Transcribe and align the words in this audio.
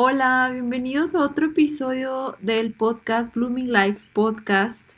Hola, 0.00 0.50
bienvenidos 0.52 1.16
a 1.16 1.18
otro 1.18 1.46
episodio 1.46 2.36
del 2.40 2.72
podcast 2.72 3.34
Blooming 3.34 3.72
Life 3.72 4.06
Podcast. 4.12 4.92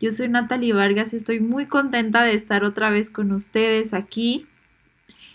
Yo 0.00 0.10
soy 0.10 0.30
Natalie 0.30 0.72
Vargas 0.72 1.12
y 1.12 1.16
estoy 1.16 1.40
muy 1.40 1.66
contenta 1.66 2.22
de 2.22 2.32
estar 2.32 2.64
otra 2.64 2.88
vez 2.88 3.10
con 3.10 3.32
ustedes 3.32 3.92
aquí. 3.92 4.46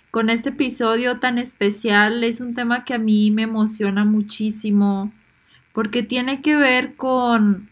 Con 0.10 0.31
este 0.31 0.49
episodio 0.49 1.20
tan 1.20 1.38
especial 1.38 2.23
es 2.23 2.41
un 2.41 2.55
tema 2.55 2.83
que 2.83 2.96
a 2.96 2.97
mí 2.97 3.29
me 3.29 3.43
emociona 3.43 4.05
muchísimo 4.05 5.14
porque 5.71 6.01
tiene 6.01 6.42
que 6.42 6.56
ver 6.56 6.96
con, 6.96 7.69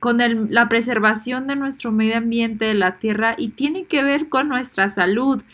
con 0.00 0.18
la 0.50 0.68
preservación 0.68 1.46
de 1.46 1.54
nuestro 1.54 1.92
medio 1.92 2.16
ambiente, 2.16 2.64
de 2.64 2.74
la 2.74 2.98
tierra 2.98 3.36
y 3.38 3.50
tiene 3.50 3.84
que 3.84 4.02
ver 4.02 4.28
con 4.28 4.48
nuestra 4.48 4.88
salud 4.88 5.44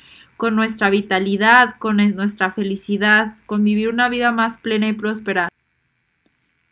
con 0.42 0.56
nuestra 0.56 0.90
vitalidad, 0.90 1.76
con 1.78 1.98
nuestra 1.98 2.50
felicidad, 2.50 3.36
con 3.46 3.62
vivir 3.62 3.88
una 3.88 4.08
vida 4.08 4.32
más 4.32 4.58
plena 4.58 4.88
y 4.88 4.92
próspera. 4.92 5.48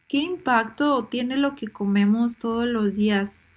¿Qué 0.09 0.17
impacto 0.17 1.05
tiene 1.05 1.37
lo 1.37 1.55
que 1.55 1.69
comemos 1.69 2.39
todos 2.39 2.67
los 2.67 2.97
días? 2.97 3.49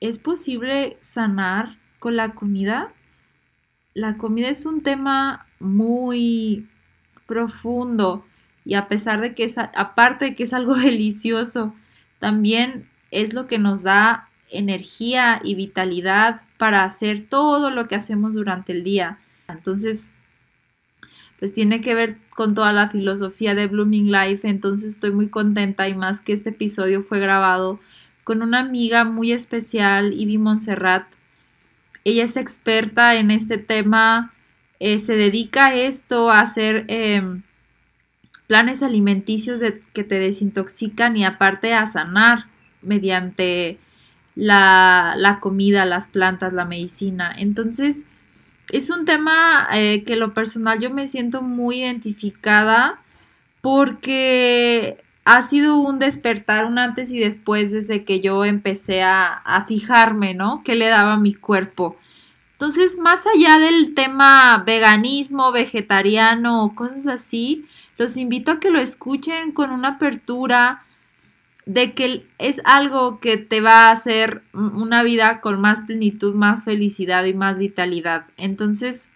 ¿Es 0.00 0.18
posible 0.18 0.96
sanar 1.02 1.76
con 1.98 2.16
la 2.16 2.32
comida? 2.32 2.94
La 3.92 4.16
comida 4.16 4.48
es 4.48 4.64
un 4.64 4.82
tema 4.82 5.46
muy 5.58 6.66
profundo 7.26 8.24
y 8.64 8.76
a 8.76 8.88
pesar 8.88 9.20
de 9.20 9.34
que 9.34 9.44
es, 9.44 9.58
aparte 9.58 10.24
de 10.24 10.34
que 10.34 10.44
es 10.44 10.54
algo 10.54 10.74
delicioso, 10.76 11.74
también 12.18 12.88
es 13.10 13.34
lo 13.34 13.46
que 13.46 13.58
nos 13.58 13.82
da 13.82 14.29
energía 14.50 15.40
y 15.44 15.54
vitalidad 15.54 16.42
para 16.58 16.84
hacer 16.84 17.24
todo 17.28 17.70
lo 17.70 17.86
que 17.86 17.94
hacemos 17.94 18.34
durante 18.34 18.72
el 18.72 18.84
día. 18.84 19.18
Entonces, 19.48 20.12
pues 21.38 21.54
tiene 21.54 21.80
que 21.80 21.94
ver 21.94 22.18
con 22.36 22.54
toda 22.54 22.72
la 22.72 22.88
filosofía 22.88 23.54
de 23.54 23.66
Blooming 23.66 24.12
Life, 24.12 24.46
entonces 24.46 24.90
estoy 24.90 25.12
muy 25.12 25.28
contenta 25.28 25.88
y 25.88 25.94
más 25.94 26.20
que 26.20 26.34
este 26.34 26.50
episodio 26.50 27.02
fue 27.02 27.18
grabado 27.18 27.80
con 28.24 28.42
una 28.42 28.60
amiga 28.60 29.04
muy 29.04 29.32
especial, 29.32 30.12
Ivy 30.12 30.38
Montserrat. 30.38 31.06
Ella 32.04 32.24
es 32.24 32.36
experta 32.36 33.16
en 33.16 33.30
este 33.30 33.58
tema, 33.58 34.34
eh, 34.78 34.98
se 34.98 35.16
dedica 35.16 35.66
a 35.66 35.74
esto, 35.74 36.30
a 36.30 36.40
hacer 36.40 36.84
em, 36.88 37.42
planes 38.46 38.82
alimenticios 38.82 39.60
que 39.92 40.04
te 40.04 40.18
desintoxican 40.18 41.16
y 41.16 41.24
aparte 41.24 41.72
a 41.72 41.86
sanar 41.86 42.46
mediante 42.82 43.78
la, 44.34 45.38
comida, 45.40 45.84
las 45.84 46.08
plantas, 46.08 46.52
la 46.52 46.64
medicina. 46.64 47.32
Entonces, 47.36 48.04
es 48.70 48.90
un 48.90 49.04
tema 49.04 49.68
eh, 49.72 50.04
que 50.04 50.16
lo 50.16 50.34
personal 50.34 50.78
yo 50.78 50.90
me 50.90 51.06
siento 51.06 51.42
muy 51.42 51.80
identificada 51.80 53.00
porque 53.60 54.98
ha 55.24 55.42
sido 55.42 55.76
un 55.76 55.98
despertar, 55.98 56.64
un 56.64 56.78
antes 56.78 57.10
y 57.10 57.18
después 57.18 57.70
desde 57.72 58.04
que 58.04 58.20
yo 58.20 58.44
empecé 58.44 59.02
a, 59.02 59.26
a 59.26 59.64
fijarme, 59.64 60.34
¿no? 60.34 60.62
¿Qué 60.64 60.74
le 60.74 60.88
daba 60.88 61.14
a 61.14 61.18
mi 61.18 61.34
cuerpo? 61.34 61.96
Entonces, 62.52 62.98
más 62.98 63.24
allá 63.26 63.58
del 63.58 63.94
tema 63.94 64.62
veganismo, 64.66 65.50
vegetariano 65.50 66.72
cosas 66.74 67.06
así, 67.06 67.64
los 67.96 68.16
invito 68.16 68.52
a 68.52 68.60
que 68.60 68.70
lo 68.70 68.78
escuchen 68.78 69.52
con 69.52 69.70
una 69.70 69.88
apertura, 69.88 70.84
de 71.66 71.94
que 71.94 72.26
es 72.38 72.60
algo 72.64 73.20
que 73.20 73.36
te 73.36 73.60
va 73.60 73.88
a 73.88 73.90
hacer 73.92 74.42
una 74.52 75.02
vida 75.02 75.40
con 75.40 75.60
más 75.60 75.82
plenitud, 75.82 76.34
más 76.34 76.64
felicidad 76.64 77.24
y 77.24 77.34
más 77.34 77.58
vitalidad. 77.58 78.26
Entonces, 78.36 79.10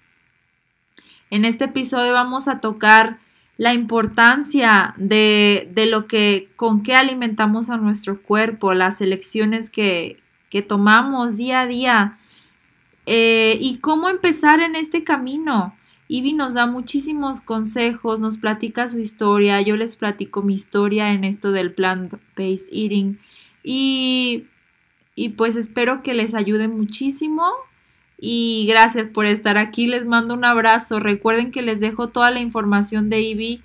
en 1.31 1.45
este 1.45 1.65
episodio 1.65 2.13
vamos 2.13 2.49
a 2.49 2.61
tocar 2.61 3.19
la 3.57 3.73
importancia 3.73 4.95
de, 4.97 5.71
de 5.73 5.87
lo 5.87 6.07
que, 6.07 6.51
con 6.57 6.83
qué 6.83 6.97
alimentamos 6.97 7.71
a 7.71 7.77
nuestro 7.77 8.21
cuerpo, 8.21 8.75
las 8.75 9.01
elecciones 9.01 9.71
que, 9.71 10.21
que 10.51 10.63
tomamos 10.63 11.37
día 11.37 11.63
a 11.63 11.67
día 11.67 12.19
eh, 13.07 13.59
y 13.61 13.79
cómo 13.79 14.09
empezar 14.09 14.61
en 14.61 14.77
este 14.77 15.05
camino. 15.05 15.77
Ivy 16.09 16.35
nos 16.35 16.55
da 16.55 16.67
muchísimos 16.67 17.41
consejos, 17.41 18.21
nos 18.21 18.39
platica 18.39 18.89
su 18.89 18.99
historia, 18.99 19.61
yo 19.63 19.77
les 19.77 19.97
platico 19.97 20.43
mi 20.43 20.55
historia 20.55 21.13
en 21.13 21.25
esto 21.25 21.51
del 21.53 21.73
plant-based 21.73 22.69
eating 22.73 23.19
y, 23.63 24.45
y 25.15 25.31
pues 25.31 25.57
espero 25.57 26.03
que 26.03 26.15
les 26.15 26.35
ayude 26.35 26.69
muchísimo 26.69 27.45
y 28.19 28.67
gracias 28.69 29.09
por 29.09 29.27
estar 29.27 29.57
aquí, 29.59 29.87
les 29.87 30.05
mando 30.05 30.35
un 30.35 30.45
abrazo, 30.45 31.01
recuerden 31.01 31.51
que 31.51 31.63
les 31.63 31.81
dejo 31.81 32.09
toda 32.09 32.31
la 32.31 32.41
información 32.41 33.09
de 33.09 33.21
Ivy 33.23 33.63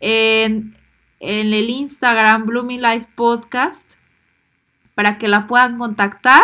en, 0.00 0.74
en 1.20 1.54
el 1.54 1.70
Instagram 1.70 2.46
Blooming 2.46 2.82
Life 2.82 3.08
Podcast 3.14 3.94
para 4.94 5.18
que 5.18 5.28
la 5.28 5.46
puedan 5.46 5.78
contactar. 5.78 6.42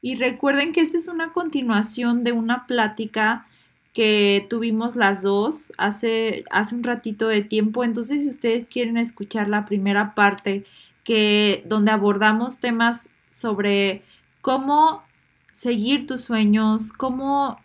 Y 0.00 0.16
recuerden 0.16 0.72
que 0.72 0.82
esta 0.82 0.98
es 0.98 1.08
una 1.08 1.32
continuación 1.32 2.24
de 2.24 2.32
una 2.32 2.66
plática 2.66 3.46
que 3.94 4.46
tuvimos 4.50 4.96
las 4.96 5.22
dos 5.22 5.72
hace, 5.78 6.44
hace 6.50 6.74
un 6.74 6.82
ratito 6.82 7.28
de 7.28 7.42
tiempo. 7.42 7.84
Entonces, 7.84 8.22
si 8.22 8.28
ustedes 8.28 8.68
quieren 8.68 8.98
escuchar 8.98 9.48
la 9.48 9.64
primera 9.64 10.14
parte, 10.14 10.64
que 11.04 11.62
donde 11.66 11.92
abordamos 11.92 12.58
temas 12.58 13.08
sobre 13.28 14.02
cómo 14.40 15.04
seguir 15.52 16.06
tus 16.06 16.22
sueños, 16.22 16.92
cómo 16.92 17.58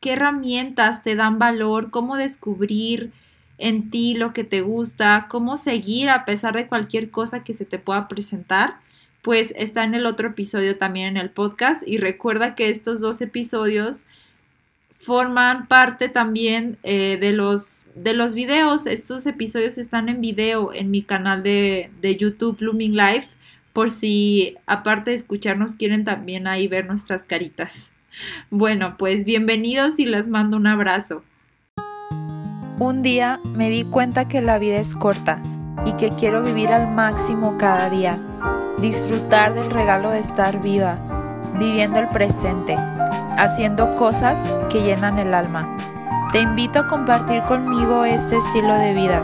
qué 0.00 0.12
herramientas 0.12 1.02
te 1.02 1.16
dan 1.16 1.40
valor, 1.40 1.90
cómo 1.90 2.16
descubrir 2.16 3.12
en 3.58 3.90
ti 3.90 4.14
lo 4.14 4.32
que 4.32 4.44
te 4.44 4.60
gusta, 4.60 5.26
cómo 5.28 5.56
seguir 5.56 6.10
a 6.10 6.24
pesar 6.24 6.54
de 6.54 6.68
cualquier 6.68 7.10
cosa 7.10 7.42
que 7.42 7.54
se 7.54 7.64
te 7.64 7.80
pueda 7.80 8.06
presentar, 8.06 8.76
pues 9.20 9.52
está 9.56 9.82
en 9.82 9.96
el 9.96 10.06
otro 10.06 10.28
episodio 10.28 10.78
también 10.78 11.08
en 11.08 11.16
el 11.16 11.30
podcast 11.30 11.82
y 11.84 11.98
recuerda 11.98 12.54
que 12.54 12.68
estos 12.68 13.00
dos 13.00 13.20
episodios 13.20 14.04
forman 14.98 15.68
parte 15.68 16.08
también 16.08 16.76
eh, 16.82 17.18
de, 17.20 17.32
los, 17.32 17.86
de 17.94 18.14
los 18.14 18.34
videos. 18.34 18.86
Estos 18.86 19.26
episodios 19.26 19.78
están 19.78 20.08
en 20.08 20.20
video 20.20 20.72
en 20.74 20.90
mi 20.90 21.02
canal 21.02 21.42
de, 21.42 21.90
de 22.00 22.16
YouTube 22.16 22.58
Blooming 22.58 22.96
Life, 22.96 23.36
por 23.72 23.90
si 23.90 24.56
aparte 24.66 25.12
de 25.12 25.16
escucharnos 25.16 25.76
quieren 25.76 26.04
también 26.04 26.46
ahí 26.46 26.66
ver 26.66 26.86
nuestras 26.86 27.24
caritas. 27.24 27.92
Bueno, 28.50 28.96
pues 28.98 29.24
bienvenidos 29.24 29.98
y 30.00 30.04
les 30.04 30.26
mando 30.26 30.56
un 30.56 30.66
abrazo. 30.66 31.22
Un 32.80 33.02
día 33.02 33.40
me 33.44 33.70
di 33.70 33.84
cuenta 33.84 34.26
que 34.28 34.40
la 34.40 34.58
vida 34.58 34.78
es 34.78 34.94
corta 34.94 35.42
y 35.86 35.92
que 35.92 36.10
quiero 36.10 36.42
vivir 36.42 36.68
al 36.68 36.92
máximo 36.92 37.56
cada 37.56 37.88
día, 37.90 38.18
disfrutar 38.80 39.54
del 39.54 39.70
regalo 39.70 40.10
de 40.10 40.20
estar 40.20 40.60
viva, 40.60 41.52
viviendo 41.58 42.00
el 42.00 42.08
presente 42.08 42.76
haciendo 43.36 43.94
cosas 43.96 44.38
que 44.70 44.82
llenan 44.82 45.18
el 45.18 45.34
alma. 45.34 45.76
Te 46.32 46.40
invito 46.40 46.80
a 46.80 46.88
compartir 46.88 47.42
conmigo 47.42 48.04
este 48.04 48.36
estilo 48.36 48.74
de 48.74 48.94
vida. 48.94 49.22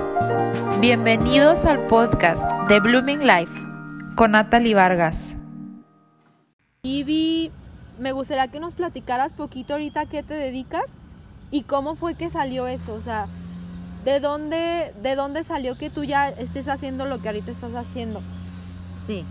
Bienvenidos 0.80 1.64
al 1.64 1.80
podcast 1.86 2.44
de 2.68 2.80
Blooming 2.80 3.26
Life 3.26 3.52
con 4.16 4.32
Natalie 4.32 4.74
Vargas. 4.74 5.36
Ivy, 6.82 7.50
me 7.98 8.12
gustaría 8.12 8.48
que 8.48 8.60
nos 8.60 8.74
platicaras 8.74 9.32
poquito 9.32 9.74
ahorita 9.74 10.00
a 10.00 10.06
qué 10.06 10.22
te 10.22 10.34
dedicas 10.34 10.84
y 11.50 11.62
cómo 11.62 11.94
fue 11.94 12.14
que 12.14 12.30
salió 12.30 12.66
eso, 12.66 12.94
o 12.94 13.00
sea, 13.00 13.26
¿de 14.04 14.20
dónde, 14.20 14.92
de 15.02 15.14
dónde 15.14 15.44
salió 15.44 15.76
que 15.76 15.90
tú 15.90 16.04
ya 16.04 16.28
estés 16.28 16.68
haciendo 16.68 17.04
lo 17.06 17.20
que 17.20 17.28
ahorita 17.28 17.50
estás 17.50 17.74
haciendo? 17.74 18.22
Sí, 19.06 19.24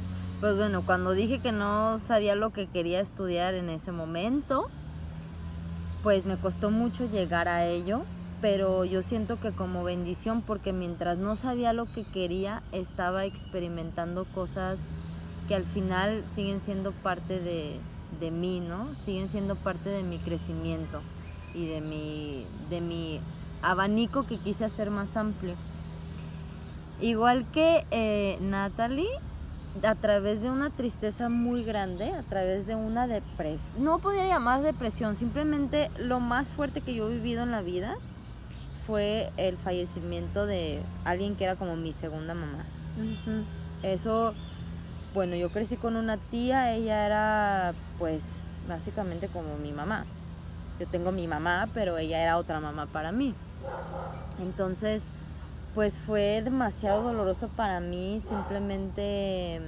pues 0.44 0.58
bueno, 0.58 0.86
cuando 0.86 1.12
dije 1.12 1.40
que 1.40 1.54
no 1.54 1.98
sabía 2.00 2.36
lo 2.36 2.50
que 2.50 2.68
quería 2.68 3.00
estudiar 3.00 3.54
en 3.54 3.70
ese 3.70 3.94
momento, 3.94 4.68
pues 6.02 6.26
me 6.26 6.36
costó 6.36 6.70
mucho 6.70 7.10
llegar 7.10 7.48
a 7.48 7.66
ello, 7.66 8.02
pero 8.42 8.84
yo 8.84 9.02
siento 9.04 9.40
que 9.40 9.54
como 9.54 9.86
bendición, 9.86 10.42
porque 10.42 10.74
mientras 10.74 11.18
no 11.18 11.38
sabía 11.38 11.72
lo 11.72 11.86
que 11.86 12.04
quería, 12.04 12.62
estaba 12.74 13.24
experimentando 13.24 14.26
cosas 14.36 14.90
que 15.48 15.56
al 15.56 15.64
final 15.64 16.24
siguen 16.28 16.60
siendo 16.60 16.92
parte 16.92 17.40
de, 17.40 17.80
de 18.20 18.32
mí, 18.32 18.60
¿no? 18.60 18.94
Siguen 18.96 19.30
siendo 19.30 19.56
parte 19.56 19.88
de 19.88 20.04
mi 20.04 20.18
crecimiento 20.18 21.00
y 21.54 21.68
de 21.68 21.80
mi, 21.80 22.46
de 22.70 22.82
mi 22.82 23.22
abanico 23.62 24.28
que 24.28 24.40
quise 24.40 24.66
hacer 24.66 24.92
más 24.92 25.16
amplio. 25.16 25.56
Igual 27.00 27.46
que 27.54 27.86
eh, 27.92 28.38
Natalie, 28.42 29.08
a 29.82 29.96
través 29.96 30.42
de 30.42 30.52
una 30.52 30.70
tristeza 30.70 31.30
muy 31.30 31.64
grande, 31.64 32.12
a 32.12 32.22
través 32.22 32.68
de 32.68 32.76
una 32.76 33.08
depresión, 33.08 33.84
no 33.84 34.00
podría 34.00 34.28
llamar 34.28 34.62
depresión, 34.62 35.16
simplemente 35.16 35.90
lo 35.98 36.20
más 36.20 36.52
fuerte 36.52 36.82
que 36.82 36.94
yo 36.94 37.10
he 37.10 37.14
vivido 37.14 37.44
en 37.44 37.52
la 37.52 37.62
vida 37.62 37.96
fue 38.86 39.32
el 39.38 39.58
fallecimiento 39.58 40.46
de 40.46 40.82
alguien 41.06 41.36
que 41.36 41.46
era 41.46 41.56
como 41.56 41.76
mi 41.76 41.94
segunda 41.94 42.34
mamá. 42.34 42.66
Eso, 43.82 44.34
bueno, 45.14 45.36
yo 45.36 45.52
crecí 45.52 45.78
con 45.78 45.96
una 45.96 46.18
tía, 46.18 46.74
ella 46.74 47.06
era 47.06 47.74
pues 47.98 48.30
básicamente 48.68 49.28
como 49.28 49.58
mi 49.58 49.72
mamá. 49.72 50.06
Yo 50.80 50.88
tengo 50.88 51.12
mi 51.12 51.28
mamá, 51.28 51.68
pero 51.74 51.98
ella 51.98 52.22
era 52.22 52.38
otra 52.38 52.60
mamá 52.60 52.88
para 52.88 53.12
mí. 53.12 53.34
Entonces, 54.42 55.12
pues 55.74 55.98
fue 55.98 56.42
demasiado 56.44 57.04
doloroso 57.04 57.48
para 57.48 57.80
mí 57.80 58.22
simplemente 58.28 59.56
eh, 59.56 59.62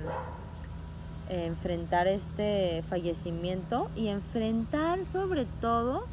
enfrentar 1.30 2.08
este 2.08 2.84
fallecimiento 2.88 3.90
y 3.96 4.10
enfrentar 4.10 5.06
sobre 5.06 5.46
todo 5.62 6.06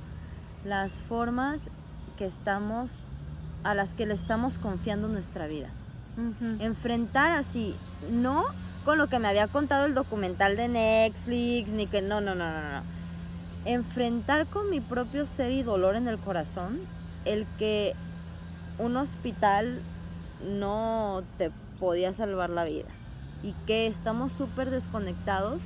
las 0.64 0.94
formas 0.94 1.70
que 2.16 2.24
estamos 2.24 3.06
a 3.64 3.74
las 3.74 3.94
que 3.94 4.06
le 4.06 4.14
estamos 4.14 4.58
confiando 4.58 5.08
nuestra 5.08 5.46
vida. 5.46 5.68
Enfrentar 6.60 7.32
así, 7.32 7.74
no 8.10 8.44
con 8.84 8.98
lo 8.98 9.06
que 9.08 9.18
me 9.18 9.28
había 9.28 9.48
contado 9.48 9.86
el 9.86 9.94
documental 9.94 10.56
de 10.56 10.68
Netflix, 10.68 11.70
ni 11.70 11.86
que 11.86 12.02
no, 12.02 12.20
no, 12.20 12.34
no, 12.34 12.50
no, 12.50 12.60
no. 12.60 12.82
Enfrentar 13.64 14.46
con 14.48 14.68
mi 14.68 14.80
propio 14.80 15.24
ser 15.24 15.52
y 15.52 15.62
dolor 15.62 15.96
en 15.96 16.08
el 16.08 16.18
corazón 16.18 16.80
el 17.24 17.46
que 17.58 17.94
un 18.78 18.96
hospital 18.96 19.80
no 20.44 21.22
te 21.38 21.50
podía 21.78 22.12
salvar 22.12 22.50
la 22.50 22.64
vida 22.64 22.88
y 23.42 23.52
que 23.66 23.86
estamos 23.86 24.32
súper 24.32 24.70
desconectados 24.70 25.62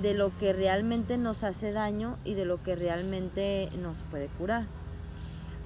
de 0.00 0.14
lo 0.14 0.36
que 0.38 0.52
realmente 0.52 1.18
nos 1.18 1.42
hace 1.44 1.72
daño 1.72 2.16
y 2.24 2.34
de 2.34 2.44
lo 2.44 2.62
que 2.62 2.76
realmente 2.76 3.68
nos 3.80 4.02
puede 4.10 4.28
curar. 4.28 4.64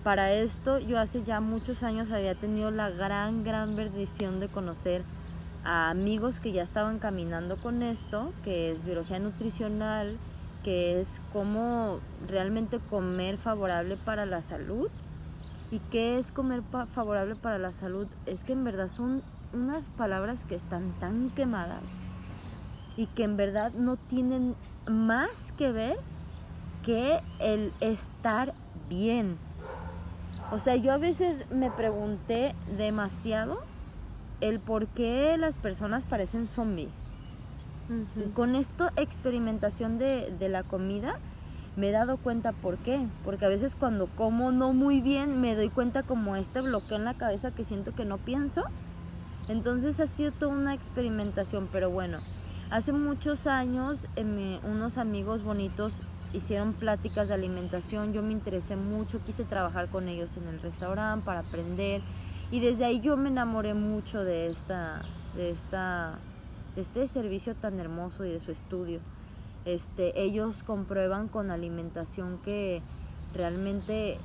Para 0.04 0.32
esto 0.32 0.78
yo 0.78 0.99
hace 0.99 1.22
ya 1.22 1.40
muchos 1.40 1.82
años 1.82 2.10
había 2.10 2.34
tenido 2.34 2.70
la 2.70 2.90
gran, 2.90 3.44
gran 3.44 3.76
bendición 3.76 4.40
de 4.40 4.49
conocer 4.49 5.04
a 5.64 5.90
amigos 5.90 6.40
que 6.40 6.50
ya 6.50 6.62
estaban 6.62 6.99
caminando 6.99 7.56
con 7.56 7.82
esto, 7.82 8.32
que 8.43 8.72
es 8.72 8.84
biología 8.84 9.20
nutricional, 9.20 10.16
que 10.64 11.00
es 11.00 11.20
cómo 11.32 12.00
realmente 12.28 12.81
comer 12.90 13.38
favorable 13.38 13.96
para 13.96 14.26
la 14.26 14.43
salud. 14.43 14.90
¿Y 15.72 15.78
qué 15.90 16.19
es 16.19 16.32
comer 16.32 16.62
favorable 16.90 17.34
para 17.34 17.56
la 17.56 17.70
salud? 17.70 18.06
Es 18.26 18.44
que 18.44 18.52
en 18.52 18.62
verdad 18.62 18.88
son 18.88 19.22
unas 19.54 19.88
palabras 19.88 20.44
que 20.44 20.54
están 20.54 20.92
tan 21.00 21.30
quemadas 21.30 21.82
y 22.98 23.06
que 23.06 23.24
en 23.24 23.38
verdad 23.38 23.72
no 23.72 23.96
tienen 23.96 24.54
más 24.86 25.50
que 25.52 25.72
ver 25.72 25.96
que 26.84 27.20
el 27.38 27.72
estar 27.80 28.52
bien. 28.90 29.38
O 30.50 30.58
sea, 30.58 30.76
yo 30.76 30.92
a 30.92 30.98
veces 30.98 31.46
me 31.50 31.70
pregunté 31.70 32.54
demasiado 32.76 33.62
el 34.42 34.60
por 34.60 34.88
qué 34.88 35.38
las 35.38 35.56
personas 35.56 36.04
parecen 36.04 36.46
zombies. 36.46 36.90
Con 38.34 38.56
esto, 38.56 38.90
experimentación 38.96 39.98
de, 39.98 40.34
de, 40.38 40.48
la 40.50 40.62
comida, 40.62 41.18
me 41.76 41.88
he 41.88 41.92
dado 41.92 42.16
cuenta 42.16 42.52
por 42.52 42.78
qué. 42.78 43.06
Porque 43.24 43.46
a 43.46 43.48
veces 43.48 43.76
cuando 43.76 44.06
como 44.06 44.52
no 44.52 44.72
muy 44.72 45.00
bien, 45.00 45.40
me 45.40 45.54
doy 45.54 45.69
cuenta 45.69 46.02
como 46.02 46.36
este 46.36 46.60
bloqueo 46.60 46.96
en 46.96 47.04
la 47.04 47.14
cabeza 47.14 47.54
que 47.54 47.64
siento 47.64 47.94
que 47.94 48.04
no 48.04 48.19
pienso. 48.19 48.64
Entonces 49.48 49.98
ha 50.00 50.06
sido 50.06 50.30
toda 50.30 50.52
una 50.52 50.72
experimentación, 50.72 51.69
pero 51.72 51.90
bueno, 51.90 52.19
hace 52.70 52.92
muchos 52.92 53.46
años 53.46 54.06
eh, 54.14 54.60
unos 54.62 54.98
amigos 54.98 55.42
bonitos 55.42 56.08
hicieron 56.32 56.72
pláticas 56.74 57.28
de 57.28 57.34
alimentación, 57.34 58.12
yo 58.12 58.22
me 58.22 58.32
interesé 58.32 58.76
mucho, 58.76 59.20
quise 59.25 59.44
trabajar 59.44 59.88
con 59.88 60.08
ellos 60.08 60.36
en 60.36 60.46
el 60.46 60.60
restaurante 60.60 61.26
para 61.26 61.40
aprender 61.40 62.02
y 62.52 62.60
desde 62.60 62.84
ahí 62.84 63.00
yo 63.00 63.16
me 63.16 63.30
enamoré 63.30 63.75
mucho 63.75 64.25
de 64.25 64.46
esta, 64.46 65.02
de 65.34 65.50
esta, 65.50 66.18
de 66.76 66.82
este 66.82 67.06
servicio 67.08 67.56
tan 67.56 67.80
hermoso 67.80 68.25
y 68.25 68.30
de 68.30 68.40
su 68.40 68.52
estudio. 68.52 69.00
Este, 69.64 70.20
ellos 70.20 70.62
comprueban 70.62 71.29
con 71.29 71.50
alimentación 71.50 72.38
que 72.38 72.82
realmente, 73.32 74.19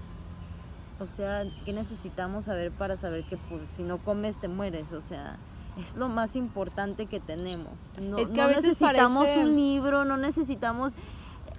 o 0.99 1.07
sea, 1.07 1.43
¿qué 1.65 1.73
necesitamos 1.73 2.45
saber 2.45 2.71
para 2.71 2.97
saber 2.97 3.23
que 3.23 3.37
pues, 3.49 3.61
si 3.69 3.83
no 3.83 3.99
comes 3.99 4.39
te 4.39 4.47
mueres? 4.47 4.93
O 4.93 5.01
sea, 5.01 5.37
es 5.77 5.95
lo 5.95 6.09
más 6.09 6.35
importante 6.35 7.05
que 7.05 7.19
tenemos. 7.19 7.73
No, 8.01 8.17
es 8.17 8.29
que 8.29 8.41
necesitamos 8.47 9.29
un 9.37 9.55
libro, 9.55 10.05
no 10.05 10.17
necesitamos 10.17 10.93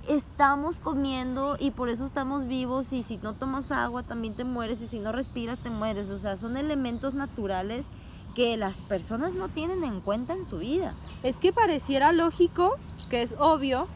estamos 0.09 0.81
comiendo 0.81 1.57
y 1.59 1.71
por 1.71 1.91
eso 1.91 2.07
estamos 2.07 2.47
vivos 2.47 2.95
y 2.95 3.03
si 3.03 3.19
no 3.19 3.35
tomas 3.35 3.71
agua 3.71 4.03
también 4.03 4.35
te 4.35 4.45
mueres 4.45 4.81
y 4.81 4.89
si 4.89 4.99
no 4.99 5.13
respiras 5.13 5.59
te 5.59 5.71
mueres. 5.71 6.11
O 6.11 6.19
sea, 6.19 6.37
son 6.37 6.57
elementos 6.57 7.15
naturales 7.15 7.87
que 8.39 8.57
las 8.57 8.83
personas 8.83 9.35
no 9.35 9.49
tienen 9.49 9.83
en 9.83 10.01
cuenta 10.01 10.33
en 10.33 10.45
su 10.45 10.59
vida. 10.59 10.95
Es 11.25 11.35
que 11.35 11.53
pareciera 11.53 12.13
lógico, 12.13 12.77
que 13.11 13.23
es 13.23 13.35
obvio, 13.41 13.89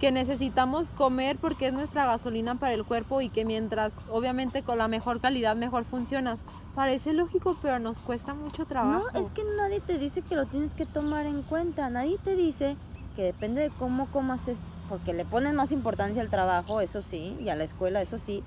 que 0.00 0.10
necesitamos 0.10 0.86
comer 0.96 1.36
porque 1.36 1.66
es 1.66 1.74
nuestra 1.74 2.06
gasolina 2.06 2.54
para 2.54 2.72
el 2.72 2.86
cuerpo 2.86 3.20
y 3.20 3.28
que 3.28 3.44
mientras 3.44 3.92
obviamente 4.10 4.62
con 4.62 4.78
la 4.78 4.88
mejor 4.88 5.20
calidad 5.20 5.54
mejor 5.54 5.84
funcionas. 5.84 6.38
Parece 6.74 7.12
lógico, 7.12 7.58
pero 7.60 7.78
nos 7.78 7.98
cuesta 7.98 8.32
mucho 8.32 8.64
trabajo. 8.64 9.04
No, 9.12 9.20
es 9.20 9.28
que 9.28 9.42
nadie 9.58 9.80
te 9.80 9.98
dice 9.98 10.22
que 10.22 10.34
lo 10.34 10.46
tienes 10.46 10.72
que 10.72 10.86
tomar 10.86 11.26
en 11.26 11.42
cuenta. 11.42 11.90
Nadie 11.90 12.16
te 12.24 12.36
dice 12.36 12.74
que 13.16 13.22
depende 13.22 13.60
de 13.60 13.68
cómo 13.68 14.06
comas 14.06 14.48
es 14.48 14.60
porque 14.88 15.12
le 15.12 15.26
ponen 15.26 15.54
más 15.54 15.72
importancia 15.72 16.22
al 16.22 16.30
trabajo, 16.30 16.80
eso 16.80 17.02
sí, 17.02 17.36
y 17.38 17.50
a 17.50 17.54
la 17.54 17.64
escuela, 17.64 18.00
eso 18.00 18.16
sí, 18.16 18.42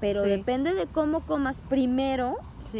pero 0.00 0.22
depende 0.22 0.74
de 0.74 0.86
cómo 0.86 1.20
comas 1.20 1.62
primero, 1.62 2.36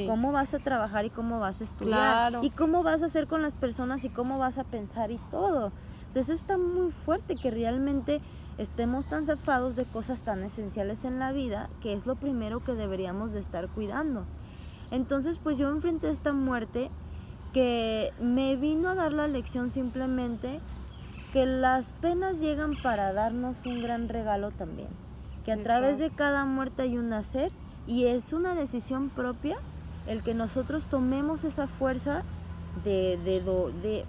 cómo 0.06 0.32
vas 0.32 0.54
a 0.54 0.58
trabajar 0.58 1.04
y 1.04 1.10
cómo 1.10 1.38
vas 1.38 1.60
a 1.60 1.64
estudiar, 1.64 2.38
y 2.42 2.50
cómo 2.50 2.82
vas 2.82 3.02
a 3.02 3.06
hacer 3.06 3.26
con 3.26 3.42
las 3.42 3.56
personas 3.56 4.04
y 4.04 4.08
cómo 4.08 4.38
vas 4.38 4.58
a 4.58 4.64
pensar 4.64 5.10
y 5.10 5.18
todo. 5.30 5.72
Sea, 6.08 6.22
eso 6.22 6.32
está 6.32 6.58
muy 6.58 6.90
fuerte, 6.90 7.36
que 7.36 7.50
realmente 7.50 8.20
estemos 8.58 9.06
tan 9.06 9.26
zafados 9.26 9.76
de 9.76 9.84
cosas 9.84 10.22
tan 10.22 10.42
esenciales 10.42 11.04
en 11.04 11.18
la 11.18 11.32
vida, 11.32 11.70
que 11.80 11.92
es 11.92 12.06
lo 12.06 12.16
primero 12.16 12.64
que 12.64 12.74
deberíamos 12.74 13.32
de 13.32 13.40
estar 13.40 13.68
cuidando. 13.68 14.24
Entonces, 14.90 15.38
pues 15.38 15.56
yo 15.56 15.70
enfrenté 15.70 16.10
esta 16.10 16.32
muerte 16.32 16.90
que 17.52 18.12
me 18.20 18.56
vino 18.56 18.88
a 18.88 18.94
dar 18.94 19.12
la 19.12 19.28
lección 19.28 19.70
simplemente 19.70 20.60
que 21.32 21.46
las 21.46 21.94
penas 21.94 22.40
llegan 22.40 22.72
para 22.82 23.12
darnos 23.12 23.66
un 23.66 23.82
gran 23.82 24.08
regalo 24.08 24.50
también, 24.50 24.88
que 25.50 25.60
a 25.60 25.62
través 25.64 25.98
de 25.98 26.10
cada 26.10 26.44
muerte 26.44 26.82
hay 26.82 26.96
un 26.96 27.08
nacer 27.08 27.50
y 27.88 28.04
es 28.04 28.32
una 28.32 28.54
decisión 28.54 29.10
propia 29.10 29.58
el 30.06 30.22
que 30.22 30.32
nosotros 30.32 30.84
tomemos 30.84 31.42
esa 31.42 31.66
fuerza 31.66 32.22
de, 32.84 33.16
de, 33.16 33.40
de, 33.82 34.04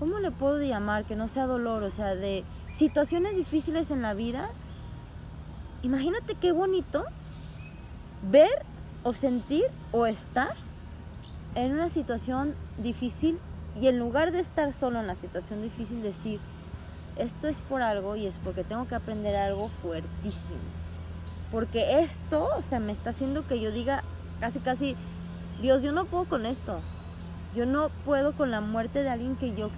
¿cómo 0.00 0.18
le 0.18 0.32
puedo 0.32 0.60
llamar? 0.60 1.04
Que 1.04 1.14
no 1.14 1.28
sea 1.28 1.46
dolor, 1.46 1.84
o 1.84 1.92
sea, 1.92 2.16
de 2.16 2.42
situaciones 2.70 3.36
difíciles 3.36 3.92
en 3.92 4.02
la 4.02 4.14
vida. 4.14 4.50
Imagínate 5.82 6.34
qué 6.34 6.50
bonito 6.50 7.04
ver 8.28 8.50
o 9.04 9.12
sentir 9.12 9.66
o 9.92 10.06
estar 10.06 10.56
en 11.54 11.70
una 11.72 11.88
situación 11.88 12.56
difícil 12.78 13.38
y 13.80 13.86
en 13.86 14.00
lugar 14.00 14.32
de 14.32 14.40
estar 14.40 14.72
solo 14.72 14.98
en 14.98 15.06
la 15.06 15.14
situación 15.14 15.62
difícil 15.62 16.02
decir, 16.02 16.40
esto 17.16 17.46
es 17.46 17.60
por 17.60 17.80
algo 17.80 18.16
y 18.16 18.26
es 18.26 18.40
porque 18.40 18.64
tengo 18.64 18.88
que 18.88 18.96
aprender 18.96 19.36
algo 19.36 19.68
fuertísimo. 19.68 20.79
Porque 21.50 22.00
esto, 22.00 22.48
o 22.56 22.62
sea, 22.62 22.80
me 22.80 22.92
está 22.92 23.10
haciendo 23.10 23.46
que 23.46 23.60
yo 23.60 23.72
diga 23.72 24.04
casi, 24.38 24.60
casi, 24.60 24.96
Dios, 25.60 25.82
yo 25.82 25.92
no 25.92 26.04
puedo 26.04 26.24
con 26.24 26.46
esto. 26.46 26.80
Yo 27.54 27.66
no 27.66 27.88
puedo 28.04 28.32
con 28.32 28.50
la 28.50 28.60
muerte 28.60 29.02
de 29.02 29.10
alguien 29.10 29.36
que 29.36 29.54
yo, 29.54 29.70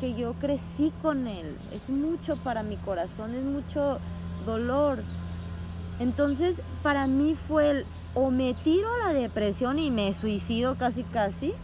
que 0.00 0.14
yo 0.14 0.34
crecí 0.34 0.92
con 1.02 1.28
él. 1.28 1.56
Es 1.72 1.90
mucho 1.90 2.36
para 2.36 2.62
mi 2.62 2.76
corazón, 2.76 3.34
es 3.34 3.44
mucho 3.44 3.98
dolor. 4.44 5.02
Entonces, 6.00 6.62
para 6.82 7.06
mí 7.06 7.36
fue 7.36 7.70
el, 7.70 7.86
o 8.14 8.30
me 8.30 8.54
tiro 8.54 8.88
a 8.94 8.98
la 9.06 9.12
depresión 9.12 9.78
y 9.78 9.90
me 9.90 10.12
suicido 10.14 10.74
casi, 10.76 11.04
casi, 11.04 11.54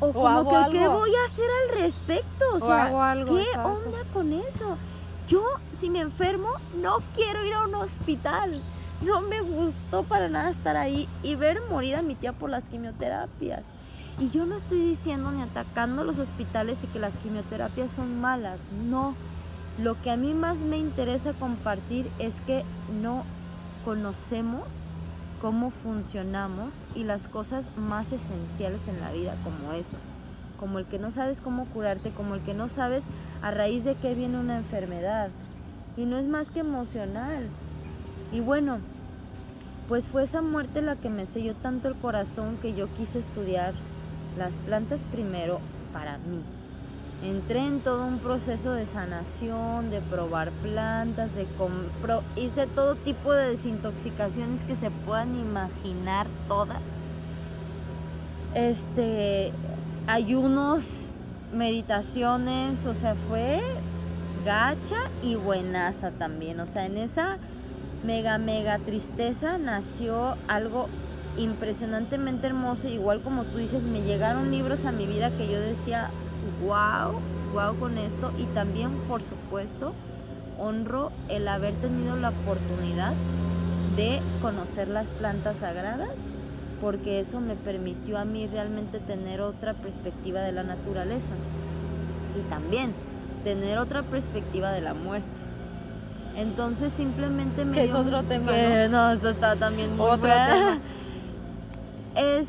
o, 0.00 0.12
como 0.12 0.48
que, 0.48 0.78
¿qué 0.78 0.88
voy 0.88 1.10
a 1.14 1.24
hacer 1.26 1.44
al 1.62 1.82
respecto? 1.82 2.44
O, 2.54 2.60
sea, 2.60 2.86
¿qué 3.26 3.58
onda 3.58 3.98
con 4.12 4.32
eso? 4.32 4.76
Yo, 5.30 5.44
si 5.70 5.90
me 5.90 6.00
enfermo, 6.00 6.48
no 6.82 6.98
quiero 7.14 7.44
ir 7.44 7.54
a 7.54 7.62
un 7.62 7.76
hospital. 7.76 8.60
No 9.00 9.20
me 9.20 9.40
gustó 9.40 10.02
para 10.02 10.28
nada 10.28 10.50
estar 10.50 10.76
ahí 10.76 11.08
y 11.22 11.36
ver 11.36 11.62
morir 11.70 11.94
a 11.94 12.02
mi 12.02 12.16
tía 12.16 12.32
por 12.32 12.50
las 12.50 12.68
quimioterapias. 12.68 13.62
Y 14.18 14.30
yo 14.30 14.44
no 14.44 14.56
estoy 14.56 14.80
diciendo 14.80 15.30
ni 15.30 15.40
atacando 15.40 16.02
los 16.02 16.18
hospitales 16.18 16.82
y 16.82 16.88
que 16.88 16.98
las 16.98 17.16
quimioterapias 17.16 17.92
son 17.92 18.20
malas. 18.20 18.70
No. 18.88 19.14
Lo 19.78 19.94
que 20.02 20.10
a 20.10 20.16
mí 20.16 20.34
más 20.34 20.64
me 20.64 20.78
interesa 20.78 21.32
compartir 21.32 22.10
es 22.18 22.40
que 22.40 22.64
no 23.00 23.22
conocemos 23.84 24.64
cómo 25.40 25.70
funcionamos 25.70 26.84
y 26.96 27.04
las 27.04 27.28
cosas 27.28 27.70
más 27.76 28.12
esenciales 28.12 28.88
en 28.88 29.00
la 29.00 29.12
vida 29.12 29.36
como 29.44 29.74
eso. 29.74 29.96
Como 30.60 30.78
el 30.78 30.84
que 30.84 31.00
no 31.00 31.10
sabes 31.10 31.40
cómo 31.40 31.64
curarte, 31.64 32.10
como 32.10 32.36
el 32.36 32.42
que 32.42 32.54
no 32.54 32.68
sabes 32.68 33.06
a 33.42 33.50
raíz 33.50 33.82
de 33.82 33.96
qué 33.96 34.14
viene 34.14 34.38
una 34.38 34.58
enfermedad. 34.58 35.30
Y 35.96 36.04
no 36.04 36.18
es 36.18 36.28
más 36.28 36.52
que 36.52 36.60
emocional. 36.60 37.48
Y 38.32 38.40
bueno, 38.40 38.78
pues 39.88 40.08
fue 40.08 40.22
esa 40.22 40.42
muerte 40.42 40.82
la 40.82 40.94
que 40.94 41.08
me 41.08 41.26
selló 41.26 41.54
tanto 41.56 41.88
el 41.88 41.96
corazón 41.96 42.58
que 42.62 42.74
yo 42.74 42.86
quise 42.94 43.18
estudiar 43.18 43.74
las 44.38 44.60
plantas 44.60 45.04
primero 45.04 45.58
para 45.92 46.18
mí 46.18 46.44
entré 47.22 47.60
en 47.60 47.80
todo 47.80 48.06
un 48.06 48.18
proceso 48.18 48.72
de 48.72 48.86
sanación, 48.86 49.90
de 49.90 50.00
probar 50.00 50.50
plantas, 50.62 51.34
de 51.34 51.46
hice 52.36 52.66
todo 52.66 52.94
tipo 52.94 53.32
de 53.32 53.50
desintoxicaciones 53.50 54.64
que 54.64 54.74
se 54.74 54.90
puedan 54.90 55.38
imaginar 55.38 56.26
todas. 56.48 56.80
este, 58.54 59.52
ayunos, 60.06 61.12
meditaciones, 61.52 62.86
o 62.86 62.94
sea, 62.94 63.14
fue 63.14 63.60
gacha 64.44 64.96
y 65.22 65.34
buenaza 65.34 66.10
también. 66.10 66.60
O 66.60 66.66
sea, 66.66 66.86
en 66.86 66.96
esa 66.96 67.38
mega, 68.04 68.38
mega 68.38 68.78
tristeza 68.78 69.58
nació 69.58 70.36
algo 70.48 70.88
impresionantemente 71.36 72.46
hermoso. 72.46 72.88
Igual 72.88 73.20
como 73.20 73.44
tú 73.44 73.58
dices, 73.58 73.84
me 73.84 74.02
llegaron 74.02 74.50
libros 74.50 74.84
a 74.84 74.92
mi 74.92 75.06
vida 75.06 75.30
que 75.30 75.50
yo 75.50 75.60
decía, 75.60 76.10
wow, 76.62 77.20
wow 77.52 77.78
con 77.78 77.98
esto. 77.98 78.32
Y 78.38 78.44
también, 78.46 78.90
por 79.08 79.22
supuesto, 79.22 79.92
honro 80.58 81.10
el 81.28 81.48
haber 81.48 81.74
tenido 81.74 82.16
la 82.16 82.30
oportunidad 82.30 83.12
de 83.96 84.20
conocer 84.40 84.88
las 84.88 85.12
plantas 85.12 85.58
sagradas 85.58 86.10
porque 86.80 87.20
eso 87.20 87.40
me 87.40 87.54
permitió 87.54 88.18
a 88.18 88.24
mí 88.24 88.46
realmente 88.46 88.98
tener 89.00 89.40
otra 89.40 89.74
perspectiva 89.74 90.40
de 90.40 90.52
la 90.52 90.62
naturaleza 90.62 91.32
y 92.38 92.48
también 92.48 92.92
tener 93.44 93.78
otra 93.78 94.02
perspectiva 94.02 94.72
de 94.72 94.80
la 94.80 94.94
muerte. 94.94 95.28
Entonces 96.36 96.92
simplemente 96.92 97.64
me... 97.64 97.72
Que 97.72 97.84
es 97.84 97.92
otro 97.92 98.22
tema. 98.22 98.52
¿no? 98.90 99.10
eso 99.10 99.30
está 99.30 99.56
también 99.56 99.96
muy 99.96 100.06
otro 100.06 100.28
tema. 100.28 100.78
Es 102.16 102.48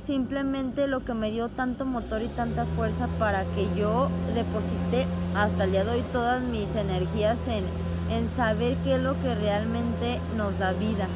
simplemente 0.00 0.86
lo 0.86 1.04
que 1.04 1.12
me 1.12 1.32
dio 1.32 1.48
tanto 1.48 1.84
motor 1.84 2.22
y 2.22 2.28
tanta 2.28 2.64
fuerza 2.66 3.08
para 3.18 3.44
que 3.44 3.66
yo 3.76 4.08
deposite 4.32 5.06
hasta 5.34 5.64
el 5.64 5.72
día 5.72 5.84
de 5.84 5.90
hoy 5.90 6.04
todas 6.12 6.40
mis 6.40 6.76
energías 6.76 7.48
en, 7.48 7.64
en 8.10 8.28
saber 8.28 8.76
qué 8.84 8.94
es 8.94 9.02
lo 9.02 9.20
que 9.20 9.34
realmente 9.34 10.20
nos 10.36 10.60
da 10.60 10.72
vida 10.72 11.08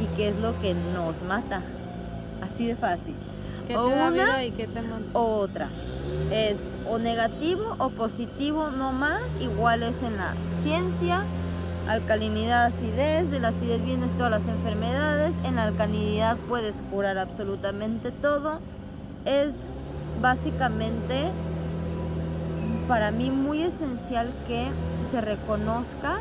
y 0.00 0.06
qué 0.16 0.28
es 0.28 0.38
lo 0.38 0.58
que 0.60 0.74
nos 0.74 1.22
mata. 1.22 1.62
Así 2.42 2.66
de 2.66 2.76
fácil. 2.76 3.14
¿Qué 3.66 3.76
O 3.76 3.88
te 3.88 3.94
da 3.96 4.08
una 4.08 4.10
vida 4.10 4.44
y 4.44 4.50
qué 4.52 4.66
te 4.66 4.82
mata? 4.82 5.04
o 5.12 5.36
otra. 5.38 5.68
Es 6.32 6.68
o 6.88 6.98
negativo 6.98 7.76
o 7.78 7.90
positivo, 7.90 8.70
no 8.70 8.92
más. 8.92 9.22
Igual 9.40 9.82
es 9.82 10.02
en 10.02 10.16
la 10.16 10.34
ciencia. 10.62 11.22
Alcalinidad, 11.88 12.66
acidez. 12.66 13.30
De 13.30 13.40
la 13.40 13.48
acidez 13.48 13.82
vienes 13.84 14.10
todas 14.12 14.30
las 14.30 14.48
enfermedades. 14.48 15.36
En 15.44 15.56
la 15.56 15.64
alcalinidad 15.64 16.36
puedes 16.48 16.82
curar 16.90 17.18
absolutamente 17.18 18.10
todo. 18.10 18.60
Es 19.24 19.52
básicamente 20.22 21.30
para 22.88 23.10
mí 23.10 23.30
muy 23.30 23.62
esencial 23.62 24.30
que 24.46 24.68
se 25.10 25.20
reconozca 25.20 26.18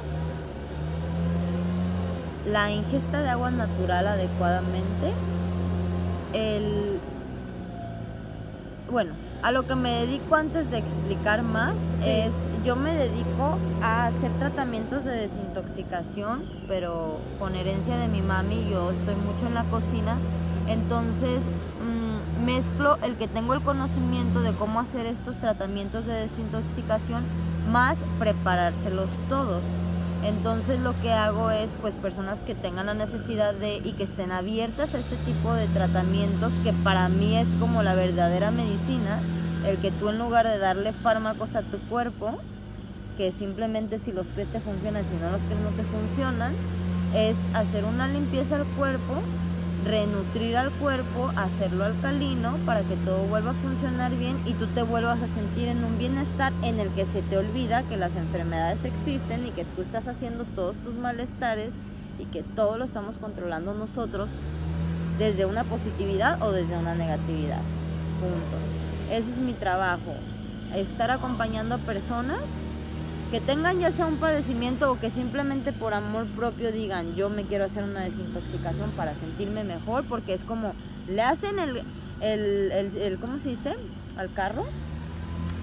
la 2.47 2.71
ingesta 2.71 3.21
de 3.21 3.29
agua 3.29 3.51
natural 3.51 4.07
adecuadamente, 4.07 5.13
el 6.33 6.99
bueno, 8.89 9.11
a 9.43 9.51
lo 9.51 9.67
que 9.67 9.75
me 9.75 9.91
dedico 9.91 10.35
antes 10.35 10.71
de 10.71 10.77
explicar 10.77 11.43
más 11.43 11.75
Sí. 12.01 12.09
es 12.09 12.33
yo 12.63 12.75
me 12.77 12.93
dedico 12.93 13.57
a 13.81 14.05
hacer 14.07 14.31
tratamientos 14.39 15.03
de 15.03 15.11
desintoxicación, 15.11 16.43
pero 16.67 17.17
con 17.37 17.55
herencia 17.55 17.97
de 17.97 18.07
mi 18.07 18.21
mami, 18.21 18.67
yo 18.71 18.91
estoy 18.91 19.15
mucho 19.15 19.45
en 19.47 19.53
la 19.53 19.63
cocina, 19.65 20.15
entonces 20.67 21.49
mm, 21.49 22.45
mezclo 22.45 22.97
el 23.03 23.15
que 23.15 23.27
tengo 23.27 23.53
el 23.53 23.61
conocimiento 23.61 24.41
de 24.41 24.53
cómo 24.53 24.79
hacer 24.79 25.05
estos 25.05 25.35
tratamientos 25.35 26.05
de 26.05 26.13
desintoxicación 26.13 27.23
más 27.71 27.97
preparárselos 28.19 29.09
todos. 29.27 29.61
Entonces 30.23 30.79
lo 30.79 30.99
que 31.01 31.13
hago 31.13 31.51
es 31.51 31.75
pues 31.79 31.95
personas 31.95 32.41
que 32.41 32.55
tengan 32.55 32.87
la 32.87 32.93
necesidad 32.93 33.53
de 33.53 33.77
y 33.77 33.93
que 33.93 34.03
estén 34.03 34.31
abiertas 34.31 34.95
a 34.95 34.99
este 34.99 35.15
tipo 35.17 35.53
de 35.53 35.67
tratamientos 35.67 36.53
que 36.63 36.73
para 36.73 37.07
mí 37.07 37.37
es 37.37 37.49
como 37.59 37.83
la 37.83 37.95
verdadera 37.95 38.51
medicina, 38.51 39.19
el 39.65 39.77
que 39.77 39.91
tú 39.91 40.09
en 40.09 40.17
lugar 40.17 40.47
de 40.47 40.57
darle 40.57 40.91
fármacos 40.91 41.55
a 41.55 41.61
tu 41.61 41.77
cuerpo, 41.89 42.37
que 43.17 43.31
simplemente 43.31 43.99
si 43.99 44.11
los 44.11 44.27
crees 44.29 44.49
te 44.49 44.59
funcionan, 44.59 45.05
si 45.05 45.15
no 45.15 45.31
los 45.31 45.41
crees 45.41 45.59
no 45.61 45.69
te 45.69 45.83
funcionan, 45.83 46.53
es 47.15 47.37
hacer 47.53 47.85
una 47.85 48.07
limpieza 48.07 48.57
al 48.57 48.65
cuerpo, 48.65 49.13
renutrir 49.85 50.57
al 50.57 50.71
cuerpo, 50.71 51.31
hacerlo 51.35 51.85
alcalino 51.85 52.57
para 52.65 52.81
que 52.81 52.95
todo 52.97 53.23
vuelva 53.27 53.51
a 53.51 53.53
funcionar 53.53 54.15
bien 54.15 54.37
y 54.45 54.53
tú 54.53 54.67
te 54.67 54.83
vuelvas 54.83 55.21
a 55.21 55.27
sentir 55.27 55.67
en 55.67 55.83
un 55.83 55.97
bienestar 55.97 56.51
en 56.63 56.79
el 56.79 56.89
que 56.89 57.05
se 57.05 57.21
te 57.21 57.37
olvida 57.37 57.83
que 57.83 57.97
las 57.97 58.15
enfermedades 58.15 58.85
existen 58.85 59.45
y 59.45 59.51
que 59.51 59.65
tú 59.65 59.81
estás 59.81 60.07
haciendo 60.07 60.45
todos 60.45 60.75
tus 60.77 60.95
malestares 60.95 61.73
y 62.19 62.25
que 62.25 62.43
todo 62.43 62.77
lo 62.77 62.85
estamos 62.85 63.17
controlando 63.17 63.73
nosotros 63.73 64.29
desde 65.19 65.45
una 65.45 65.63
positividad 65.63 66.41
o 66.41 66.51
desde 66.51 66.77
una 66.77 66.95
negatividad. 66.95 67.61
Punto. 68.19 68.57
Ese 69.11 69.31
es 69.31 69.37
mi 69.37 69.53
trabajo. 69.53 70.15
Estar 70.75 71.11
acompañando 71.11 71.75
a 71.75 71.79
personas 71.79 72.39
que 73.31 73.41
tengan 73.41 73.79
ya 73.79 73.91
sea 73.91 74.05
un 74.05 74.15
padecimiento 74.17 74.91
o 74.91 74.99
que 74.99 75.09
simplemente 75.09 75.73
por 75.73 75.93
amor 75.93 76.25
propio 76.27 76.71
digan 76.71 77.15
yo 77.15 77.29
me 77.29 77.43
quiero 77.43 77.65
hacer 77.65 77.83
una 77.83 78.01
desintoxicación 78.01 78.89
para 78.91 79.15
sentirme 79.15 79.63
mejor 79.63 80.03
porque 80.05 80.33
es 80.33 80.43
como 80.43 80.73
le 81.09 81.21
hacen 81.21 81.59
el, 81.59 81.77
el, 82.21 82.71
el, 82.71 82.97
el- 82.97 83.19
¿cómo 83.19 83.37
se 83.39 83.49
dice? 83.49 83.75
al 84.17 84.31
carro 84.33 84.65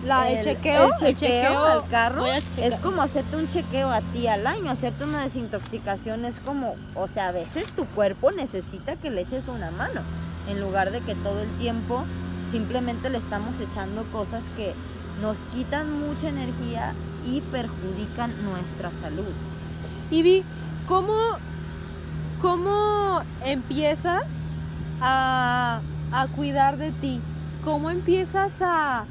La, 0.06 0.30
el, 0.30 0.38
el- 0.38 0.44
chequeo, 0.44 0.90
el 1.02 1.16
chequeo 1.16 1.64
al 1.64 1.84
carro 1.88 2.26
es 2.58 2.78
como 2.80 3.00
hacerte 3.02 3.36
un 3.36 3.48
chequeo 3.48 3.90
a 3.90 4.00
ti 4.02 4.26
al 4.28 4.46
año, 4.46 4.70
hacerte 4.70 5.04
una 5.04 5.22
desintoxicación 5.22 6.24
es 6.26 6.40
como, 6.40 6.76
o 6.94 7.08
sea, 7.08 7.28
a 7.28 7.32
veces 7.32 7.64
tu 7.74 7.86
cuerpo 7.86 8.30
necesita 8.30 8.96
que 8.96 9.10
le 9.10 9.22
eches 9.22 9.48
una 9.48 9.70
mano, 9.70 10.02
en 10.50 10.60
lugar 10.60 10.90
de 10.90 11.00
que 11.00 11.14
todo 11.14 11.40
el 11.40 11.48
tiempo 11.58 12.04
simplemente 12.50 13.08
le 13.08 13.16
estamos 13.18 13.58
echando 13.60 14.02
cosas 14.12 14.44
que 14.56 14.74
nos 15.22 15.38
quitan 15.54 15.90
mucha 16.06 16.28
energía 16.28 16.92
y 17.26 17.40
perjudican 17.40 18.30
nuestra 18.44 18.92
salud. 18.92 19.32
Ivy, 20.10 20.44
¿cómo, 20.86 21.14
¿cómo 22.42 23.22
empiezas 23.44 24.24
a, 25.00 25.80
a 26.12 26.26
cuidar 26.28 26.76
de 26.76 26.90
ti? 26.90 27.20
¿Cómo 27.64 27.90
empiezas 27.90 28.52
a, 28.60 29.04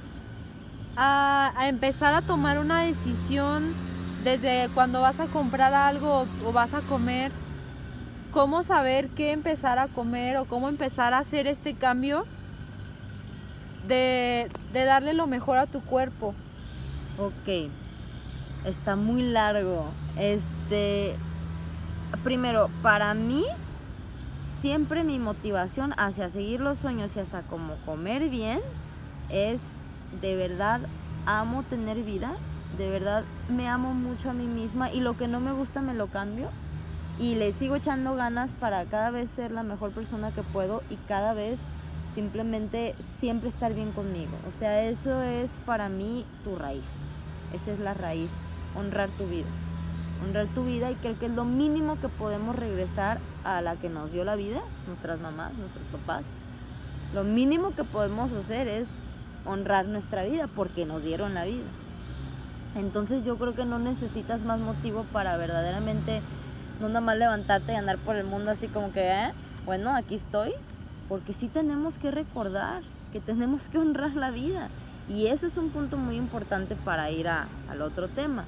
a, 0.96 1.53
a 1.55 1.67
empezar 1.67 2.13
a 2.13 2.22
tomar 2.22 2.60
una 2.60 2.82
decisión 2.82 3.74
desde 4.24 4.70
cuando 4.74 5.01
vas 5.01 5.20
a 5.20 5.25
comprar 5.25 5.74
algo 5.74 6.22
o, 6.22 6.48
o 6.48 6.53
vas 6.53 6.74
a 6.74 6.82
comer? 6.82 7.32
¿Cómo 8.32 8.63
saber 8.63 9.10
qué 9.10 9.32
empezar 9.32 9.77
a 9.79 9.88
comer 9.88 10.38
o 10.38 10.46
cómo 10.46 10.70
empezar 10.70 11.13
a 11.13 11.20
hacer 11.20 11.46
este 11.46 11.74
cambio 11.74 12.25
de, 13.88 14.50
de 14.72 14.86
darle 14.86 15.13
lo 15.13 15.27
mejor 15.27 15.58
a 15.58 15.67
tu 15.67 15.82
cuerpo? 15.82 16.34
Ok, 17.20 17.70
está 18.65 18.96
muy 18.96 19.22
largo. 19.22 19.86
Este, 20.17 21.15
primero, 22.24 22.70
para 22.82 23.13
mí, 23.13 23.43
siempre 24.60 25.03
mi 25.03 25.20
motivación 25.20 25.93
hacia 25.98 26.29
seguir 26.29 26.62
los 26.62 26.77
sueños 26.77 27.15
y 27.15 27.20
hasta 27.20 27.41
como 27.41 27.75
comer 27.86 28.29
bien 28.29 28.60
es 29.29 29.74
de 30.22 30.36
verdad 30.36 30.82
amo 31.25 31.63
tener 31.63 32.01
vida, 32.03 32.34
de 32.77 32.89
verdad 32.89 33.24
me 33.50 33.67
amo 33.67 33.93
mucho 33.93 34.29
a 34.29 34.34
mí 34.34 34.46
misma 34.46 34.91
y 34.91 35.00
lo 35.00 35.17
que 35.17 35.27
no 35.27 35.39
me 35.39 35.51
gusta 35.51 35.82
me 35.82 35.93
lo 35.93 36.08
cambio 36.08 36.50
y 37.20 37.36
le 37.36 37.51
sigo 37.51 37.75
echando 37.75 38.15
ganas 38.15 38.53
para 38.53 38.86
cada 38.86 39.12
vez 39.12 39.29
ser 39.29 39.51
la 39.51 39.63
mejor 39.63 39.91
persona 39.91 40.32
que 40.32 40.43
puedo 40.43 40.82
y 40.89 40.96
cada 41.08 41.34
vez 41.34 41.60
simplemente 42.13 42.93
siempre 42.93 43.50
estar 43.50 43.74
bien 43.74 43.91
conmigo. 43.91 44.32
O 44.48 44.51
sea, 44.51 44.84
eso 44.84 45.22
es 45.22 45.58
para 45.65 45.89
mí 45.89 46.25
tu 46.43 46.55
raíz. 46.55 46.91
Esa 47.53 47.72
es 47.72 47.79
la 47.79 47.93
raíz, 47.93 48.32
honrar 48.75 49.10
tu 49.10 49.27
vida. 49.27 49.48
Honrar 50.24 50.48
tu 50.48 50.63
vida 50.63 50.89
y 50.92 50.96
creo 50.96 51.18
que 51.20 51.25
es 51.25 51.32
lo 51.34 51.46
mínimo 51.46 52.00
que 52.00 52.10
podemos 52.10 52.56
regresar 52.56 53.18
a 53.44 53.62
la 53.62 53.75
que 53.75 53.89
nos 53.89 54.12
dio 54.12 54.24
la 54.24 54.36
vida, 54.36 54.62
nuestras 54.88 55.20
mamás, 55.20 55.53
nuestros 55.53 55.84
papás. 55.92 56.24
Lo 57.13 57.24
mínimo 57.24 57.72
que 57.75 57.84
podemos 57.84 58.32
hacer 58.34 58.68
es 58.68 58.88
honrar 59.46 59.86
nuestra 59.86 60.24
vida 60.24 60.48
porque 60.56 60.86
nos 60.86 61.03
dieron 61.03 61.34
la 61.34 61.44
vida. 61.46 61.65
Entonces 62.75 63.24
yo 63.24 63.38
creo 63.38 63.53
que 63.53 63.65
no 63.65 63.77
necesitas 63.80 64.44
más 64.44 64.60
motivo 64.60 65.06
para 65.12 65.38
verdaderamente 65.38 66.22
no 66.82 66.88
nada 66.88 67.01
más 67.01 67.18
levantarte 67.18 67.74
y 67.74 67.75
andar 67.75 67.98
por 68.00 68.15
el 68.15 68.25
mundo 68.25 68.50
así 68.51 68.68
como 68.68 68.92
que, 68.92 69.12
"Eh, 69.12 69.32
bueno, 69.65 69.96
aquí 69.96 70.15
estoy, 70.15 70.53
porque 71.08 71.34
sí 71.34 71.48
tenemos 71.48 71.98
que 71.98 72.10
recordar 72.10 72.82
que 73.12 73.20
tenemos 73.20 73.70
que 73.70 73.77
honrar 73.77 74.15
la 74.15 74.32
vida. 74.32 74.70
Y 75.08 75.27
eso 75.27 75.46
es 75.46 75.58
un 75.58 75.70
punto 75.70 75.98
muy 75.98 76.15
importante 76.15 76.75
para 76.75 77.12
ir 77.12 77.27
a- 77.27 77.48
al 77.70 77.82
otro 77.82 78.08
tema. 78.08 78.46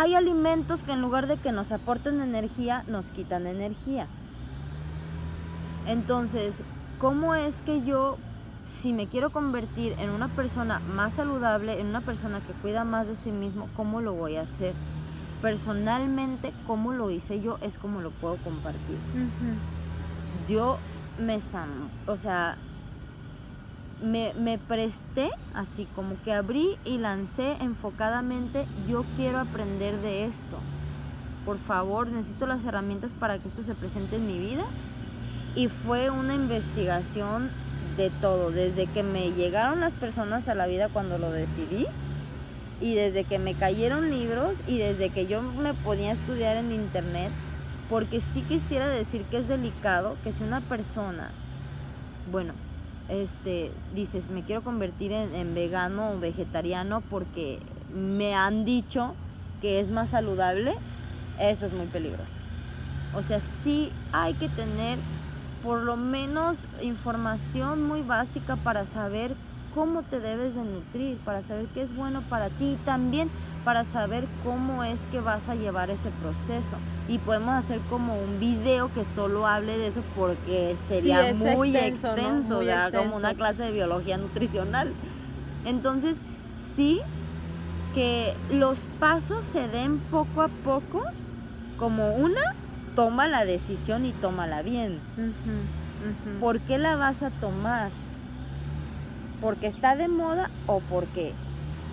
Hay 0.00 0.14
alimentos 0.14 0.84
que 0.84 0.92
en 0.92 1.00
lugar 1.00 1.26
de 1.26 1.38
que 1.38 1.50
nos 1.50 1.72
aporten 1.72 2.20
energía, 2.20 2.84
nos 2.86 3.06
quitan 3.06 3.48
energía. 3.48 4.06
Entonces, 5.88 6.62
¿cómo 7.00 7.34
es 7.34 7.62
que 7.62 7.82
yo, 7.82 8.16
si 8.64 8.92
me 8.92 9.08
quiero 9.08 9.30
convertir 9.30 9.96
en 9.98 10.10
una 10.10 10.28
persona 10.28 10.78
más 10.94 11.14
saludable, 11.14 11.80
en 11.80 11.88
una 11.88 12.00
persona 12.00 12.38
que 12.38 12.52
cuida 12.52 12.84
más 12.84 13.08
de 13.08 13.16
sí 13.16 13.32
mismo, 13.32 13.68
cómo 13.76 14.00
lo 14.00 14.12
voy 14.12 14.36
a 14.36 14.42
hacer? 14.42 14.72
Personalmente, 15.42 16.52
cómo 16.68 16.92
lo 16.92 17.10
hice 17.10 17.40
yo 17.40 17.58
es 17.60 17.76
como 17.76 18.00
lo 18.00 18.12
puedo 18.12 18.36
compartir. 18.36 18.98
Yo 20.48 20.78
me, 21.18 21.40
o 22.06 22.16
sea, 22.16 22.56
me, 24.02 24.58
presté, 24.58 25.30
así 25.54 25.86
como 25.94 26.20
que 26.22 26.32
abrí 26.32 26.76
y 26.84 26.98
lancé 26.98 27.56
enfocadamente, 27.60 28.66
yo 28.88 29.04
quiero 29.16 29.38
aprender 29.38 29.96
de 30.00 30.24
esto. 30.24 30.58
Por 31.44 31.58
favor, 31.58 32.08
necesito 32.08 32.46
las 32.46 32.64
herramientas 32.64 33.14
para 33.14 33.38
que 33.38 33.48
esto 33.48 33.62
se 33.62 33.74
presente 33.74 34.16
en 34.16 34.26
mi 34.26 34.38
vida. 34.38 34.64
Y 35.54 35.68
fue 35.68 36.10
una 36.10 36.34
investigación 36.34 37.50
de 37.96 38.10
todo, 38.10 38.50
desde 38.50 38.86
que 38.86 39.02
me 39.02 39.32
llegaron 39.32 39.80
las 39.80 39.94
personas 39.94 40.48
a 40.48 40.54
la 40.54 40.66
vida 40.66 40.88
cuando 40.88 41.18
lo 41.18 41.32
decidí, 41.32 41.86
y 42.80 42.94
desde 42.94 43.24
que 43.24 43.40
me 43.40 43.54
cayeron 43.54 44.10
libros, 44.10 44.58
y 44.68 44.78
desde 44.78 45.10
que 45.10 45.26
yo 45.26 45.42
me 45.42 45.74
podía 45.74 46.12
estudiar 46.12 46.56
en 46.56 46.70
internet, 46.70 47.32
porque 47.90 48.20
sí 48.20 48.42
quisiera 48.42 48.86
decir 48.88 49.24
que 49.24 49.38
es 49.38 49.48
delicado 49.48 50.16
que 50.22 50.32
si 50.32 50.44
una 50.44 50.60
persona, 50.60 51.30
bueno, 52.30 52.52
este, 53.08 53.70
dices, 53.94 54.30
me 54.30 54.42
quiero 54.42 54.62
convertir 54.62 55.12
en, 55.12 55.54
vegano 55.54 56.12
o 56.12 56.18
vegetariano 56.18 57.00
porque 57.00 57.58
me 57.94 58.34
han 58.34 58.64
dicho 58.64 59.14
que 59.60 59.80
es 59.80 59.90
más 59.90 60.10
saludable, 60.10 60.74
eso 61.40 61.66
es 61.66 61.72
muy 61.72 61.86
peligroso. 61.86 62.38
O 63.14 63.22
sea, 63.22 63.40
sí 63.40 63.90
hay 64.12 64.34
que 64.34 64.48
tener 64.48 64.98
por 65.64 65.80
lo 65.80 65.96
menos 65.96 66.64
información 66.82 67.82
muy 67.82 68.02
básica 68.02 68.56
para 68.56 68.84
saber 68.84 69.34
cómo 69.74 70.02
te 70.02 70.20
debes 70.20 70.54
de 70.54 70.62
nutrir, 70.62 71.16
para 71.18 71.42
saber 71.42 71.66
qué 71.74 71.82
es 71.82 71.94
bueno 71.94 72.22
para 72.28 72.48
ti 72.50 72.76
también 72.84 73.30
para 73.64 73.84
saber 73.84 74.24
cómo 74.44 74.84
es 74.84 75.06
que 75.06 75.20
vas 75.20 75.48
a 75.48 75.54
llevar 75.54 75.90
ese 75.90 76.10
proceso. 76.22 76.76
Y 77.08 77.18
podemos 77.18 77.54
hacer 77.54 77.80
como 77.90 78.18
un 78.18 78.38
video 78.40 78.92
que 78.92 79.04
solo 79.04 79.46
hable 79.46 79.78
de 79.78 79.88
eso 79.88 80.02
porque 80.16 80.76
sería 80.88 81.28
es 81.28 81.36
muy 81.36 81.76
extenso, 81.76 82.12
extenso, 82.12 82.54
¿no? 82.54 82.56
Muy 82.56 82.66
ya 82.66 82.90
como 82.90 83.16
una 83.16 83.34
clase 83.34 83.64
de 83.64 83.72
biología 83.72 84.18
nutricional. 84.18 84.92
Entonces, 85.64 86.18
sí 86.76 87.00
que 87.94 88.34
los 88.50 88.86
pasos 89.00 89.44
se 89.44 89.68
den 89.68 89.98
poco 89.98 90.42
a 90.42 90.48
poco, 90.48 91.02
como 91.78 92.14
una, 92.14 92.54
toma 92.94 93.28
la 93.28 93.44
decisión 93.44 94.04
y 94.04 94.12
tómala 94.12 94.62
bien. 94.62 94.98
¿Por 96.40 96.60
qué 96.60 96.78
la 96.78 96.96
vas 96.96 97.22
a 97.22 97.30
tomar? 97.30 97.90
¿Porque 99.40 99.66
está 99.66 99.96
de 99.96 100.08
moda 100.08 100.50
o 100.66 100.80
porque 100.80 101.32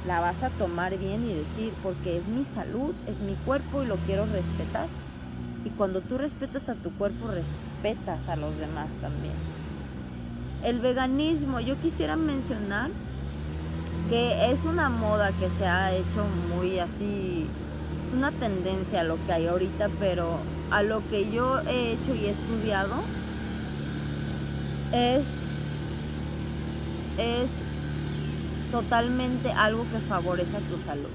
la 0.07 0.19
vas 0.19 0.43
a 0.43 0.50
tomar 0.50 0.97
bien 0.97 1.24
y 1.29 1.33
decir, 1.33 1.74
porque 1.81 2.17
es 2.17 2.27
mi 2.27 2.43
salud, 2.43 2.93
es 3.07 3.21
mi 3.21 3.33
cuerpo 3.45 3.83
y 3.83 3.88
lo 3.88 3.95
quiero 3.97 4.25
respetar? 4.25 4.88
Y 5.63 5.69
cuando 5.69 6.01
tú 6.01 6.17
respetas 6.17 6.69
a 6.69 6.75
tu 6.75 6.91
cuerpo, 6.91 7.27
respetas 7.27 8.29
a 8.29 8.35
los 8.35 8.57
demás 8.57 8.91
también. 9.01 9.33
El 10.63 10.79
veganismo, 10.79 11.59
yo 11.59 11.75
quisiera 11.79 12.15
mencionar 12.15 12.91
que 14.09 14.51
es 14.51 14.65
una 14.65 14.89
moda 14.89 15.31
que 15.31 15.50
se 15.50 15.65
ha 15.65 15.91
hecho 15.91 16.25
muy 16.55 16.79
así, 16.79 17.47
es 18.07 18.13
una 18.13 18.31
tendencia 18.31 19.01
a 19.01 19.03
lo 19.03 19.17
que 19.25 19.33
hay 19.33 19.47
ahorita, 19.47 19.89
pero 20.00 20.38
a 20.69 20.83
lo 20.83 21.01
que 21.09 21.31
yo 21.31 21.59
he 21.62 21.93
hecho 21.93 22.13
y 22.13 22.25
he 22.25 22.29
estudiado 22.29 22.93
es 24.91 25.45
es 27.17 27.63
totalmente 28.75 29.53
algo 29.53 29.86
que 29.89 30.00
favorece 30.00 30.58
a 30.58 30.60
tu 30.60 30.77
salud. 30.84 31.10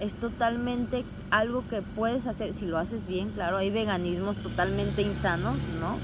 Es 0.00 0.14
totalmente 0.14 1.04
algo 1.30 1.62
que 1.68 1.82
puedes 1.82 2.26
hacer, 2.26 2.54
si 2.54 2.64
lo 2.64 2.78
haces 2.78 3.06
bien, 3.06 3.28
claro, 3.28 3.58
hay 3.58 3.68
veganismos 3.68 4.36
totalmente 4.36 5.02
insanos, 5.02 5.56
¿no? 5.80 5.98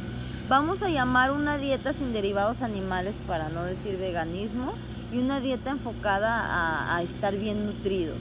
Vamos 0.50 0.82
a 0.82 0.90
llamar 0.90 1.30
una 1.30 1.56
dieta 1.56 1.94
sin 1.94 2.12
derivados 2.12 2.60
animales 2.60 3.16
para 3.26 3.48
no 3.48 3.64
decir 3.64 3.96
veganismo 3.96 4.74
y 5.10 5.20
una 5.20 5.40
dieta 5.40 5.70
enfocada 5.70 6.40
a, 6.40 6.96
a 6.96 7.02
estar 7.02 7.34
bien 7.34 7.64
nutridos. 7.64 8.18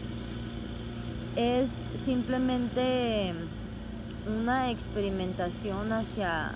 Es 1.36 1.70
simplemente 2.06 3.34
una 4.42 4.72
experimentación 4.72 5.92
hacia 5.92 6.54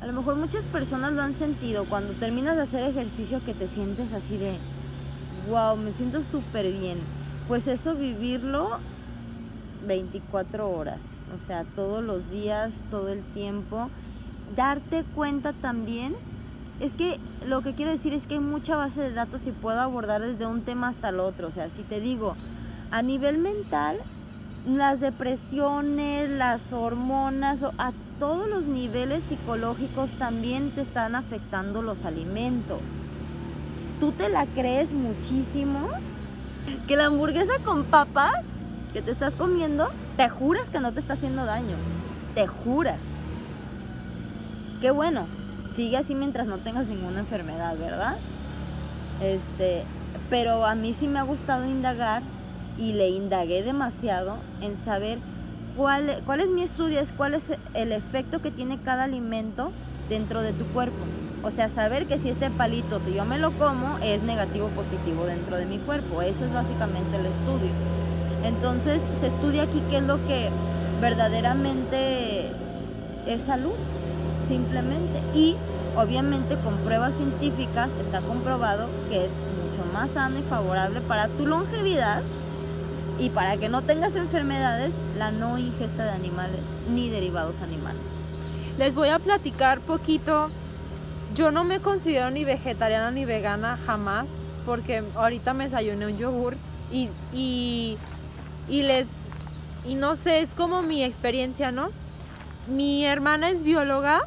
a 0.00 0.06
lo 0.06 0.12
mejor 0.12 0.36
muchas 0.36 0.64
personas 0.64 1.12
lo 1.12 1.22
han 1.22 1.34
sentido 1.34 1.84
cuando 1.84 2.14
terminas 2.14 2.56
de 2.56 2.62
hacer 2.62 2.82
ejercicio 2.84 3.40
que 3.44 3.52
te 3.52 3.68
sientes 3.68 4.12
así 4.12 4.36
de, 4.38 4.56
wow, 5.50 5.76
me 5.76 5.92
siento 5.92 6.22
súper 6.22 6.70
bien. 6.72 6.98
Pues 7.48 7.68
eso 7.68 7.94
vivirlo 7.94 8.78
24 9.86 10.70
horas, 10.70 11.00
o 11.34 11.38
sea, 11.38 11.64
todos 11.64 12.04
los 12.04 12.30
días, 12.30 12.84
todo 12.90 13.08
el 13.08 13.22
tiempo. 13.34 13.90
Darte 14.56 15.04
cuenta 15.14 15.52
también, 15.52 16.14
es 16.80 16.94
que 16.94 17.18
lo 17.46 17.60
que 17.60 17.74
quiero 17.74 17.90
decir 17.90 18.14
es 18.14 18.26
que 18.26 18.34
hay 18.34 18.40
mucha 18.40 18.76
base 18.76 19.02
de 19.02 19.12
datos 19.12 19.46
y 19.46 19.52
puedo 19.52 19.80
abordar 19.80 20.22
desde 20.22 20.46
un 20.46 20.62
tema 20.62 20.88
hasta 20.88 21.10
el 21.10 21.20
otro. 21.20 21.48
O 21.48 21.50
sea, 21.50 21.68
si 21.68 21.82
te 21.82 22.00
digo, 22.00 22.36
a 22.90 23.02
nivel 23.02 23.38
mental, 23.38 23.98
las 24.66 25.00
depresiones, 25.00 26.30
las 26.30 26.72
hormonas, 26.72 27.60
a 27.78 27.92
todos 28.18 28.46
los 28.46 28.66
niveles 28.66 29.24
psicológicos 29.24 30.12
también 30.12 30.70
te 30.70 30.82
están 30.82 31.14
afectando 31.14 31.82
los 31.82 32.04
alimentos. 32.04 32.80
¿Tú 33.98 34.12
te 34.12 34.28
la 34.28 34.46
crees 34.46 34.92
muchísimo? 34.92 35.88
Que 36.86 36.96
la 36.96 37.06
hamburguesa 37.06 37.52
con 37.64 37.84
papas 37.84 38.44
que 38.92 39.02
te 39.02 39.10
estás 39.10 39.36
comiendo, 39.36 39.90
te 40.16 40.28
juras 40.28 40.68
que 40.68 40.80
no 40.80 40.92
te 40.92 41.00
está 41.00 41.14
haciendo 41.14 41.44
daño. 41.44 41.76
Te 42.34 42.46
juras. 42.46 42.98
Qué 44.80 44.90
bueno. 44.90 45.26
Sigue 45.72 45.96
así 45.96 46.14
mientras 46.14 46.46
no 46.46 46.58
tengas 46.58 46.88
ninguna 46.88 47.20
enfermedad, 47.20 47.76
¿verdad? 47.78 48.16
Este, 49.22 49.84
pero 50.28 50.66
a 50.66 50.74
mí 50.74 50.92
sí 50.92 51.06
me 51.06 51.20
ha 51.20 51.22
gustado 51.22 51.64
indagar 51.64 52.22
y 52.80 52.94
le 52.94 53.10
indagué 53.10 53.62
demasiado 53.62 54.36
en 54.62 54.76
saber 54.76 55.18
cuál, 55.76 56.22
cuál 56.24 56.40
es 56.40 56.50
mi 56.50 56.62
estudio, 56.62 56.98
es 56.98 57.12
cuál 57.12 57.34
es 57.34 57.52
el 57.74 57.92
efecto 57.92 58.40
que 58.40 58.50
tiene 58.50 58.78
cada 58.78 59.04
alimento 59.04 59.70
dentro 60.08 60.42
de 60.42 60.52
tu 60.52 60.64
cuerpo. 60.66 60.96
O 61.42 61.50
sea, 61.50 61.68
saber 61.68 62.06
que 62.06 62.18
si 62.18 62.30
este 62.30 62.50
palito, 62.50 62.98
si 63.00 63.14
yo 63.14 63.24
me 63.24 63.38
lo 63.38 63.52
como, 63.52 63.98
es 64.02 64.22
negativo 64.22 64.66
o 64.66 64.70
positivo 64.70 65.26
dentro 65.26 65.56
de 65.56 65.66
mi 65.66 65.78
cuerpo. 65.78 66.22
Eso 66.22 66.44
es 66.44 66.52
básicamente 66.52 67.16
el 67.16 67.26
estudio. 67.26 67.70
Entonces, 68.44 69.02
se 69.20 69.26
estudia 69.26 69.62
aquí 69.62 69.82
qué 69.90 69.98
es 69.98 70.02
lo 70.02 70.16
que 70.26 70.48
verdaderamente 71.00 72.50
es 73.26 73.42
salud, 73.42 73.74
simplemente. 74.46 75.20
Y 75.34 75.56
obviamente 75.96 76.56
con 76.56 76.76
pruebas 76.78 77.14
científicas 77.14 77.90
está 78.00 78.20
comprobado 78.20 78.86
que 79.10 79.24
es 79.24 79.32
mucho 79.32 79.92
más 79.92 80.12
sano 80.12 80.38
y 80.38 80.42
favorable 80.42 81.00
para 81.02 81.28
tu 81.28 81.46
longevidad 81.46 82.22
y 83.20 83.28
para 83.28 83.58
que 83.58 83.68
no 83.68 83.82
tengas 83.82 84.16
enfermedades 84.16 84.94
la 85.18 85.30
no 85.30 85.58
ingesta 85.58 86.04
de 86.04 86.10
animales 86.10 86.62
ni 86.92 87.10
derivados 87.10 87.60
animales. 87.60 88.00
Les 88.78 88.94
voy 88.94 89.10
a 89.10 89.18
platicar 89.18 89.80
poquito. 89.80 90.48
Yo 91.34 91.50
no 91.50 91.62
me 91.62 91.80
considero 91.80 92.30
ni 92.30 92.44
vegetariana 92.44 93.10
ni 93.10 93.26
vegana 93.26 93.78
jamás, 93.86 94.26
porque 94.64 95.04
ahorita 95.14 95.52
me 95.52 95.64
desayuné 95.64 96.06
un 96.06 96.16
yogur 96.16 96.56
y, 96.90 97.10
y, 97.32 97.98
les 98.68 99.06
y 99.86 99.94
no 99.94 100.16
sé, 100.16 100.40
es 100.40 100.54
como 100.54 100.82
mi 100.82 101.04
experiencia, 101.04 101.72
¿no? 101.72 101.88
Mi 102.68 103.04
hermana 103.04 103.50
es 103.50 103.62
bióloga 103.62 104.26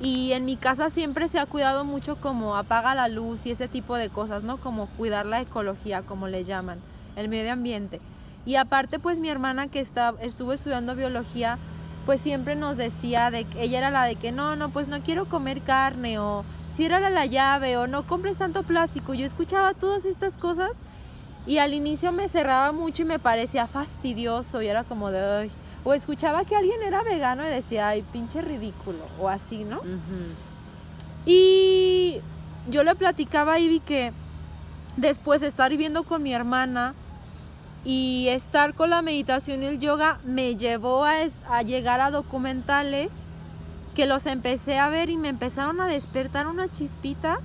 y 0.00 0.32
en 0.32 0.44
mi 0.44 0.56
casa 0.56 0.90
siempre 0.90 1.28
se 1.28 1.38
ha 1.38 1.46
cuidado 1.46 1.84
mucho 1.84 2.16
como 2.16 2.56
apaga 2.56 2.94
la 2.94 3.08
luz 3.08 3.46
y 3.46 3.52
ese 3.52 3.68
tipo 3.68 3.96
de 3.96 4.10
cosas, 4.10 4.42
¿no? 4.42 4.56
Como 4.56 4.86
cuidar 4.88 5.24
la 5.24 5.40
ecología, 5.40 6.02
como 6.02 6.28
le 6.28 6.44
llaman, 6.44 6.78
el 7.16 7.28
medio 7.28 7.52
ambiente. 7.52 8.00
Y 8.44 8.54
aparte, 8.56 8.98
pues 8.98 9.18
mi 9.18 9.28
hermana 9.28 9.66
que 9.66 9.80
está, 9.80 10.14
estuvo 10.20 10.52
estudiando 10.52 10.94
biología, 10.94 11.58
pues 12.04 12.20
siempre 12.20 12.54
nos 12.54 12.76
decía 12.76 13.30
de 13.32 13.44
que 13.44 13.62
ella 13.62 13.78
era 13.78 13.90
la 13.90 14.04
de 14.04 14.14
que 14.14 14.30
no, 14.30 14.54
no, 14.54 14.68
pues 14.68 14.86
no 14.86 15.00
quiero 15.00 15.24
comer 15.24 15.60
carne 15.62 16.20
o 16.20 16.44
ciérrala 16.74 17.10
la 17.10 17.26
llave 17.26 17.76
o 17.76 17.88
no 17.88 18.06
compres 18.06 18.36
tanto 18.36 18.62
plástico. 18.62 19.14
Yo 19.14 19.26
escuchaba 19.26 19.74
todas 19.74 20.04
estas 20.04 20.34
cosas 20.36 20.70
y 21.46 21.58
al 21.58 21.74
inicio 21.74 22.12
me 22.12 22.28
cerraba 22.28 22.70
mucho 22.70 23.02
y 23.02 23.06
me 23.06 23.18
parecía 23.18 23.66
fastidioso 23.66 24.62
y 24.62 24.68
era 24.68 24.84
como 24.84 25.10
de, 25.10 25.20
"Ay". 25.20 25.50
o 25.84 25.94
escuchaba 25.94 26.44
que 26.44 26.54
alguien 26.56 26.82
era 26.84 27.02
vegano 27.02 27.44
y 27.44 27.48
decía, 27.48 27.88
ay, 27.88 28.02
pinche 28.12 28.40
ridículo 28.42 28.98
o 29.20 29.28
así, 29.28 29.64
¿no? 29.64 29.80
Y 31.24 32.20
yo 32.68 32.84
le 32.84 32.94
platicaba 32.94 33.54
a 33.54 33.58
Ivy 33.58 33.80
que 33.80 34.12
después 34.96 35.40
de 35.40 35.46
estar 35.48 35.70
viviendo 35.70 36.02
con 36.04 36.22
mi 36.22 36.32
hermana 36.32 36.94
y 37.86 38.26
estar 38.30 38.74
con 38.74 38.90
la 38.90 39.00
meditación 39.00 39.62
y 39.62 39.66
el 39.66 39.78
yoga 39.78 40.18
me 40.24 40.56
llevó 40.56 41.04
a, 41.04 41.62
llegar 41.62 42.00
a 42.00 42.10
documentales 42.10 43.10
que 43.94 44.06
los 44.06 44.26
empecé 44.26 44.80
a 44.80 44.88
ver 44.88 45.08
y 45.08 45.16
me 45.16 45.28
empezaron 45.28 45.80
a 45.80 45.86
despertar 45.86 46.48
una 46.48 46.68
chispita 46.68 47.38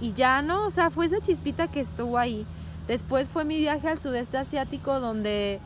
y 0.00 0.14
ya 0.14 0.40
no, 0.40 0.64
o 0.64 0.70
sea, 0.70 0.88
fue 0.88 1.04
esa 1.04 1.20
chispita 1.20 1.68
que 1.68 1.80
estuvo 1.80 2.16
ahí. 2.16 2.46
Después 2.88 3.28
fue 3.28 3.44
mi 3.44 3.58
viaje 3.58 3.88
al 3.88 4.00
sudeste 4.00 4.38
asiático 4.38 5.00
donde 5.00 5.60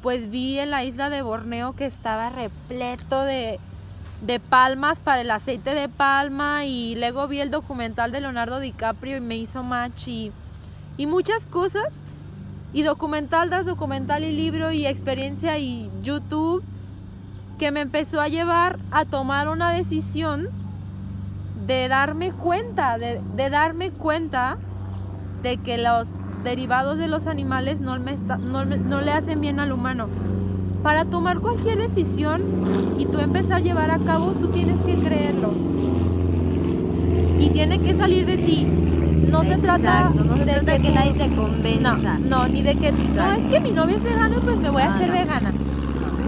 pues 0.00 0.30
vi 0.30 0.60
en 0.60 0.70
la 0.70 0.84
isla 0.84 1.10
de 1.10 1.22
Borneo 1.22 1.74
que 1.74 1.86
estaba 1.86 2.30
repleto 2.30 3.22
de, 3.22 3.58
de 4.22 4.38
palmas 4.38 5.00
para 5.00 5.22
el 5.22 5.30
aceite 5.32 5.74
de 5.74 5.88
palma 5.88 6.66
y 6.66 6.94
luego 6.94 7.26
vi 7.26 7.40
el 7.40 7.50
documental 7.50 8.12
de 8.12 8.20
Leonardo 8.20 8.60
DiCaprio 8.60 9.16
y 9.16 9.20
me 9.20 9.36
hizo 9.36 9.64
match 9.64 10.06
y, 10.06 10.30
y 10.96 11.06
muchas 11.06 11.46
cosas. 11.46 12.03
Y 12.74 12.82
documental 12.82 13.50
tras 13.50 13.66
documental 13.66 14.24
y 14.24 14.32
libro 14.32 14.72
y 14.72 14.84
experiencia 14.84 15.58
y 15.58 15.88
YouTube 16.02 16.62
que 17.56 17.70
me 17.70 17.80
empezó 17.80 18.20
a 18.20 18.26
llevar 18.26 18.80
a 18.90 19.04
tomar 19.04 19.48
una 19.48 19.70
decisión 19.70 20.48
de 21.68 21.86
darme 21.86 22.32
cuenta, 22.32 22.98
de, 22.98 23.20
darme 23.48 23.92
cuenta 23.92 24.58
de 25.42 25.56
que 25.58 25.78
los 25.78 26.08
derivados 26.42 26.98
de 26.98 27.06
los 27.06 27.28
animales 27.28 27.80
no, 27.80 27.98
me 28.00 28.16
no, 28.16 28.64
no 28.64 29.00
le 29.00 29.12
hacen 29.12 29.40
bien 29.40 29.60
al 29.60 29.70
humano. 29.70 30.08
Para 30.82 31.04
tomar 31.04 31.38
cualquier 31.38 31.78
decisión 31.78 32.96
y 32.98 33.06
tú 33.06 33.18
empezar 33.20 33.58
a 33.58 33.60
llevar 33.60 33.92
a 33.92 34.00
cabo, 34.00 34.32
tú 34.32 34.48
tienes 34.48 34.80
que 34.82 34.98
creerlo. 34.98 35.52
Y 37.38 37.50
tiene 37.50 37.80
que 37.80 37.94
salir 37.94 38.26
de 38.26 38.36
ti. 38.38 38.66
No 39.34 39.42
se 39.42 39.56
trata 39.56 40.10
de 40.10 40.80
que, 40.80 40.92
nadie 40.92 41.12
te 41.14 41.34
convenza. 41.34 42.18
No, 42.18 42.46
ni 42.46 42.62
de 42.62 42.76
que 42.76 42.92
no 42.92 43.32
es 43.32 43.46
que 43.48 43.58
mi 43.58 43.72
novio 43.72 43.96
es 43.96 44.02
vegano, 44.04 44.40
pues 44.40 44.58
me 44.58 44.70
voy 44.70 44.82
a 44.82 44.94
hacer 44.94 45.10
vegana. 45.10 45.52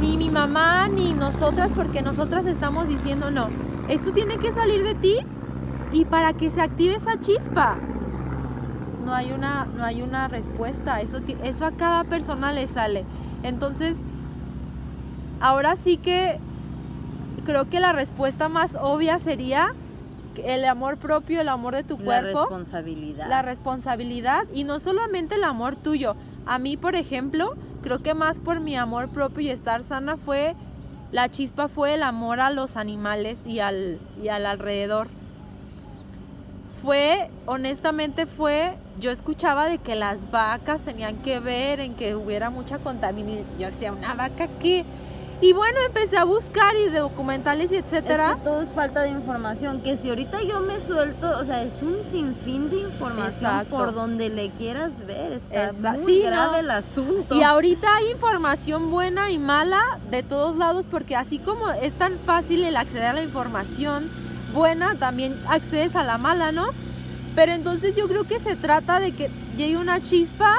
Ni 0.00 0.16
mi 0.16 0.28
mamá 0.28 0.88
ni 0.88 1.12
nosotras, 1.12 1.70
porque 1.72 2.02
nosotras 2.02 2.46
estamos 2.46 2.88
diciendo 2.88 3.30
no. 3.30 3.48
Esto 3.88 4.10
tiene 4.10 4.38
que 4.38 4.50
salir 4.52 4.82
de 4.82 4.96
ti 4.96 5.18
y 5.92 6.04
para 6.04 6.32
que 6.32 6.50
se 6.50 6.60
active 6.60 6.96
esa 6.96 7.20
chispa. 7.20 7.76
No 9.04 9.14
hay 9.14 9.30
una, 9.30 9.68
no 9.76 9.84
hay 9.84 10.02
una 10.02 10.26
respuesta. 10.26 11.00
Eso, 11.00 11.18
eso 11.44 11.64
a 11.64 11.70
cada 11.70 12.02
persona 12.02 12.50
le 12.50 12.66
sale. 12.66 13.04
Entonces, 13.44 13.94
ahora 15.40 15.76
sí 15.76 15.96
que 15.96 16.40
creo 17.44 17.68
que 17.68 17.78
la 17.78 17.92
respuesta 17.92 18.48
más 18.48 18.76
obvia 18.80 19.20
sería 19.20 19.74
el 20.44 20.64
amor 20.64 20.98
propio, 20.98 21.40
el 21.40 21.48
amor 21.48 21.74
de 21.74 21.84
tu 21.84 21.96
cuerpo. 21.96 22.40
La 22.40 22.40
responsabilidad. 22.40 23.28
La 23.28 23.42
responsabilidad 23.42 24.44
y 24.52 24.64
no 24.64 24.78
solamente 24.78 25.36
el 25.36 25.44
amor 25.44 25.76
tuyo. 25.76 26.14
A 26.46 26.58
mí, 26.58 26.76
por 26.76 26.94
ejemplo, 26.94 27.54
creo 27.82 28.02
que 28.02 28.14
más 28.14 28.38
por 28.38 28.60
mi 28.60 28.76
amor 28.76 29.08
propio 29.08 29.42
y 29.42 29.50
estar 29.50 29.82
sana 29.82 30.16
fue, 30.16 30.54
la 31.12 31.28
chispa 31.28 31.68
fue 31.68 31.94
el 31.94 32.02
amor 32.02 32.40
a 32.40 32.50
los 32.50 32.76
animales 32.76 33.46
y 33.46 33.60
al, 33.60 33.98
y 34.22 34.28
al 34.28 34.46
alrededor. 34.46 35.08
Fue, 36.82 37.30
honestamente 37.46 38.26
fue, 38.26 38.76
yo 39.00 39.10
escuchaba 39.10 39.66
de 39.66 39.78
que 39.78 39.96
las 39.96 40.30
vacas 40.30 40.82
tenían 40.82 41.16
que 41.16 41.40
ver 41.40 41.80
en 41.80 41.94
que 41.94 42.14
hubiera 42.14 42.50
mucha 42.50 42.78
contaminación. 42.78 43.46
Yo 43.58 43.66
decía, 43.66 43.92
una 43.92 44.14
vaca 44.14 44.46
que 44.60 44.84
y 45.40 45.52
bueno, 45.52 45.78
empecé 45.86 46.16
a 46.16 46.24
buscar 46.24 46.74
y 46.76 46.88
de 46.88 47.00
documentales 47.00 47.70
y 47.70 47.76
etcétera. 47.76 48.38
todo 48.42 48.62
es 48.62 48.72
falta 48.72 49.02
de 49.02 49.10
información, 49.10 49.80
que 49.82 49.96
si 49.96 50.08
ahorita 50.08 50.42
yo 50.42 50.60
me 50.60 50.80
suelto, 50.80 51.30
o 51.38 51.44
sea, 51.44 51.62
es 51.62 51.82
un 51.82 51.98
sinfín 52.10 52.70
de 52.70 52.80
información 52.80 53.66
por 53.66 53.92
donde 53.92 54.30
le 54.30 54.48
quieras 54.50 55.06
ver, 55.06 55.32
está 55.32 55.92
muy 55.92 56.20
grave 56.20 56.60
el 56.60 56.70
asunto. 56.70 57.36
Y 57.36 57.42
ahorita 57.42 57.96
hay 57.96 58.10
información 58.12 58.90
buena 58.90 59.30
y 59.30 59.38
mala 59.38 59.98
de 60.10 60.22
todos 60.22 60.56
lados 60.56 60.86
porque 60.90 61.16
así 61.16 61.38
como 61.38 61.70
es 61.70 61.92
tan 61.94 62.14
fácil 62.18 62.64
el 62.64 62.76
acceder 62.76 63.08
a 63.08 63.12
la 63.12 63.22
información 63.22 64.08
buena, 64.54 64.94
también 64.94 65.38
accedes 65.48 65.96
a 65.96 66.02
la 66.02 66.16
mala, 66.16 66.50
¿no? 66.50 66.66
Pero 67.34 67.52
entonces 67.52 67.94
yo 67.94 68.08
creo 68.08 68.24
que 68.24 68.40
se 68.40 68.56
trata 68.56 69.00
de 69.00 69.12
que 69.12 69.28
llegue 69.58 69.76
una 69.76 70.00
chispa 70.00 70.54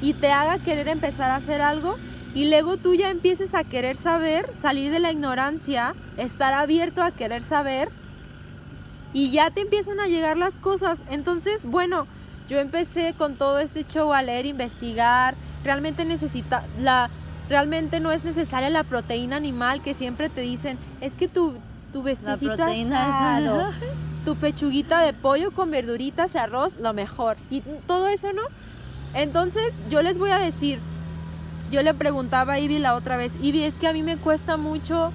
y 0.00 0.12
te 0.12 0.30
haga 0.30 0.58
querer 0.58 0.86
empezar 0.86 1.32
a 1.32 1.36
hacer 1.36 1.60
algo 1.60 1.96
y 2.34 2.48
luego 2.48 2.76
tú 2.76 2.94
ya 2.94 3.10
empieces 3.10 3.54
a 3.54 3.64
querer 3.64 3.96
saber, 3.96 4.48
salir 4.60 4.90
de 4.90 5.00
la 5.00 5.10
ignorancia, 5.10 5.94
estar 6.16 6.52
abierto 6.54 7.02
a 7.02 7.10
querer 7.10 7.42
saber 7.42 7.88
y 9.12 9.30
ya 9.30 9.50
te 9.50 9.62
empiezan 9.62 10.00
a 10.00 10.06
llegar 10.06 10.36
las 10.36 10.54
cosas. 10.54 10.98
Entonces, 11.10 11.60
bueno, 11.64 12.06
yo 12.48 12.58
empecé 12.58 13.14
con 13.16 13.34
todo 13.36 13.58
este 13.58 13.84
show 13.84 14.12
a 14.12 14.22
leer, 14.22 14.46
investigar, 14.46 15.34
realmente 15.64 16.04
necesita 16.04 16.64
la 16.80 17.10
realmente 17.48 17.98
no 17.98 18.12
es 18.12 18.24
necesaria 18.24 18.68
la 18.68 18.84
proteína 18.84 19.36
animal 19.36 19.80
que 19.80 19.94
siempre 19.94 20.28
te 20.28 20.42
dicen, 20.42 20.78
es 21.00 21.14
que 21.14 21.28
tu 21.28 21.54
tu 21.92 22.02
vestecito 22.02 22.62
asado, 22.62 23.70
tu 24.24 24.36
pechuguita 24.36 25.00
de 25.00 25.12
pollo 25.12 25.50
con 25.50 25.70
verduritas 25.70 26.34
y 26.34 26.38
arroz, 26.38 26.76
lo 26.78 26.92
mejor. 26.92 27.36
Y 27.50 27.62
todo 27.86 28.08
eso, 28.08 28.32
¿no? 28.32 28.42
Entonces, 29.14 29.72
yo 29.88 30.02
les 30.02 30.18
voy 30.18 30.30
a 30.30 30.38
decir, 30.38 30.78
yo 31.70 31.82
le 31.82 31.94
preguntaba 31.94 32.54
a 32.54 32.58
Ivy 32.58 32.78
la 32.78 32.94
otra 32.94 33.16
vez, 33.16 33.32
Ivy, 33.40 33.64
es 33.64 33.74
que 33.74 33.88
a 33.88 33.92
mí 33.92 34.02
me 34.02 34.16
cuesta 34.16 34.56
mucho 34.56 35.12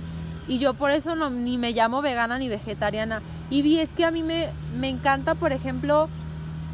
y 0.47 0.59
yo 0.59 0.73
por 0.73 0.91
eso 0.91 1.15
no, 1.15 1.29
ni 1.29 1.57
me 1.57 1.71
llamo 1.71 2.01
vegana 2.01 2.37
ni 2.37 2.49
vegetariana. 2.49 3.21
Ivy, 3.49 3.79
es 3.79 3.89
que 3.89 4.05
a 4.05 4.11
mí 4.11 4.23
me, 4.23 4.49
me 4.77 4.89
encanta, 4.89 5.35
por 5.35 5.53
ejemplo, 5.53 6.09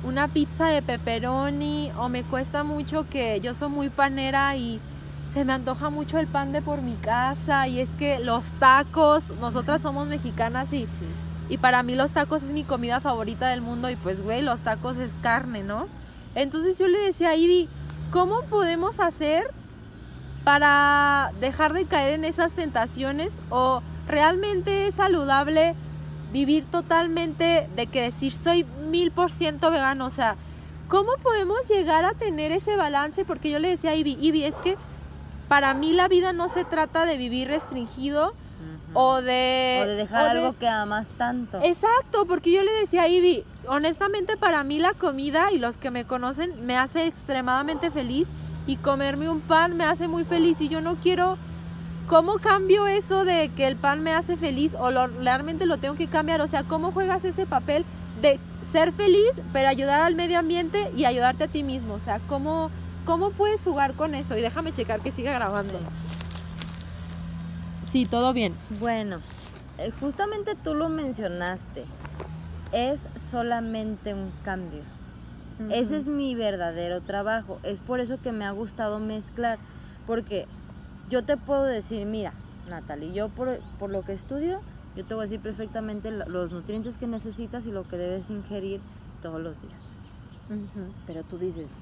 una 0.03 0.27
pizza 0.27 0.67
de 0.67 0.81
pepperoni 0.81 1.91
o 1.97 2.09
me 2.09 2.23
cuesta 2.23 2.63
mucho 2.63 3.07
que 3.09 3.39
yo 3.41 3.53
soy 3.53 3.69
muy 3.69 3.89
panera 3.89 4.55
y 4.55 4.79
se 5.33 5.45
me 5.45 5.53
antoja 5.53 5.89
mucho 5.89 6.17
el 6.17 6.27
pan 6.27 6.51
de 6.51 6.61
por 6.61 6.81
mi 6.81 6.95
casa 6.95 7.67
y 7.67 7.79
es 7.79 7.89
que 7.99 8.19
los 8.19 8.45
tacos, 8.59 9.31
nosotras 9.39 9.81
somos 9.81 10.07
mexicanas 10.07 10.73
y, 10.73 10.87
y 11.49 11.57
para 11.57 11.83
mí 11.83 11.95
los 11.95 12.11
tacos 12.11 12.43
es 12.43 12.49
mi 12.49 12.63
comida 12.63 12.99
favorita 12.99 13.49
del 13.49 13.61
mundo 13.61 13.89
y 13.89 13.95
pues 13.95 14.21
güey, 14.23 14.41
los 14.41 14.61
tacos 14.61 14.97
es 14.97 15.11
carne, 15.21 15.63
¿no? 15.63 15.87
Entonces 16.33 16.79
yo 16.79 16.87
le 16.87 16.99
decía 16.99 17.29
a 17.29 17.35
Ivy, 17.35 17.69
¿cómo 18.11 18.41
podemos 18.43 18.99
hacer 18.99 19.51
para 20.43 21.31
dejar 21.39 21.73
de 21.73 21.85
caer 21.85 22.11
en 22.11 22.25
esas 22.25 22.51
tentaciones 22.53 23.31
o 23.49 23.81
realmente 24.07 24.87
es 24.87 24.95
saludable 24.95 25.75
vivir 26.31 26.65
totalmente 26.65 27.67
de 27.75 27.87
que 27.87 28.01
decir 28.01 28.33
soy 28.33 28.65
mil 28.89 29.11
por 29.11 29.31
ciento 29.31 29.71
vegano, 29.71 30.05
o 30.05 30.11
sea, 30.11 30.35
¿cómo 30.87 31.11
podemos 31.21 31.67
llegar 31.67 32.05
a 32.05 32.13
tener 32.13 32.51
ese 32.51 32.75
balance? 32.75 33.25
Porque 33.25 33.49
yo 33.49 33.59
le 33.59 33.69
decía 33.69 33.91
a 33.91 33.95
Ivy, 33.95 34.17
Ivy, 34.19 34.43
es 34.43 34.55
que 34.55 34.77
para 35.47 35.73
mí 35.73 35.93
la 35.93 36.07
vida 36.07 36.33
no 36.33 36.47
se 36.47 36.65
trata 36.65 37.05
de 37.05 37.17
vivir 37.17 37.47
restringido 37.47 38.33
o 38.93 39.21
de... 39.21 39.81
O 39.83 39.87
de 39.87 39.95
dejar 39.95 40.29
algo 40.29 40.57
que 40.57 40.67
amas 40.67 41.09
tanto. 41.17 41.59
Exacto, 41.63 42.25
porque 42.27 42.51
yo 42.51 42.63
le 42.63 42.71
decía 42.73 43.03
a 43.03 43.07
Ivy, 43.07 43.43
honestamente 43.67 44.37
para 44.37 44.63
mí 44.63 44.79
la 44.79 44.93
comida 44.93 45.51
y 45.51 45.57
los 45.57 45.77
que 45.77 45.91
me 45.91 46.05
conocen 46.05 46.65
me 46.65 46.77
hace 46.77 47.05
extremadamente 47.05 47.91
feliz 47.91 48.27
y 48.69 48.75
comerme 48.75 49.29
un 49.29 49.41
pan 49.41 49.75
me 49.75 49.83
hace 49.83 50.07
muy 50.07 50.23
feliz 50.23 50.61
y 50.61 50.69
yo 50.69 50.81
no 50.81 50.95
quiero... 50.95 51.37
¿Cómo 52.07 52.39
cambio 52.39 52.87
eso 52.87 53.23
de 53.23 53.49
que 53.49 53.67
el 53.67 53.75
pan 53.75 54.01
me 54.01 54.13
hace 54.13 54.35
feliz 54.35 54.73
o 54.79 54.89
realmente 54.89 55.67
lo 55.67 55.77
tengo 55.77 55.93
que 55.93 56.07
cambiar? 56.07 56.41
O 56.41 56.47
sea, 56.47 56.63
¿cómo 56.63 56.91
juegas 56.91 57.23
ese 57.23 57.45
papel 57.45 57.85
de 58.19 58.39
ser 58.63 58.93
feliz, 58.93 59.29
pero 59.53 59.67
ayudar 59.67 60.01
al 60.01 60.15
medio 60.15 60.39
ambiente 60.39 60.89
y 60.95 61.05
ayudarte 61.05 61.43
a 61.43 61.47
ti 61.47 61.61
mismo? 61.61 61.93
O 61.93 61.99
sea, 61.99 62.19
¿cómo, 62.27 62.71
cómo 63.05 63.29
puedes 63.29 63.61
jugar 63.61 63.93
con 63.93 64.15
eso? 64.15 64.35
Y 64.35 64.41
déjame 64.41 64.73
checar 64.73 65.01
que 65.01 65.11
siga 65.11 65.33
grabando. 65.33 65.75
Sí, 67.91 68.07
todo 68.07 68.33
bien. 68.33 68.55
Bueno, 68.79 69.21
eh, 69.77 69.91
justamente 69.99 70.55
tú 70.55 70.73
lo 70.73 70.89
mencionaste. 70.89 71.85
Es 72.71 73.07
solamente 73.15 74.15
un 74.15 74.31
cambio. 74.43 74.81
Ese 75.71 75.97
es 75.97 76.07
mi 76.07 76.35
verdadero 76.35 77.01
trabajo. 77.01 77.59
Es 77.63 77.79
por 77.79 77.99
eso 77.99 78.19
que 78.21 78.31
me 78.31 78.45
ha 78.45 78.51
gustado 78.51 78.99
mezclar. 78.99 79.59
Porque 80.07 80.47
yo 81.09 81.23
te 81.23 81.37
puedo 81.37 81.63
decir, 81.63 82.05
mira, 82.05 82.33
Natalie, 82.69 83.13
yo 83.13 83.29
por, 83.29 83.59
lo 83.89 84.01
que 84.03 84.13
estudio, 84.13 84.61
yo 84.95 85.05
te 85.05 85.13
voy 85.13 85.23
a 85.23 85.25
decir 85.25 85.39
perfectamente 85.39 86.11
los 86.11 86.51
nutrientes 86.51 86.97
que 86.97 87.07
necesitas 87.07 87.65
y 87.65 87.71
lo 87.71 87.83
que 87.83 87.97
debes 87.97 88.29
ingerir 88.29 88.79
todos 89.21 89.41
los 89.41 89.61
días. 89.61 89.89
Pero 91.05 91.23
tú 91.23 91.37
dices, 91.37 91.79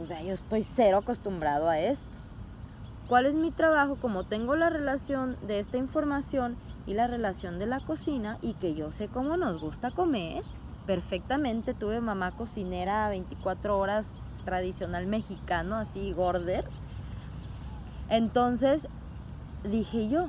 o 0.00 0.06
sea, 0.06 0.22
yo 0.22 0.32
estoy 0.32 0.62
cero 0.62 0.98
acostumbrado 0.98 1.68
a 1.68 1.80
esto. 1.80 2.18
¿Cuál 3.08 3.26
es 3.26 3.34
mi 3.34 3.50
trabajo? 3.50 3.96
Como 3.96 4.24
tengo 4.24 4.54
la 4.54 4.70
relación 4.70 5.36
de 5.46 5.58
esta 5.58 5.78
información 5.78 6.56
y 6.86 6.94
la 6.94 7.06
relación 7.06 7.58
de 7.58 7.66
la 7.66 7.80
cocina 7.80 8.38
y 8.42 8.54
que 8.54 8.74
yo 8.74 8.92
sé 8.92 9.08
cómo 9.08 9.36
nos 9.36 9.60
gusta 9.60 9.90
comer, 9.90 10.44
perfectamente. 10.88 11.74
Tuve 11.74 12.00
mamá 12.00 12.30
cocinera 12.30 13.10
24 13.10 13.78
horas 13.78 14.12
tradicional 14.46 15.06
mexicano, 15.06 15.76
así 15.76 16.14
gorder. 16.14 16.64
Entonces 18.08 18.88
dije 19.70 20.08
yo, 20.08 20.28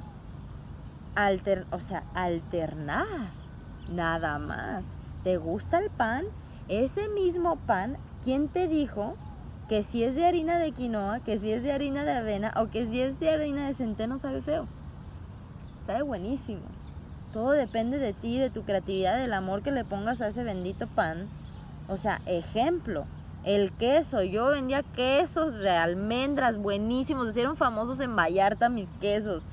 alter, 1.16 1.66
o 1.72 1.80
sea, 1.80 2.04
alternar, 2.14 3.08
nada 3.90 4.38
más. 4.38 4.86
¿Te 5.24 5.38
gusta 5.38 5.80
el 5.80 5.90
pan? 5.90 6.26
Ese 6.68 7.08
mismo 7.08 7.56
pan, 7.56 7.96
¿quién 8.22 8.50
te 8.50 8.68
dijo 8.68 9.16
que 9.70 9.82
si 9.82 10.04
es 10.04 10.14
de 10.14 10.26
harina 10.26 10.60
de 10.60 10.74
quinoa, 10.74 11.22
que 11.22 11.38
si 11.38 11.54
es 11.54 11.64
de 11.64 11.72
harina 11.72 12.04
de 12.04 12.18
avena 12.18 12.54
o 12.58 12.68
que 12.68 12.86
si 12.86 13.00
es 13.00 13.18
de 13.22 13.30
harina 13.30 13.66
de 13.66 13.74
centeno 13.74 14.20
sabe 14.20 14.42
feo? 14.42 14.68
Sabe 15.80 16.02
buenísimo. 16.02 16.79
Todo 17.34 17.52
depende 17.52 18.00
de 18.00 18.14
ti, 18.14 18.40
de 18.40 18.50
tu 18.50 18.64
creatividad, 18.64 19.18
del 19.18 19.34
amor 19.34 19.62
que 19.62 19.72
le 19.72 19.86
pongas 19.86 20.22
a 20.22 20.28
ese 20.28 20.44
bendito 20.44 20.88
pan. 20.88 21.28
O 21.88 21.98
sea, 21.98 22.22
ejemplo, 22.26 23.06
el 23.44 23.72
queso. 23.72 24.24
Yo 24.24 24.48
vendía 24.48 24.84
quesos 24.84 25.54
de 25.54 25.70
almendras 25.70 26.58
buenísimos. 26.58 27.30
Hicieron 27.30 27.56
famosos 27.56 28.00
en 28.00 28.16
Vallarta 28.16 28.70
mis 28.70 28.90
quesos. 29.00 29.44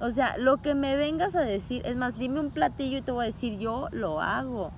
O 0.00 0.10
sea, 0.10 0.36
lo 0.36 0.56
que 0.56 0.74
me 0.74 0.96
vengas 0.96 1.34
a 1.34 1.42
decir, 1.42 1.82
es 1.84 1.96
más, 1.96 2.18
dime 2.18 2.40
un 2.40 2.50
platillo 2.50 2.98
y 2.98 3.02
te 3.02 3.12
voy 3.12 3.22
a 3.22 3.26
decir, 3.26 3.58
yo 3.58 3.88
lo 3.92 4.20
hago, 4.20 4.72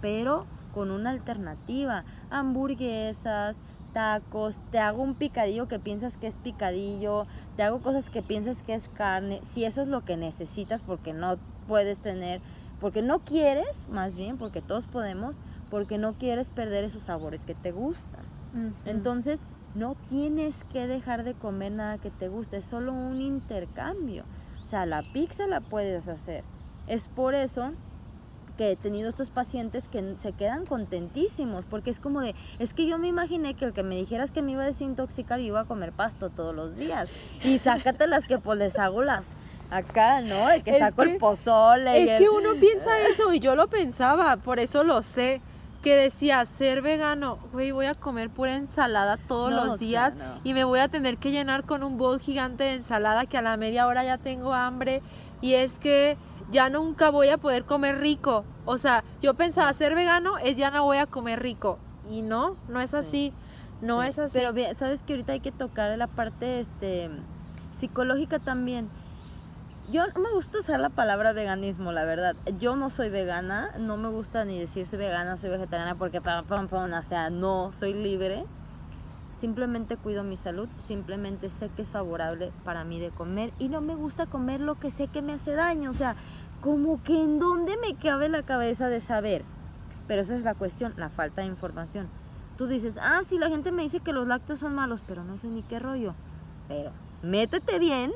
pero 0.00 0.46
con 0.72 0.92
una 0.92 1.10
alternativa. 1.10 2.04
Hamburguesas, 2.30 3.60
tacos, 3.92 4.60
te 4.70 4.78
hago 4.78 5.02
un 5.02 5.14
picadillo 5.14 5.66
que 5.66 5.80
piensas 5.80 6.16
que 6.16 6.28
es 6.28 6.38
picadillo, 6.38 7.26
te 7.56 7.64
hago 7.64 7.80
cosas 7.80 8.08
que 8.08 8.22
piensas 8.22 8.62
que 8.62 8.74
es 8.74 8.88
carne, 8.88 9.40
si 9.42 9.64
eso 9.64 9.82
es 9.82 9.88
lo 9.88 10.04
que 10.04 10.16
necesitas 10.16 10.82
porque 10.82 11.12
no 11.12 11.38
puedes 11.68 12.00
tener, 12.00 12.40
porque 12.80 13.02
no 13.02 13.20
quieres, 13.20 13.86
más 13.88 14.16
bien, 14.16 14.38
porque 14.38 14.60
todos 14.60 14.86
podemos, 14.86 15.38
porque 15.70 15.98
no 15.98 16.14
quieres 16.14 16.50
perder 16.50 16.82
esos 16.82 17.04
sabores 17.04 17.44
que 17.44 17.54
te 17.54 17.70
gustan. 17.70 18.24
Entonces, 18.86 19.44
no 19.76 19.94
tienes 20.08 20.64
que 20.64 20.88
dejar 20.88 21.22
de 21.22 21.34
comer 21.34 21.70
nada 21.72 21.98
que 21.98 22.10
te 22.10 22.28
guste, 22.28 22.56
es 22.56 22.64
solo 22.64 22.92
un 22.92 23.20
intercambio. 23.20 24.24
O 24.60 24.64
sea, 24.64 24.86
la 24.86 25.02
pizza 25.12 25.46
la 25.46 25.60
puedes 25.60 26.08
hacer. 26.08 26.42
Es 26.88 27.06
por 27.06 27.34
eso 27.34 27.72
que 28.58 28.72
he 28.72 28.76
tenido 28.76 29.08
estos 29.08 29.30
pacientes 29.30 29.88
que 29.88 30.14
se 30.18 30.32
quedan 30.32 30.66
contentísimos, 30.66 31.64
porque 31.64 31.90
es 31.90 32.00
como 32.00 32.20
de, 32.20 32.34
es 32.58 32.74
que 32.74 32.86
yo 32.86 32.98
me 32.98 33.06
imaginé 33.06 33.54
que 33.54 33.64
el 33.64 33.72
que 33.72 33.84
me 33.84 33.94
dijeras 33.94 34.32
que 34.32 34.42
me 34.42 34.52
iba 34.52 34.64
a 34.64 34.66
desintoxicar, 34.66 35.38
yo 35.38 35.46
iba 35.46 35.60
a 35.60 35.64
comer 35.64 35.92
pasto 35.92 36.28
todos 36.28 36.54
los 36.54 36.76
días. 36.76 37.08
Y 37.44 37.58
sácate 37.58 38.06
las 38.08 38.26
que 38.26 38.38
pues 38.38 38.58
les 38.58 38.78
hago 38.78 39.02
las 39.02 39.30
acá, 39.70 40.20
¿no? 40.20 40.48
De 40.48 40.60
que 40.62 40.78
saco 40.78 41.02
el 41.04 41.16
pozole. 41.18 42.02
Es 42.02 42.20
que 42.20 42.28
uno 42.28 42.54
piensa 42.60 42.90
eso 43.08 43.32
y 43.32 43.40
yo 43.40 43.54
lo 43.54 43.68
pensaba, 43.68 44.36
por 44.36 44.58
eso 44.58 44.82
lo 44.82 45.02
sé 45.02 45.40
que 45.82 45.94
decía 45.94 46.44
ser 46.44 46.82
vegano, 46.82 47.38
güey, 47.52 47.70
voy 47.70 47.86
a 47.86 47.94
comer 47.94 48.30
pura 48.30 48.56
ensalada 48.56 49.16
todos 49.16 49.52
los 49.52 49.78
días 49.78 50.14
y 50.42 50.52
me 50.52 50.64
voy 50.64 50.80
a 50.80 50.88
tener 50.88 51.18
que 51.18 51.30
llenar 51.30 51.64
con 51.64 51.84
un 51.84 51.96
bol 51.96 52.18
gigante 52.18 52.64
de 52.64 52.74
ensalada 52.74 53.26
que 53.26 53.38
a 53.38 53.42
la 53.42 53.56
media 53.56 53.86
hora 53.86 54.02
ya 54.02 54.18
tengo 54.18 54.52
hambre 54.54 55.00
y 55.40 55.54
es 55.54 55.72
que 55.74 56.16
ya 56.50 56.70
nunca 56.70 57.10
voy 57.10 57.28
a 57.28 57.38
poder 57.38 57.64
comer 57.64 57.98
rico. 57.98 58.44
O 58.64 58.78
sea, 58.78 59.04
yo 59.22 59.34
pensaba 59.34 59.72
ser 59.72 59.94
vegano 59.94 60.38
es 60.38 60.56
ya 60.56 60.70
no 60.70 60.84
voy 60.84 60.98
a 60.98 61.06
comer 61.06 61.40
rico 61.40 61.78
y 62.10 62.22
no, 62.22 62.56
no 62.68 62.80
es 62.80 62.94
así. 62.94 63.32
No 63.80 64.02
es 64.02 64.18
así. 64.18 64.32
Pero 64.32 64.52
sabes 64.74 65.02
que 65.02 65.12
ahorita 65.12 65.32
hay 65.32 65.40
que 65.40 65.52
tocar 65.52 65.96
la 65.96 66.06
parte 66.06 66.60
este 66.60 67.10
psicológica 67.70 68.38
también 68.38 68.88
yo 69.90 70.06
no 70.06 70.20
me 70.20 70.30
gusta 70.30 70.58
usar 70.58 70.80
la 70.80 70.90
palabra 70.90 71.32
veganismo, 71.32 71.92
la 71.92 72.04
verdad. 72.04 72.36
Yo 72.58 72.76
no 72.76 72.90
soy 72.90 73.08
vegana, 73.08 73.70
no 73.78 73.96
me 73.96 74.08
gusta 74.08 74.44
ni 74.44 74.58
decir 74.58 74.84
soy 74.84 74.98
vegana, 74.98 75.36
soy 75.36 75.48
vegetariana 75.50 75.94
porque 75.94 76.20
pam, 76.20 76.44
pam, 76.44 76.68
pam, 76.68 76.92
o 76.92 77.02
sea, 77.02 77.30
no, 77.30 77.72
soy 77.72 77.94
libre. 77.94 78.44
Simplemente 79.38 79.96
cuido 79.96 80.24
mi 80.24 80.36
salud, 80.36 80.68
simplemente 80.80 81.48
sé 81.48 81.70
que 81.76 81.82
es 81.82 81.90
favorable 81.90 82.50
para 82.64 82.82
mí 82.82 82.98
de 82.98 83.10
comer 83.10 83.52
y 83.60 83.68
no 83.68 83.80
me 83.80 83.94
gusta 83.94 84.26
comer 84.26 84.60
lo 84.60 84.74
que 84.74 84.90
sé 84.90 85.06
que 85.06 85.22
me 85.22 85.32
hace 85.32 85.52
daño, 85.52 85.90
o 85.90 85.94
sea, 85.94 86.16
como 86.60 87.00
que 87.04 87.22
en 87.22 87.38
dónde 87.38 87.76
me 87.76 87.94
cabe 87.94 88.28
la 88.28 88.42
cabeza 88.42 88.88
de 88.88 89.00
saber. 89.00 89.44
Pero 90.08 90.22
esa 90.22 90.34
es 90.34 90.42
la 90.42 90.54
cuestión, 90.54 90.92
la 90.96 91.08
falta 91.08 91.42
de 91.42 91.46
información. 91.46 92.08
Tú 92.56 92.66
dices, 92.66 92.98
ah, 93.00 93.20
sí, 93.22 93.38
la 93.38 93.48
gente 93.48 93.70
me 93.70 93.82
dice 93.82 94.00
que 94.00 94.12
los 94.12 94.26
lácteos 94.26 94.58
son 94.58 94.74
malos, 94.74 95.02
pero 95.06 95.22
no 95.22 95.38
sé 95.38 95.46
ni 95.46 95.62
qué 95.62 95.78
rollo. 95.78 96.14
Pero 96.66 96.90
métete 97.22 97.78
bien 97.78 98.10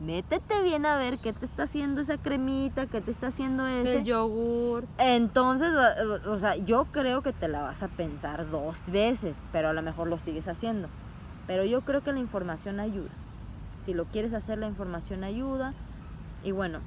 métete 0.00 0.62
bien 0.62 0.86
a 0.86 0.96
ver 0.96 1.18
qué 1.18 1.32
te 1.32 1.44
está 1.44 1.64
haciendo 1.64 2.00
esa 2.00 2.18
cremita, 2.18 2.86
qué 2.86 3.00
te 3.00 3.10
está 3.10 3.28
haciendo 3.28 3.66
ese 3.66 3.98
el 3.98 4.04
yogur. 4.04 4.86
Entonces, 4.98 5.72
o 6.26 6.36
sea, 6.36 6.56
yo 6.56 6.86
creo 6.92 7.22
que 7.22 7.32
te 7.32 7.48
la 7.48 7.62
vas 7.62 7.82
a 7.82 7.88
pensar 7.88 8.48
dos 8.50 8.88
veces, 8.88 9.42
pero 9.52 9.68
a 9.68 9.72
lo 9.72 9.82
mejor 9.82 10.08
lo 10.08 10.18
sigues 10.18 10.48
haciendo. 10.48 10.88
Pero 11.46 11.64
yo 11.64 11.80
creo 11.80 12.02
que 12.02 12.12
la 12.12 12.20
información 12.20 12.78
ayuda. 12.80 13.10
Si 13.84 13.94
lo 13.94 14.04
quieres 14.04 14.34
hacer, 14.34 14.58
la 14.58 14.66
información 14.66 15.24
ayuda. 15.24 15.72
Y 16.44 16.52
bueno, 16.52 16.80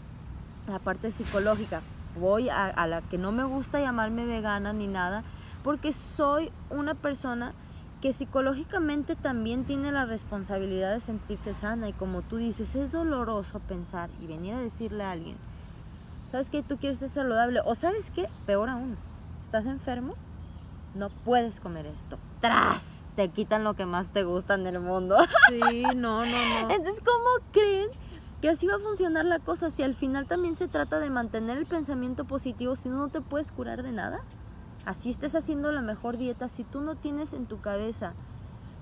la 0.68 0.80
parte 0.80 1.12
psicológica, 1.12 1.82
voy 2.20 2.50
a, 2.50 2.68
a 2.68 2.88
la 2.88 3.02
que 3.02 3.18
no 3.18 3.32
me 3.32 3.44
gusta 3.44 3.80
llamarme 3.80 4.26
vegana 4.26 4.72
ni 4.72 4.88
nada, 4.88 5.24
porque 5.64 5.92
soy 5.94 6.52
una 6.70 6.94
persona 6.94 7.54
que 8.02 8.14
psicológicamente 8.14 9.16
también 9.16 9.64
tiene 9.64 9.92
la 9.92 10.06
responsabilidad 10.06 10.92
de 10.92 11.00
sentirse 11.00 11.54
sana 11.54 11.88
y 11.88 11.94
como 11.94 12.24
tú 12.24 12.38
dices, 12.38 12.74
es 12.76 12.92
doloroso 12.92 13.60
pensar 13.60 14.10
y 14.20 14.26
venir 14.26 14.56
a 14.56 14.60
decirle 14.60 15.04
a 15.04 15.12
alguien, 15.12 15.38
¿sabes 16.32 16.50
qué? 16.50 16.64
Tú 16.64 16.78
quieres 16.78 16.98
ser 16.98 17.10
saludable 17.10 17.62
o 17.64 17.76
¿sabes 17.76 18.10
qué? 18.10 18.28
Peor 18.48 18.70
aún, 18.70 18.98
¿estás 19.44 19.68
enfermo? 19.68 20.16
No 20.96 21.10
puedes 21.10 21.60
comer 21.60 21.86
esto. 21.86 22.18
¡Tras! 22.42 23.04
Te 23.16 23.30
quitan 23.30 23.64
lo 23.64 23.76
que 23.76 23.86
más 23.86 24.12
te 24.12 24.24
gusta 24.24 24.56
en 24.56 24.66
el 24.66 24.80
mundo. 24.80 25.16
Sí, 25.50 25.84
no, 25.96 26.26
no, 26.26 26.26
no. 26.26 26.72
Entonces, 26.72 27.02
¿cómo 27.06 27.28
creen 27.52 27.90
que 28.42 28.50
así 28.50 28.68
va 28.68 28.76
a 28.76 28.80
funcionar 28.80 29.26
la 29.26 29.40
cosa 29.40 29.70
si 29.70 29.84
al 29.84 29.96
final 29.96 30.26
también 30.26 30.56
se 30.56 30.68
trata 30.68 31.00
de 31.00 31.10
mantener 31.10 31.58
el 31.58 31.66
pensamiento 31.66 32.26
positivo 32.26 32.76
si 32.76 32.90
no, 32.90 32.98
no 32.98 33.08
te 33.10 33.22
puedes 33.22 33.52
curar 33.52 33.84
de 33.84 33.92
nada? 33.92 34.22
Así 34.86 35.10
estés 35.10 35.36
haciendo 35.36 35.72
la 35.72 35.82
mejor 35.82 36.18
dieta, 36.18 36.50
si 36.50 36.64
tú 36.64 36.82
no 36.82 36.96
tienes 36.96 37.34
en 37.34 37.46
tu 37.46 37.60
cabeza 37.60 38.14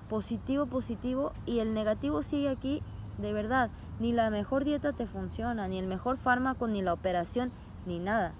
positivo, 0.08 0.66
positivo 0.66 1.32
y 1.46 1.60
el 1.60 1.74
negativo 1.74 2.22
sigue 2.22 2.48
aquí, 2.48 2.82
de 3.18 3.32
verdad, 3.32 3.70
ni 3.98 4.12
la 4.12 4.30
mejor 4.30 4.64
dieta 4.64 4.92
te 4.92 5.06
funciona, 5.06 5.68
ni 5.68 5.78
el 5.78 5.86
mejor 5.86 6.16
fármaco, 6.16 6.66
ni 6.66 6.82
la 6.82 6.92
operación, 6.92 7.50
ni 7.86 7.98
nada. 7.98 8.32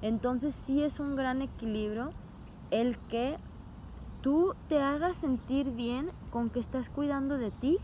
Entonces 0.00 0.54
sí 0.54 0.82
es 0.82 0.98
un 1.00 1.14
gran 1.14 1.42
equilibrio 1.42 2.12
el 2.70 2.98
que 2.98 3.36
tú 4.22 4.54
te 4.68 4.80
hagas 4.80 5.16
sentir 5.16 5.70
bien 5.70 6.10
con 6.30 6.50
que 6.50 6.60
estás 6.60 6.88
cuidando 6.88 7.38
de 7.38 7.50
ti 7.50 7.78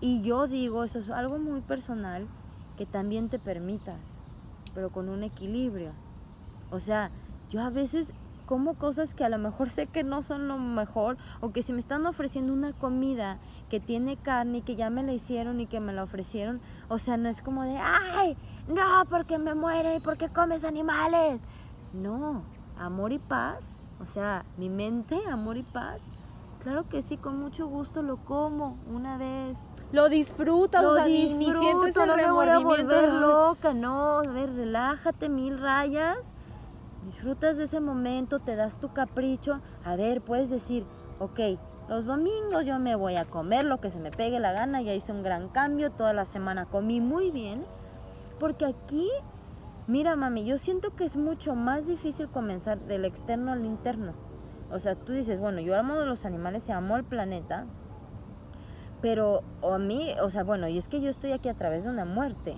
y 0.00 0.22
yo 0.22 0.46
digo, 0.46 0.84
eso 0.84 0.98
es 0.98 1.10
algo 1.10 1.38
muy 1.38 1.60
personal, 1.60 2.26
que 2.76 2.86
también 2.86 3.28
te 3.28 3.38
permitas, 3.38 4.18
pero 4.74 4.90
con 4.90 5.08
un 5.08 5.22
equilibrio. 5.22 5.92
O 6.70 6.80
sea, 6.80 7.10
yo 7.50 7.62
a 7.62 7.70
veces 7.70 8.14
como 8.52 8.74
cosas 8.74 9.14
que 9.14 9.24
a 9.24 9.30
lo 9.30 9.38
mejor 9.38 9.70
sé 9.70 9.86
que 9.86 10.04
no 10.04 10.20
son 10.20 10.46
lo 10.46 10.58
mejor 10.58 11.16
o 11.40 11.52
que 11.52 11.62
si 11.62 11.72
me 11.72 11.78
están 11.78 12.04
ofreciendo 12.04 12.52
una 12.52 12.74
comida 12.74 13.38
que 13.70 13.80
tiene 13.80 14.18
carne 14.18 14.58
y 14.58 14.60
que 14.60 14.76
ya 14.76 14.90
me 14.90 15.02
la 15.02 15.14
hicieron 15.14 15.58
y 15.58 15.64
que 15.64 15.80
me 15.80 15.94
la 15.94 16.02
ofrecieron, 16.02 16.60
o 16.90 16.98
sea, 16.98 17.16
no 17.16 17.30
es 17.30 17.40
como 17.40 17.62
de, 17.62 17.78
ay, 17.78 18.36
no, 18.68 19.06
porque 19.08 19.38
me 19.38 19.54
muere 19.54 19.96
y 19.96 20.00
porque 20.00 20.28
comes 20.28 20.64
animales. 20.64 21.40
No, 21.94 22.42
amor 22.78 23.12
y 23.12 23.18
paz, 23.18 23.84
o 24.02 24.04
sea, 24.04 24.44
mi 24.58 24.68
mente, 24.68 25.18
amor 25.30 25.56
y 25.56 25.62
paz. 25.62 26.02
Claro 26.62 26.86
que 26.90 27.00
sí, 27.00 27.16
con 27.16 27.38
mucho 27.38 27.66
gusto 27.68 28.02
lo 28.02 28.18
como 28.18 28.76
una 28.86 29.16
vez. 29.16 29.56
Lo 29.92 30.10
disfrutas, 30.10 30.82
lo 30.82 30.90
o 30.90 30.96
sea, 30.96 31.06
disfruto, 31.06 32.04
no 32.04 32.16
me 32.16 32.30
voy 32.30 32.48
a 32.48 32.58
volver 32.58 33.14
loca, 33.14 33.72
no, 33.72 34.18
a 34.18 34.26
ver, 34.26 34.54
relájate 34.54 35.30
mil 35.30 35.58
rayas 35.58 36.18
disfrutas 37.02 37.56
de 37.56 37.64
ese 37.64 37.80
momento, 37.80 38.38
te 38.38 38.56
das 38.56 38.80
tu 38.80 38.92
capricho. 38.92 39.60
A 39.84 39.96
ver, 39.96 40.20
puedes 40.20 40.50
decir, 40.50 40.84
ok, 41.18 41.40
los 41.88 42.06
domingos 42.06 42.64
yo 42.64 42.78
me 42.78 42.94
voy 42.96 43.16
a 43.16 43.24
comer 43.24 43.64
lo 43.64 43.80
que 43.80 43.90
se 43.90 43.98
me 43.98 44.10
pegue 44.10 44.40
la 44.40 44.52
gana, 44.52 44.80
ya 44.82 44.94
hice 44.94 45.12
un 45.12 45.22
gran 45.22 45.48
cambio, 45.48 45.90
toda 45.90 46.12
la 46.12 46.24
semana 46.24 46.66
comí 46.66 47.00
muy 47.00 47.30
bien. 47.30 47.64
Porque 48.38 48.64
aquí, 48.64 49.08
mira 49.86 50.16
mami, 50.16 50.44
yo 50.44 50.58
siento 50.58 50.94
que 50.94 51.04
es 51.04 51.16
mucho 51.16 51.54
más 51.54 51.86
difícil 51.86 52.28
comenzar 52.28 52.80
del 52.80 53.04
externo 53.04 53.52
al 53.52 53.64
interno. 53.64 54.14
O 54.70 54.78
sea, 54.78 54.94
tú 54.94 55.12
dices, 55.12 55.38
bueno, 55.38 55.60
yo 55.60 55.76
amo 55.76 55.96
de 55.96 56.06
los 56.06 56.24
animales 56.24 56.68
y 56.68 56.72
amo 56.72 56.96
el 56.96 57.04
planeta, 57.04 57.66
pero 59.02 59.42
a 59.62 59.78
mí, 59.78 60.14
o 60.22 60.30
sea, 60.30 60.44
bueno, 60.44 60.66
y 60.68 60.78
es 60.78 60.88
que 60.88 61.00
yo 61.00 61.10
estoy 61.10 61.32
aquí 61.32 61.48
a 61.48 61.54
través 61.54 61.84
de 61.84 61.90
una 61.90 62.04
muerte 62.04 62.56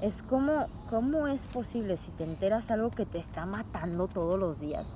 es 0.00 0.22
como, 0.22 0.66
¿cómo 0.90 1.26
es 1.26 1.46
posible 1.46 1.96
si 1.96 2.10
te 2.12 2.24
enteras 2.24 2.70
algo 2.70 2.90
que 2.90 3.06
te 3.06 3.18
está 3.18 3.46
matando 3.46 4.08
todos 4.08 4.38
los 4.38 4.60
días? 4.60 4.92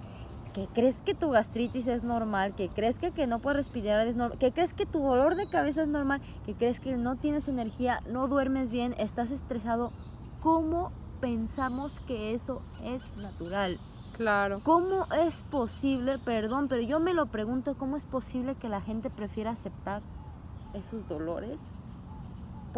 que 0.59 0.67
crees 0.67 1.03
que 1.03 1.15
tu 1.15 1.31
gastritis 1.31 1.87
es 1.87 2.03
normal, 2.03 2.55
que 2.55 2.69
crees 2.69 2.99
que, 2.99 3.13
que 3.13 3.27
no 3.27 3.39
puedes 3.39 3.59
respirar 3.59 4.07
es 4.09 4.17
normal, 4.17 4.39
que 4.39 4.53
crees 4.53 4.75
que 4.75 4.87
tu 4.87 5.01
dolor 5.01 5.37
de 5.37 5.49
cabeza 5.49 5.83
es 5.83 5.89
normal, 5.89 6.21
que 6.45 6.55
crees 6.55 6.81
que 6.81 6.97
no 6.97 7.17
tienes 7.17 7.47
energía, 7.47 8.01
no 8.11 8.27
duermes 8.27 8.71
bien, 8.71 8.95
estás 8.99 9.31
estresado, 9.31 9.93
¿cómo 10.41 10.91
pensamos 11.21 12.01
que 12.01 12.35
eso 12.35 12.63
es 12.85 13.11
natural? 13.23 13.79
Claro. 14.17 14.61
¿Cómo 14.65 15.07
es 15.13 15.45
posible, 15.45 16.19
perdón, 16.19 16.67
pero 16.69 16.83
yo 16.83 16.99
me 16.99 17.15
lo 17.15 17.27
pregunto, 17.27 17.77
¿cómo 17.79 17.97
es 17.97 18.05
posible 18.05 18.57
que 18.57 18.69
la 18.69 18.81
gente 18.81 19.11
prefiera 19.11 19.51
aceptar 19.51 20.03
esos 20.75 21.07
dolores? 21.07 21.61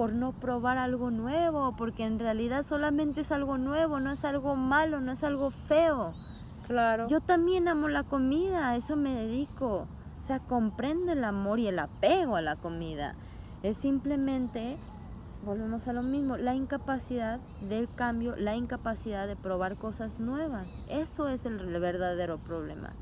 Por 0.01 0.15
no 0.15 0.33
probar 0.33 0.79
algo 0.79 1.11
nuevo, 1.11 1.77
porque 1.77 2.07
en 2.07 2.19
realidad 2.19 2.63
solamente 2.63 3.21
es 3.21 3.31
algo 3.33 3.59
nuevo, 3.59 4.01
no 4.01 4.11
es 4.11 4.25
algo 4.25 4.57
malo, 4.57 4.99
no 5.03 5.13
es 5.13 5.23
algo 5.23 5.51
feo. 5.51 6.15
Claro. 6.67 7.07
Yo 7.07 7.21
también 7.21 7.69
amo 7.69 7.87
la 7.87 8.03
comida, 8.05 8.71
a 8.71 8.77
eso 8.77 8.97
me 8.97 9.13
dedico. 9.13 9.87
O 10.19 10.23
sea, 10.23 10.39
comprendo 10.39 11.13
el 11.13 11.23
amor 11.23 11.59
y 11.59 11.67
el 11.67 11.79
apego 11.79 12.37
a 12.37 12.41
la 12.41 12.57
comida. 12.57 13.15
Es 13.63 13.77
simplemente, 13.77 14.79
volvemos 15.45 15.87
a 15.87 15.93
lo 15.93 16.03
mismo, 16.03 16.39
la 16.39 16.55
incapacidad 16.55 17.39
del 17.69 17.87
cambio, 17.95 18.37
la 18.37 18.57
incapacidad 18.57 19.27
de 19.27 19.37
probar 19.37 19.77
cosas 19.77 20.19
nuevas. 20.19 20.79
Eso 20.89 21.29
es 21.29 21.45
el 21.45 21.59
verdadero 21.79 22.39
problema. 22.39 22.95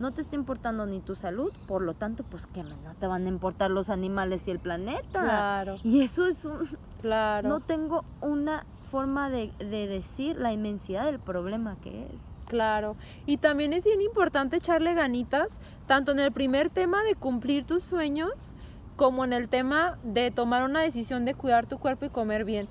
No 0.00 0.12
te 0.12 0.20
está 0.20 0.36
importando 0.36 0.86
ni 0.86 1.00
tu 1.00 1.14
salud, 1.14 1.52
por 1.66 1.82
lo 1.82 1.94
tanto, 1.94 2.24
pues 2.24 2.46
que 2.46 2.62
no 2.62 2.76
te 2.98 3.06
van 3.06 3.26
a 3.26 3.28
importar 3.28 3.70
los 3.70 3.90
animales 3.90 4.46
y 4.48 4.50
el 4.50 4.58
planeta. 4.58 5.22
Claro. 5.22 5.76
Y 5.82 6.02
eso 6.02 6.26
es 6.26 6.44
un... 6.44 6.58
Claro. 6.98 7.48
No 7.48 7.60
tengo 7.60 8.04
una 8.20 8.66
forma 8.90 9.30
de, 9.30 9.52
de 9.60 9.86
decir 9.86 10.36
la 10.36 10.52
inmensidad 10.52 11.04
del 11.04 11.20
problema 11.20 11.76
que 11.80 12.06
es. 12.06 12.32
Claro. 12.48 12.96
Y 13.24 13.36
también 13.36 13.72
es 13.72 13.84
bien 13.84 14.00
importante 14.00 14.56
echarle 14.56 14.94
ganitas, 14.94 15.60
tanto 15.86 16.10
en 16.10 16.18
el 16.18 16.32
primer 16.32 16.70
tema 16.70 17.04
de 17.04 17.14
cumplir 17.14 17.64
tus 17.64 17.84
sueños, 17.84 18.56
como 18.96 19.24
en 19.24 19.32
el 19.32 19.48
tema 19.48 19.96
de 20.02 20.32
tomar 20.32 20.64
una 20.64 20.80
decisión 20.80 21.24
de 21.24 21.34
cuidar 21.34 21.66
tu 21.66 21.78
cuerpo 21.78 22.06
y 22.06 22.10
comer 22.10 22.44
bien. 22.44 22.68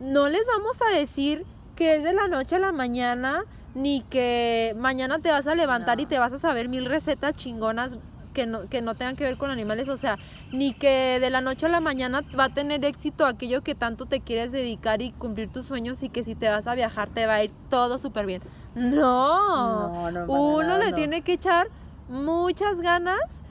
No 0.00 0.28
les 0.28 0.44
vamos 0.46 0.76
a 0.82 0.96
decir 0.96 1.46
que 1.76 1.94
es 1.94 2.02
de 2.02 2.12
la 2.12 2.26
noche 2.26 2.56
a 2.56 2.58
la 2.58 2.72
mañana, 2.72 3.44
ni 3.74 4.02
que 4.02 4.74
mañana 4.78 5.18
te 5.18 5.30
vas 5.30 5.46
a 5.46 5.54
levantar 5.54 6.00
y 6.00 6.06
te 6.06 6.18
vas 6.18 6.32
a 6.32 6.38
saber 6.38 6.68
mil 6.68 6.86
recetas 6.86 7.34
chingonas 7.34 7.96
que 8.34 8.46
no, 8.46 8.68
que 8.68 8.82
no 8.82 8.94
tengan 8.94 9.16
que 9.16 9.24
ver 9.24 9.36
con 9.36 9.50
animales, 9.50 9.88
o 9.88 9.96
sea, 9.96 10.16
ni 10.52 10.72
que 10.72 11.18
de 11.20 11.30
la 11.30 11.40
noche 11.40 11.66
a 11.66 11.68
la 11.68 11.80
mañana 11.80 12.22
va 12.38 12.44
a 12.44 12.48
tener 12.48 12.84
éxito 12.84 13.26
aquello 13.26 13.62
que 13.62 13.74
tanto 13.74 14.06
te 14.06 14.20
quieres 14.20 14.52
dedicar 14.52 15.02
y 15.02 15.10
cumplir 15.10 15.50
tus 15.50 15.66
sueños 15.66 16.02
y 16.02 16.08
que 16.08 16.22
si 16.22 16.34
te 16.34 16.48
vas 16.48 16.66
a 16.66 16.74
viajar 16.74 17.08
te 17.08 17.26
va 17.26 17.34
a 17.34 17.44
ir 17.44 17.50
todo 17.68 17.98
súper 17.98 18.26
bien. 18.26 18.42
No, 18.74 20.10
No, 20.10 20.24
uno 20.28 20.62
nada, 20.62 20.84
le 20.84 20.92
tiene 20.92 21.22
que 21.22 21.32
echar 21.32 21.68
muchas 22.08 22.80
ganas 22.80 23.42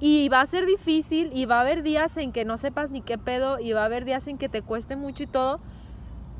y 0.00 0.28
va 0.28 0.42
a 0.42 0.46
ser 0.46 0.66
difícil 0.66 1.30
y 1.34 1.46
va 1.46 1.58
a 1.58 1.60
haber 1.62 1.82
días 1.82 2.16
en 2.16 2.30
que 2.30 2.44
no 2.44 2.56
sepas 2.56 2.90
ni 2.90 3.00
qué 3.00 3.18
pedo 3.18 3.58
y 3.58 3.72
va 3.72 3.82
a 3.82 3.84
haber 3.86 4.04
días 4.04 4.28
en 4.28 4.38
que 4.38 4.48
te 4.48 4.62
cueste 4.62 4.96
mucho 4.96 5.24
y 5.24 5.26
todo, 5.26 5.60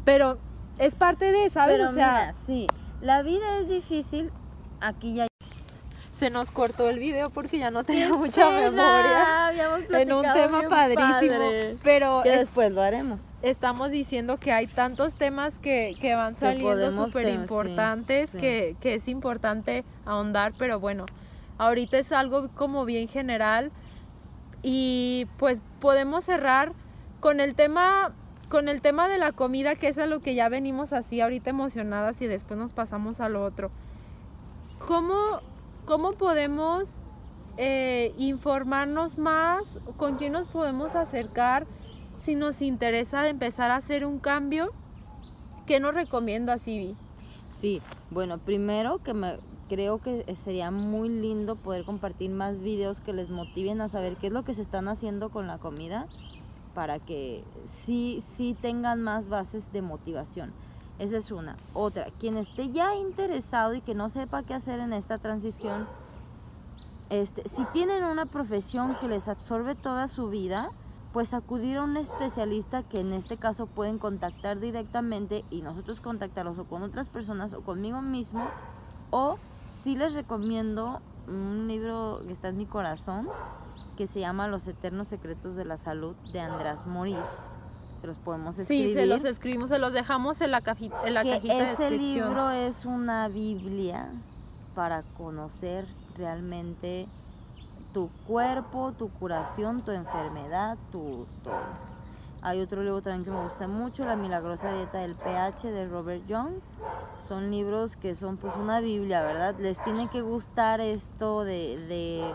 pero 0.05 0.39
es 0.79 0.95
parte 0.95 1.33
de, 1.33 1.51
¿sabes? 1.51 1.77
Pero 1.77 1.91
o 1.91 1.93
sea, 1.93 2.13
mira, 2.13 2.33
sí, 2.35 2.67
la 3.05 3.23
vida 3.23 3.59
es 3.61 3.69
difícil. 3.69 4.31
Aquí 4.81 5.15
ya 5.15 5.27
se 6.19 6.31
nos 6.31 6.51
cortó 6.51 6.89
el 6.89 6.99
video 6.99 7.29
porque 7.31 7.59
ya 7.59 7.71
no 7.71 7.85
tenía 7.85 8.13
mucha 8.15 8.49
memoria 8.51 9.51
en 9.91 10.13
un 10.13 10.23
tema 10.33 10.63
padrísimo, 10.69 11.45
pero 11.83 12.21
Que 12.23 12.35
es- 12.35 12.41
después 12.41 12.71
lo 12.73 12.83
haremos. 12.83 13.23
estamos 13.43 13.91
diciendo 13.91 14.39
que 14.39 14.53
hay 14.53 14.67
tantos 14.67 15.15
temas 15.15 15.59
que, 15.59 15.97
que 16.01 16.15
van 16.15 16.37
saliendo 16.37 16.93
súper 16.93 17.29
importantes 17.29 18.31
sí, 18.31 18.39
sí. 18.39 18.41
Que, 18.41 18.77
que 18.81 18.95
es 18.95 19.09
importante 19.09 19.85
ahondar, 20.07 20.53
pero 20.59 20.79
bueno, 20.81 21.05
ahorita 21.59 21.99
es 21.99 22.13
algo 22.13 22.49
como 22.55 22.85
bien 22.85 23.09
general 23.09 23.71
y 24.63 25.27
pues 25.37 25.63
podemos 25.81 26.25
cerrar 26.25 26.73
con 27.21 27.41
el 27.41 27.55
tema 27.55 28.13
con 28.55 28.69
el 28.69 28.81
tema 28.81 29.09
de 29.09 29.19
la 29.19 29.33
comida 29.33 29.75
que 29.75 29.89
es 29.89 29.99
a 29.99 30.07
lo 30.07 30.21
que 30.21 30.37
ya 30.37 30.49
venimos 30.49 30.93
así 30.93 31.21
ahorita 31.21 31.51
emocionadas 31.51 32.23
y 32.23 32.29
después 32.29 32.57
nos 32.57 32.73
pasamos 32.73 33.19
a 33.19 33.29
lo 33.29 33.43
otro. 33.43 33.73
¿Cómo, 34.79 35.41
cómo 35.87 36.13
podemos 36.13 37.01
eh, 37.57 38.15
informarnos 38.17 39.19
más? 39.19 39.81
¿Con 39.97 40.19
quién 40.19 40.35
nos 40.35 40.47
podemos 40.47 40.95
acercar 40.95 41.67
si 42.17 42.37
nos 42.37 42.63
interesa 42.63 43.29
empezar 43.29 43.73
a 43.73 43.75
hacer 43.75 44.05
un 44.07 44.21
cambio? 44.21 44.71
¿Qué 45.67 45.81
nos 45.81 45.93
recomiendas, 45.93 46.69
Ivy? 46.69 46.95
Sí, 47.59 47.83
bueno, 48.13 48.39
primero 48.39 49.03
que 49.03 49.15
me 49.15 49.37
creo 49.69 49.99
que 49.99 50.33
sería 50.37 50.71
muy 50.71 51.09
lindo 51.09 51.57
poder 51.57 51.85
compartir 51.85 52.31
más 52.31 52.63
videos 52.63 53.01
que 53.01 53.15
les 53.15 53.31
motiven 53.31 53.81
a 53.81 53.89
saber 53.89 54.15
qué 54.15 54.29
es 54.29 54.33
lo 54.33 54.45
que 54.45 54.55
se 54.55 54.63
están 54.63 54.87
haciendo 54.87 55.31
con 55.31 55.49
la 55.49 55.59
comida 55.59 56.07
para 56.75 56.99
que 56.99 57.45
sí, 57.65 58.23
sí 58.27 58.57
tengan 58.61 59.01
más 59.01 59.29
bases 59.29 59.73
de 59.73 59.83
motivación. 59.83 60.53
Esa 60.99 61.17
es 61.17 61.31
una. 61.31 61.57
Otra, 61.73 62.07
quien 62.19 62.37
esté 62.37 62.71
ya 62.71 62.95
interesado 62.95 63.75
y 63.75 63.81
que 63.81 63.95
no 63.95 64.09
sepa 64.09 64.43
qué 64.43 64.55
hacer 64.55 64.81
en 64.81 64.93
esta 64.93 65.19
transición, 65.19 65.89
este, 67.11 67.49
si 67.49 67.65
tienen 67.67 68.05
una 68.05 68.27
profesión 68.27 68.97
que 69.01 69.09
les 69.09 69.29
absorbe 69.29 69.75
toda 69.75 70.09
su 70.09 70.29
vida, 70.29 70.71
pues 71.13 71.35
acudir 71.35 71.77
a 71.77 71.83
un 71.83 71.97
especialista 71.97 72.83
que 72.83 73.01
en 73.01 73.13
este 73.13 73.37
caso 73.37 73.67
pueden 73.67 73.99
contactar 73.99 74.59
directamente 74.59 75.45
y 75.51 75.63
nosotros 75.63 76.01
contactarlos 76.01 76.59
o 76.59 76.65
con 76.65 76.83
otras 76.83 77.09
personas 77.09 77.55
o 77.55 77.61
conmigo 77.61 78.03
mismo. 78.03 78.49
O 79.11 79.39
sí 79.71 79.97
les 79.97 80.15
recomiendo 80.15 81.01
un 81.29 81.67
libro 81.69 82.21
que 82.27 82.33
está 82.33 82.49
en 82.49 82.57
mi 82.57 82.67
corazón 82.67 83.29
que 83.97 84.07
se 84.07 84.21
llama 84.21 84.49
Los 84.49 84.67
Eternos 84.69 85.09
Secretos 85.09 85.57
de 85.57 85.65
la 85.65 85.79
Salud 85.79 86.15
de 86.33 86.41
András 86.41 86.87
Moritz. 86.87 87.19
Se 88.01 88.07
los 88.07 88.19
podemos 88.19 88.59
escribir. 88.59 88.89
Sí, 88.89 88.93
se 88.95 89.07
los 89.07 89.25
escribimos, 89.25 89.71
se 89.71 89.79
los 89.79 89.93
dejamos 89.93 90.41
en 90.41 90.51
la, 90.51 90.61
caji- 90.63 90.93
en 91.05 91.15
la 91.15 91.23
que 91.23 91.31
cajita 91.37 91.55
de 91.55 91.73
ese 91.73 91.83
descripción. 91.85 92.29
libro 92.29 92.51
es 92.51 92.85
una 92.85 93.29
Biblia 93.29 94.09
para 94.75 95.03
conocer 95.17 95.87
realmente 96.17 97.07
tu 97.95 98.11
cuerpo, 98.27 98.93
tu 98.93 99.09
curación, 99.09 99.83
tu 99.85 99.93
enfermedad, 99.93 100.77
tu 100.93 101.27
todo. 101.43 101.55
Hay 102.43 102.61
otro 102.61 102.83
libro 102.83 103.01
también 103.01 103.25
que 103.25 103.31
me 103.31 103.43
gusta 103.43 103.67
mucho, 103.69 104.05
La 104.05 104.17
milagrosa 104.17 104.71
dieta 104.75 104.99
del 104.99 105.15
pH 105.15 105.69
de 105.71 105.89
Robert 105.89 106.27
Young. 106.27 106.53
Son 107.19 107.51
libros 107.51 107.97
que 107.97 108.15
son 108.15 108.37
pues 108.37 108.55
una 108.57 108.81
Biblia, 108.81 109.23
¿verdad? 109.23 109.55
Les 109.59 109.83
tiene 109.83 110.09
que 110.09 110.21
gustar 110.21 110.83
esto 110.83 111.43
de, 111.45 111.79
de 111.87 112.35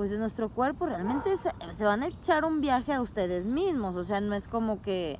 pues 0.00 0.08
de 0.08 0.16
nuestro 0.16 0.48
cuerpo. 0.48 0.86
Realmente 0.86 1.36
se, 1.36 1.50
se 1.72 1.84
van 1.84 2.02
a 2.02 2.06
echar 2.06 2.46
un 2.46 2.62
viaje 2.62 2.94
a 2.94 3.02
ustedes 3.02 3.44
mismos. 3.44 3.96
O 3.96 4.02
sea, 4.02 4.22
no 4.22 4.34
es 4.34 4.48
como 4.48 4.80
que 4.80 5.18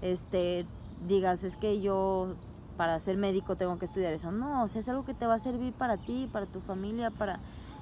este 0.00 0.64
digas 1.06 1.44
es 1.44 1.56
que 1.56 1.82
yo 1.82 2.28
para 2.78 2.98
ser 3.00 3.18
médico 3.18 3.54
tengo 3.56 3.78
que 3.78 3.84
estudiar 3.84 4.14
eso. 4.14 4.32
No, 4.32 4.62
o 4.62 4.66
sea, 4.66 4.80
es 4.80 4.88
algo 4.88 5.04
que 5.04 5.12
te 5.12 5.26
va 5.26 5.34
a 5.34 5.38
servir 5.38 5.74
para 5.74 5.98
ti, 5.98 6.26
para 6.32 6.46
tu 6.46 6.60
familia, 6.60 7.10
para 7.10 7.38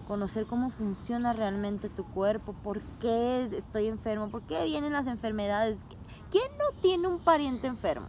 conocer 0.09 0.47
cómo 0.47 0.71
funciona 0.71 1.33
realmente 1.33 1.89
tu 1.89 2.03
cuerpo, 2.07 2.57
por 2.65 2.81
qué 3.01 3.49
estoy 3.57 3.87
enfermo, 3.87 4.29
por 4.29 4.43
qué 4.43 4.65
vienen 4.65 4.93
las 4.93 5.07
enfermedades. 5.07 5.87
¿Quién 6.33 6.51
no 6.59 6.77
tiene 6.81 7.07
un 7.07 7.21
pariente 7.21 7.69
enfermo? 7.69 8.09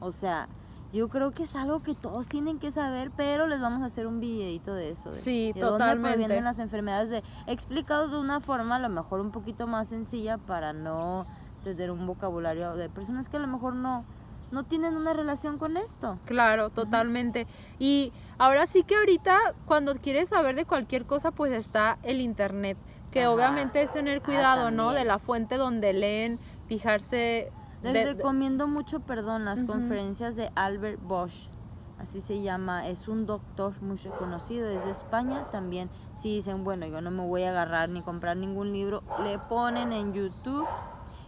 O 0.00 0.10
sea, 0.10 0.48
yo 0.92 1.08
creo 1.08 1.32
que 1.32 1.42
es 1.44 1.54
algo 1.56 1.80
que 1.80 1.94
todos 1.94 2.28
tienen 2.28 2.58
que 2.58 2.72
saber, 2.72 3.10
pero 3.16 3.46
les 3.46 3.60
vamos 3.60 3.82
a 3.82 3.86
hacer 3.86 4.06
un 4.06 4.20
videito 4.20 4.72
de 4.74 4.90
eso. 4.90 5.10
De, 5.10 5.16
Sí, 5.16 5.52
de 5.54 5.60
dónde 5.60 5.78
totalmente. 5.84 6.10
provienen 6.12 6.44
las 6.44 6.58
enfermedades, 6.58 7.10
de, 7.10 7.22
explicado 7.46 8.08
de 8.08 8.18
una 8.18 8.40
forma 8.40 8.76
a 8.76 8.78
lo 8.78 8.88
mejor 8.88 9.20
un 9.20 9.30
poquito 9.30 9.66
más 9.66 9.88
sencilla 9.88 10.38
para 10.38 10.72
no 10.72 11.26
tener 11.64 11.90
un 11.90 12.06
vocabulario 12.06 12.74
de 12.74 12.88
personas 12.88 13.28
que 13.28 13.36
a 13.36 13.40
lo 13.40 13.46
mejor 13.48 13.74
no, 13.74 14.04
no 14.50 14.64
tienen 14.64 14.96
una 14.96 15.12
relación 15.12 15.58
con 15.58 15.76
esto. 15.76 16.18
Claro, 16.24 16.70
totalmente. 16.70 17.46
Y 17.78 18.12
ahora 18.38 18.66
sí 18.66 18.82
que 18.82 18.96
ahorita 18.96 19.36
cuando 19.66 19.94
quieres 19.96 20.30
saber 20.30 20.56
de 20.56 20.64
cualquier 20.64 21.04
cosa, 21.04 21.30
pues 21.32 21.54
está 21.54 21.98
el 22.02 22.20
internet, 22.22 22.78
que 23.10 23.22
Ajá. 23.24 23.30
obviamente 23.32 23.82
es 23.82 23.92
tener 23.92 24.18
Ah, 24.22 24.24
cuidado, 24.24 24.70
¿no? 24.70 24.92
De 24.92 25.04
la 25.04 25.18
fuente 25.18 25.56
donde 25.56 25.92
leen, 25.92 26.38
fijarse. 26.66 27.52
Les 27.82 27.92
de- 27.92 28.04
recomiendo 28.14 28.66
mucho, 28.66 29.00
perdón, 29.00 29.44
las 29.44 29.64
conferencias 29.64 30.36
de 30.36 30.50
Albert 30.54 31.00
Bosch. 31.02 31.50
Así 31.98 32.20
se 32.20 32.42
llama, 32.42 32.86
es 32.86 33.08
un 33.08 33.26
doctor 33.26 33.80
muy 33.82 33.96
reconocido, 33.96 34.68
es 34.68 34.84
de 34.84 34.90
España 34.92 35.46
también. 35.50 35.90
Si 36.16 36.32
dicen, 36.32 36.62
bueno, 36.62 36.86
yo 36.86 37.00
no 37.00 37.10
me 37.10 37.26
voy 37.26 37.42
a 37.42 37.50
agarrar 37.50 37.88
ni 37.88 38.02
comprar 38.02 38.36
ningún 38.36 38.72
libro, 38.72 39.02
le 39.24 39.38
ponen 39.40 39.92
en 39.92 40.12
YouTube. 40.12 40.64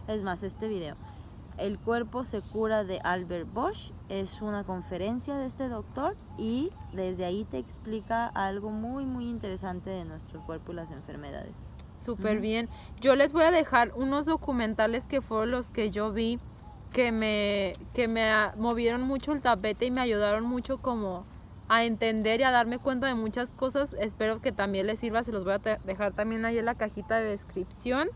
Es 0.07 0.23
más, 0.23 0.43
este 0.43 0.67
video. 0.69 0.95
El 1.57 1.77
cuerpo 1.77 2.23
se 2.23 2.41
cura 2.41 2.85
de 2.85 2.99
Albert 3.03 3.51
Bosch 3.53 3.91
es 4.07 4.41
una 4.41 4.63
conferencia 4.63 5.35
de 5.35 5.45
este 5.45 5.67
doctor 5.67 6.15
y 6.37 6.71
desde 6.93 7.25
ahí 7.25 7.43
te 7.43 7.57
explica 7.59 8.27
algo 8.27 8.71
muy 8.71 9.05
muy 9.05 9.29
interesante 9.29 9.89
de 9.89 10.05
nuestro 10.05 10.41
cuerpo 10.41 10.71
y 10.71 10.75
las 10.75 10.89
enfermedades. 10.91 11.65
Súper 12.03 12.39
bien. 12.39 12.67
Yo 12.99 13.15
les 13.15 13.33
voy 13.33 13.43
a 13.43 13.51
dejar 13.51 13.91
unos 13.95 14.25
documentales 14.25 15.05
que 15.05 15.21
fueron 15.21 15.51
los 15.51 15.69
que 15.69 15.91
yo 15.91 16.11
vi 16.11 16.39
que 16.93 17.11
me, 17.11 17.75
que 17.93 18.07
me 18.07 18.31
movieron 18.57 19.03
mucho 19.03 19.31
el 19.31 19.41
tapete 19.41 19.85
y 19.85 19.91
me 19.91 20.01
ayudaron 20.01 20.43
mucho 20.43 20.79
como 20.79 21.23
a 21.69 21.85
entender 21.85 22.41
y 22.41 22.43
a 22.43 22.51
darme 22.51 22.79
cuenta 22.79 23.07
de 23.07 23.15
muchas 23.15 23.53
cosas. 23.53 23.95
Espero 23.99 24.41
que 24.41 24.51
también 24.51 24.87
les 24.87 24.99
sirva. 24.99 25.23
Se 25.23 25.31
los 25.31 25.45
voy 25.45 25.53
a 25.53 25.59
dejar 25.59 26.13
también 26.13 26.43
ahí 26.43 26.57
en 26.57 26.65
la 26.65 26.75
cajita 26.75 27.19
de 27.19 27.29
descripción. 27.29 28.09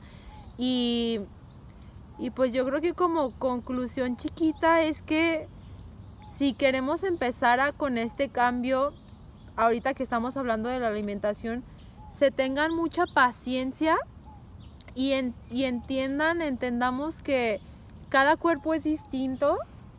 Y, 0.57 1.21
y 2.17 2.31
pues 2.31 2.53
yo 2.53 2.65
creo 2.65 2.81
que 2.81 2.93
como 2.93 3.29
conclusión 3.31 4.17
chiquita 4.17 4.81
es 4.81 5.01
que 5.01 5.47
si 6.27 6.53
queremos 6.53 7.03
empezar 7.03 7.61
a, 7.61 7.71
con 7.71 7.97
este 7.97 8.27
cambio, 8.27 8.93
ahorita 9.55 9.93
que 9.93 10.03
estamos 10.03 10.35
hablando 10.35 10.67
de 10.67 10.79
la 10.79 10.89
alimentación, 10.89 11.63
se 12.15 12.31
tengan 12.31 12.73
mucha 12.73 13.05
paciencia 13.05 13.97
y, 14.95 15.11
en- 15.13 15.33
y 15.51 15.65
entiendan, 15.65 16.41
entendamos 16.41 17.17
que 17.21 17.59
cada 18.09 18.37
cuerpo 18.37 18.73
es 18.73 18.83
distinto 18.83 19.57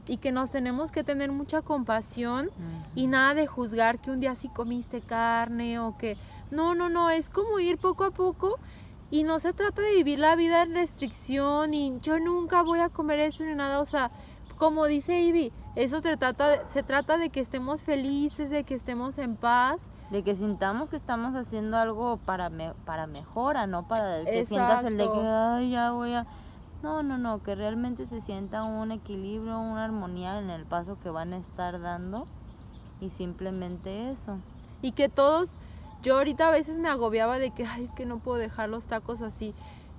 y 0.08 0.18
que 0.18 0.32
nos 0.32 0.50
tenemos 0.50 0.92
que 0.92 1.02
tener 1.04 1.32
mucha 1.32 1.62
compasión 1.62 2.50
y 2.94 3.06
nada 3.08 3.34
de 3.34 3.46
juzgar 3.46 4.00
que 4.00 4.10
un 4.10 4.20
día 4.20 4.34
sí 4.34 4.48
comiste 4.48 5.00
carne 5.00 5.78
o 5.80 5.96
que 5.98 6.16
no, 6.50 6.74
no, 6.74 6.88
no, 6.88 7.10
es 7.10 7.28
como 7.28 7.58
ir 7.58 7.76
poco 7.76 8.04
a 8.04 8.10
poco 8.12 8.58
y 9.10 9.24
no 9.24 9.38
se 9.38 9.52
trata 9.52 9.82
de 9.82 9.94
vivir 9.94 10.18
la 10.18 10.36
vida 10.36 10.62
en 10.62 10.74
restricción 10.74 11.74
y 11.74 11.98
yo 12.00 12.18
nunca 12.20 12.62
voy 12.62 12.78
a 12.80 12.88
comer 12.88 13.18
eso 13.18 13.44
ni 13.44 13.54
nada, 13.54 13.80
o 13.80 13.84
sea, 13.84 14.10
como 14.56 14.86
dice 14.86 15.20
Ivy, 15.20 15.52
eso 15.74 16.00
se 16.00 16.16
trata 16.16 16.48
de, 16.48 16.60
se 16.68 16.82
trata 16.82 17.18
de 17.18 17.28
que 17.30 17.40
estemos 17.40 17.84
felices, 17.84 18.48
de 18.48 18.64
que 18.64 18.74
estemos 18.74 19.18
en 19.18 19.36
paz 19.36 19.82
De 20.10 20.22
que 20.22 20.34
sintamos 20.34 20.88
que 20.88 20.96
estamos 20.96 21.34
haciendo 21.34 21.76
algo 21.76 22.16
para, 22.18 22.48
me- 22.48 22.74
para 22.84 23.06
mejora, 23.06 23.66
no 23.66 23.88
para 23.88 24.24
que 24.24 24.44
sientas 24.44 24.84
el 24.84 24.96
de 24.96 25.04
que, 25.04 25.08
Exacto. 25.08 25.54
ay, 25.56 25.70
ya 25.70 25.90
voy 25.92 26.14
a... 26.14 26.26
No, 26.82 27.02
no, 27.02 27.18
no, 27.18 27.42
que 27.42 27.54
realmente 27.56 28.04
se 28.06 28.20
sienta 28.20 28.62
un 28.62 28.92
equilibrio, 28.92 29.58
una 29.58 29.84
armonía 29.84 30.38
en 30.38 30.50
el 30.50 30.64
paso 30.64 30.98
que 31.00 31.10
van 31.10 31.32
a 31.32 31.36
estar 31.38 31.80
dando 31.80 32.26
y 33.00 33.08
simplemente 33.08 34.10
eso. 34.10 34.38
Y 34.82 34.92
que 34.92 35.08
todos, 35.08 35.58
yo 36.02 36.16
ahorita 36.18 36.46
a 36.48 36.50
veces 36.52 36.78
me 36.78 36.88
agobiaba 36.88 37.38
de 37.38 37.50
que, 37.50 37.66
ay, 37.66 37.84
es 37.84 37.90
que 37.90 38.06
no 38.06 38.18
puedo 38.18 38.38
dejar 38.38 38.68
los 38.68 38.86
tacos 38.86 39.22
así. 39.22 39.54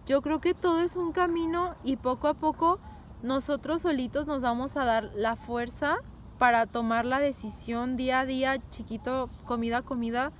Yo 0.05 0.21
creo 0.21 0.39
que 0.39 0.53
todo 0.53 0.79
es 0.79 0.95
un 0.95 1.11
camino 1.11 1.75
y 1.83 1.97
poco 1.97 2.29
a 2.29 2.33
poco 2.33 2.79
nosotros 3.23 3.81
solitos 3.81 4.27
nos 4.27 4.41
vamos 4.43 4.77
a 4.77 4.85
dar 4.85 5.11
la 5.15 5.35
fuerza 5.35 5.97
para 6.37 6.65
tomar 6.65 7.05
la 7.05 7.19
decisión 7.19 7.97
día 7.97 8.21
a 8.21 8.25
día, 8.25 8.57
chiquito, 8.69 9.27
comida 9.45 9.77
a 9.77 9.81
comida, 9.81 10.31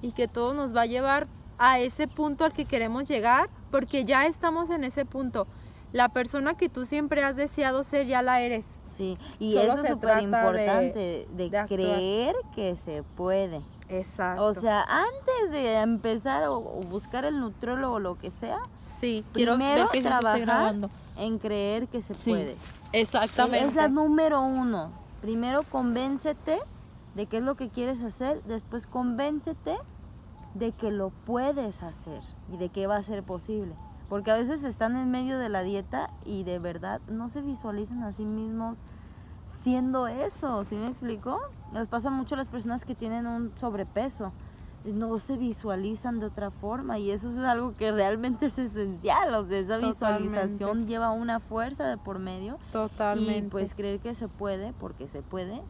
y 0.00 0.12
que 0.12 0.28
todo 0.28 0.54
nos 0.54 0.74
va 0.74 0.82
a 0.82 0.86
llevar 0.86 1.26
a 1.58 1.78
ese 1.78 2.08
punto 2.08 2.44
al 2.44 2.52
que 2.52 2.64
queremos 2.64 3.08
llegar, 3.08 3.48
porque 3.70 4.04
ya 4.04 4.26
estamos 4.26 4.70
en 4.70 4.84
ese 4.84 5.04
punto. 5.04 5.44
La 5.92 6.08
persona 6.08 6.54
que 6.54 6.68
tú 6.68 6.86
siempre 6.86 7.22
has 7.22 7.36
deseado 7.36 7.84
ser, 7.84 8.06
ya 8.06 8.22
la 8.22 8.40
eres. 8.40 8.66
Sí, 8.84 9.18
y 9.38 9.52
Solo 9.52 9.74
eso 9.74 9.84
es 9.84 9.90
súper 9.90 10.16
de- 10.16 10.22
importante, 10.22 11.28
de, 11.30 11.64
creer 11.68 12.34
que 12.54 12.74
se 12.76 13.02
puede. 13.02 13.60
Exacto. 13.90 14.44
O 14.44 14.54
sea, 14.54 14.84
antes 14.84 15.50
de 15.50 15.80
empezar 15.80 16.44
o, 16.48 16.60
buscar 16.60 17.26
el 17.26 17.38
nutriólogo 17.38 17.96
o 17.96 18.00
lo 18.00 18.18
que 18.18 18.30
sea, 18.30 18.58
sí, 18.84 19.22
primero 19.32 19.58
ver 19.58 19.86
que 19.92 20.00
trabajar 20.00 20.74
en 21.16 21.38
creer 21.38 21.88
que 21.88 22.00
se 22.00 22.14
Sí, 22.14 22.30
puede. 22.30 22.56
Exactamente. 22.92 23.66
Es 23.66 23.74
la 23.74 23.88
número 23.88 24.40
uno. 24.40 25.01
Primero 25.22 25.62
convéncete 25.62 26.58
de 27.14 27.26
qué 27.26 27.38
es 27.38 27.44
lo 27.44 27.54
que 27.54 27.68
quieres 27.68 28.02
hacer, 28.02 28.42
después 28.42 28.88
convéncete 28.88 29.78
de 30.54 30.72
que 30.72 30.90
lo 30.90 31.10
puedes 31.10 31.84
hacer 31.84 32.20
y 32.52 32.56
de 32.56 32.68
que 32.70 32.88
va 32.88 32.96
a 32.96 33.02
ser 33.02 33.22
posible. 33.22 33.72
Porque 34.08 34.32
a 34.32 34.36
veces 34.36 34.64
están 34.64 34.96
en 34.96 35.12
medio 35.12 35.38
de 35.38 35.48
la 35.48 35.62
dieta 35.62 36.10
y 36.26 36.42
de 36.42 36.58
verdad 36.58 37.00
no 37.08 37.28
se 37.28 37.40
visualizan 37.40 38.02
a 38.02 38.10
sí 38.10 38.24
mismos 38.24 38.82
siendo 39.46 40.08
eso, 40.08 40.64
¿sí 40.64 40.74
me 40.74 40.88
explico? 40.88 41.40
Les 41.72 41.86
pasa 41.86 42.10
mucho 42.10 42.34
a 42.34 42.38
las 42.38 42.48
personas 42.48 42.84
que 42.84 42.96
tienen 42.96 43.26
un 43.28 43.56
sobrepeso. 43.56 44.32
No 44.84 45.18
se 45.18 45.36
visualizan 45.36 46.18
de 46.18 46.26
otra 46.26 46.50
forma 46.50 46.98
y 46.98 47.12
eso 47.12 47.28
es 47.28 47.38
algo 47.38 47.72
que 47.74 47.92
realmente 47.92 48.46
es 48.46 48.58
esencial. 48.58 49.34
O 49.34 49.44
sea, 49.44 49.58
esa 49.58 49.76
Totalmente. 49.78 49.88
visualización 49.88 50.86
lleva 50.88 51.10
una 51.10 51.38
fuerza 51.38 51.86
de 51.86 51.96
por 51.98 52.18
medio 52.18 52.58
Totalmente. 52.72 53.46
y 53.46 53.50
pues 53.50 53.74
creer 53.74 54.00
que 54.00 54.14
se 54.14 54.26
puede, 54.28 54.72
porque 54.72 55.06
se 55.06 55.22
puede, 55.22 55.62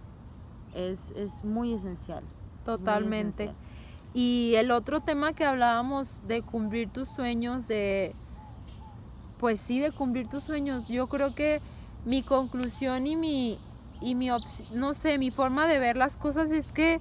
es, 0.74 1.10
es 1.12 1.44
muy 1.44 1.74
esencial. 1.74 2.22
muy 2.22 2.64
Totalmente. 2.64 3.42
esencial. 3.44 3.56
Y 4.14 4.54
el 4.56 4.70
otro 4.70 5.00
tema 5.00 5.32
que 5.32 5.44
hablábamos 5.44 6.20
de 6.26 6.42
cumplir 6.42 6.90
tus 6.90 7.08
sueños, 7.08 7.66
de, 7.68 8.14
pues 9.38 9.60
sí, 9.60 9.80
de 9.80 9.90
cumplir 9.90 10.28
tus 10.28 10.42
sueños, 10.44 10.88
yo 10.88 11.08
creo 11.08 11.34
que 11.34 11.60
mi 12.04 12.22
conclusión 12.22 13.06
y 13.06 13.16
mi, 13.16 13.58
y 14.00 14.14
mi, 14.14 14.28
no 14.72 14.94
sé, 14.94 15.18
mi 15.18 15.30
forma 15.30 15.66
de 15.66 15.78
ver 15.78 15.96
las 15.96 16.16
cosas 16.16 16.50
es 16.50 16.72
que 16.72 17.00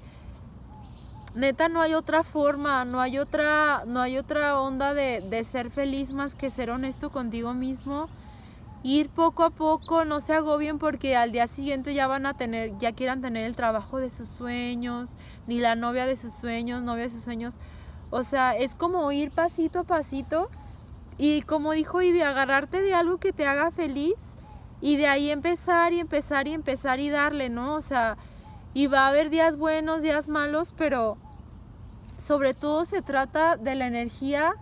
neta 1.35 1.69
no 1.69 1.81
hay 1.81 1.93
otra 1.93 2.23
forma, 2.23 2.85
no 2.85 2.99
hay 2.99 3.17
otra, 3.17 3.83
no 3.85 4.01
hay 4.01 4.17
otra 4.17 4.59
onda 4.59 4.93
de, 4.93 5.21
de 5.21 5.43
ser 5.43 5.69
feliz 5.69 6.13
más 6.13 6.35
que 6.35 6.49
ser 6.49 6.71
honesto 6.71 7.09
contigo 7.11 7.53
mismo. 7.53 8.09
Ir 8.83 9.09
poco 9.09 9.43
a 9.43 9.51
poco, 9.51 10.05
no 10.05 10.19
se 10.19 10.33
agobien 10.33 10.79
porque 10.79 11.15
al 11.15 11.31
día 11.31 11.45
siguiente 11.45 11.93
ya 11.93 12.07
van 12.07 12.25
a 12.25 12.33
tener, 12.33 12.77
ya 12.79 12.93
quieran 12.93 13.21
tener 13.21 13.45
el 13.45 13.55
trabajo 13.55 13.99
de 13.99 14.09
sus 14.09 14.27
sueños, 14.27 15.17
ni 15.45 15.59
la 15.59 15.75
novia 15.75 16.07
de 16.07 16.17
sus 16.17 16.33
sueños, 16.33 16.81
novia 16.81 17.03
de 17.03 17.09
sus 17.11 17.23
sueños. 17.23 17.59
O 18.09 18.23
sea, 18.23 18.57
es 18.57 18.73
como 18.73 19.11
ir 19.11 19.31
pasito 19.31 19.79
a 19.79 19.83
pasito 19.83 20.49
y 21.17 21.43
como 21.43 21.73
dijo 21.73 22.01
Ivy, 22.01 22.21
agarrarte 22.21 22.81
de 22.81 22.95
algo 22.95 23.19
que 23.19 23.31
te 23.31 23.45
haga 23.45 23.69
feliz 23.69 24.15
y 24.81 24.97
de 24.97 25.07
ahí 25.07 25.29
empezar 25.29 25.93
y 25.93 25.99
empezar 25.99 26.47
y 26.47 26.53
empezar 26.53 26.99
y 26.99 27.09
darle, 27.09 27.49
¿no? 27.49 27.75
O 27.75 27.81
sea, 27.81 28.17
y 28.73 28.87
va 28.87 29.05
a 29.05 29.09
haber 29.09 29.29
días 29.29 29.57
buenos, 29.57 30.01
días 30.01 30.27
malos, 30.27 30.73
pero 30.77 31.17
sobre 32.17 32.53
todo 32.53 32.85
se 32.85 33.01
trata 33.01 33.57
de 33.57 33.75
la 33.75 33.87
energía 33.87 34.53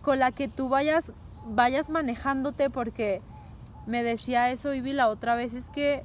con 0.00 0.18
la 0.18 0.32
que 0.32 0.48
tú 0.48 0.68
vayas, 0.68 1.12
vayas 1.46 1.90
manejándote 1.90 2.70
porque 2.70 3.20
me 3.86 4.02
decía 4.02 4.50
eso 4.50 4.72
Ivy 4.72 4.92
la 4.92 5.08
otra 5.08 5.34
vez, 5.34 5.54
es 5.54 5.66
que 5.70 6.02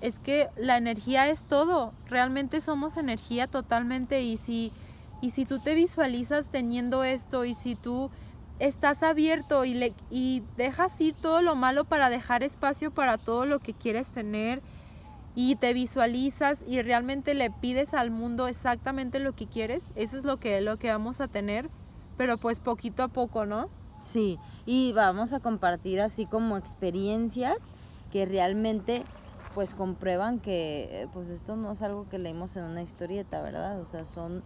es 0.00 0.18
que 0.18 0.50
la 0.56 0.76
energía 0.76 1.28
es 1.28 1.44
todo, 1.44 1.92
realmente 2.08 2.60
somos 2.60 2.96
energía 2.96 3.46
totalmente 3.46 4.22
y 4.22 4.36
si 4.36 4.72
y 5.20 5.30
si 5.30 5.46
tú 5.46 5.58
te 5.58 5.74
visualizas 5.74 6.48
teniendo 6.48 7.04
esto 7.04 7.46
y 7.46 7.54
si 7.54 7.74
tú 7.74 8.10
estás 8.58 9.02
abierto 9.02 9.64
y 9.64 9.74
le 9.74 9.94
y 10.10 10.42
dejas 10.56 11.00
ir 11.00 11.14
todo 11.14 11.40
lo 11.40 11.54
malo 11.54 11.84
para 11.84 12.10
dejar 12.10 12.42
espacio 12.42 12.90
para 12.90 13.16
todo 13.16 13.46
lo 13.46 13.60
que 13.60 13.72
quieres 13.72 14.08
tener 14.08 14.60
y 15.34 15.56
te 15.56 15.72
visualizas 15.72 16.64
y 16.66 16.80
realmente 16.82 17.34
le 17.34 17.50
pides 17.50 17.94
al 17.94 18.10
mundo 18.10 18.46
exactamente 18.46 19.18
lo 19.18 19.34
que 19.34 19.46
quieres, 19.46 19.92
eso 19.96 20.16
es 20.16 20.24
lo 20.24 20.38
que 20.38 20.60
lo 20.60 20.78
que 20.78 20.90
vamos 20.90 21.20
a 21.20 21.26
tener, 21.26 21.70
pero 22.16 22.38
pues 22.38 22.60
poquito 22.60 23.02
a 23.02 23.08
poco, 23.08 23.46
¿no? 23.46 23.68
Sí, 24.00 24.38
y 24.66 24.92
vamos 24.92 25.32
a 25.32 25.40
compartir 25.40 26.00
así 26.00 26.26
como 26.26 26.56
experiencias 26.56 27.70
que 28.12 28.26
realmente 28.26 29.02
pues 29.54 29.74
comprueban 29.74 30.40
que 30.40 30.88
eh, 30.90 31.08
pues 31.12 31.28
esto 31.28 31.56
no 31.56 31.72
es 31.72 31.82
algo 31.82 32.08
que 32.08 32.18
leímos 32.18 32.56
en 32.56 32.64
una 32.64 32.82
historieta, 32.82 33.40
¿verdad? 33.40 33.80
O 33.80 33.86
sea, 33.86 34.04
son 34.04 34.42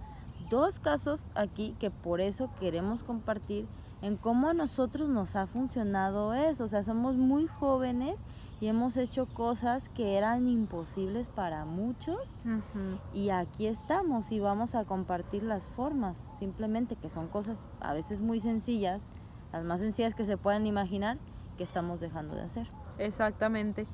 dos 0.51 0.80
casos 0.80 1.30
aquí 1.34 1.74
que 1.78 1.91
por 1.91 2.20
eso 2.20 2.51
queremos 2.61 3.03
compartir 3.03 3.66
en 4.03 4.16
cómo 4.16 4.49
a 4.49 4.55
nosotros 4.55 5.09
nos 5.09 5.34
ha 5.36 5.47
funcionado 5.47 6.34
eso. 6.34 6.64
O 6.64 6.68
sea, 6.68 6.82
somos 6.82 7.16
muy 7.16 7.47
jóvenes 7.47 8.24
y 8.61 8.67
hemos 8.67 8.97
hecho 8.97 9.27
cosas 9.27 9.89
que 9.89 10.17
eran 10.17 10.49
imposibles 10.49 11.29
para 11.29 11.65
muchos 11.65 12.43
y 13.15 13.31
aquí 13.31 13.67
estamos 13.67 14.33
y 14.33 14.41
vamos 14.41 14.75
a 14.75 14.85
compartir 14.85 15.43
las 15.43 15.69
formas, 15.69 16.37
simplemente 16.39 16.97
que 16.97 17.09
son 17.09 17.29
cosas 17.29 17.67
a 17.81 17.93
veces 17.93 18.21
muy 18.21 18.41
sencillas, 18.41 19.03
las 19.53 19.65
más 19.65 19.81
sencillas 19.81 20.15
que 20.15 20.25
se 20.25 20.37
puedan 20.37 20.67
imaginar, 20.67 21.19
que 21.57 21.65
estamos 21.65 22.01
dejando 22.01 22.35
de 22.35 22.43
hacer. 22.43 22.67
Exactamente. 22.99 23.87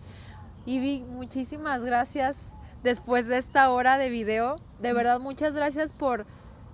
Ivy, 0.67 1.03
muchísimas 1.03 1.83
gracias 1.83 2.39
después 2.83 3.27
de 3.27 3.39
esta 3.39 3.71
hora 3.71 3.99
de 3.99 4.09
video. 4.09 4.57
De 4.81 4.93
verdad, 4.93 5.21
muchas 5.21 5.55
gracias 5.55 5.93
por... 5.93 6.27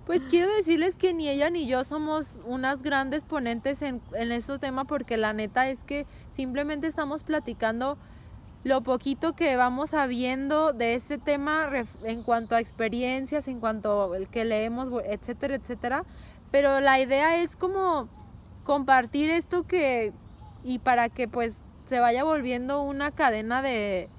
Pues 0.05 0.21
quiero 0.29 0.53
decirles 0.55 0.95
que 0.95 1.13
ni 1.13 1.29
ella 1.29 1.49
ni 1.49 1.67
yo 1.67 1.83
somos 1.83 2.39
unas 2.45 2.81
grandes 2.81 3.23
ponentes 3.23 3.81
en, 3.81 4.01
en 4.13 4.31
este 4.31 4.57
tema 4.59 4.85
porque 4.85 5.15
la 5.15 5.31
neta 5.33 5.69
es 5.69 5.83
que 5.83 6.05
simplemente 6.29 6.87
estamos 6.87 7.23
platicando 7.23 7.97
lo 8.63 8.81
poquito 8.81 9.33
que 9.33 9.55
vamos 9.55 9.91
sabiendo 9.91 10.73
de 10.73 10.93
este 10.93 11.17
tema 11.17 11.69
en 12.03 12.23
cuanto 12.23 12.55
a 12.55 12.59
experiencias, 12.59 13.47
en 13.47 13.59
cuanto 13.59 14.13
el 14.15 14.27
que 14.27 14.45
leemos, 14.45 14.89
etcétera, 15.05 15.55
etcétera. 15.55 16.03
Pero 16.51 16.79
la 16.79 16.99
idea 16.99 17.41
es 17.41 17.55
como 17.55 18.07
compartir 18.63 19.29
esto 19.29 19.63
que 19.63 20.13
y 20.63 20.79
para 20.79 21.09
que 21.09 21.27
pues 21.27 21.57
se 21.87 21.99
vaya 21.99 22.23
volviendo 22.23 22.81
una 22.83 23.11
cadena 23.11 23.61
de 23.61 24.09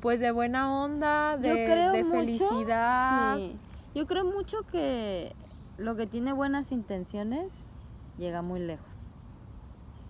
pues 0.00 0.18
de 0.18 0.32
buena 0.32 0.82
onda, 0.82 1.36
de, 1.36 1.48
Yo 1.48 1.54
creo 1.54 1.92
de 1.92 2.02
mucho, 2.02 2.16
felicidad. 2.18 3.36
sí. 3.36 3.56
Yo 3.94 4.06
creo 4.06 4.24
mucho 4.24 4.62
que 4.62 5.34
lo 5.76 5.96
que 5.96 6.06
tiene 6.06 6.32
buenas 6.32 6.72
intenciones 6.72 7.64
llega 8.18 8.42
muy 8.42 8.60
lejos. 8.60 9.06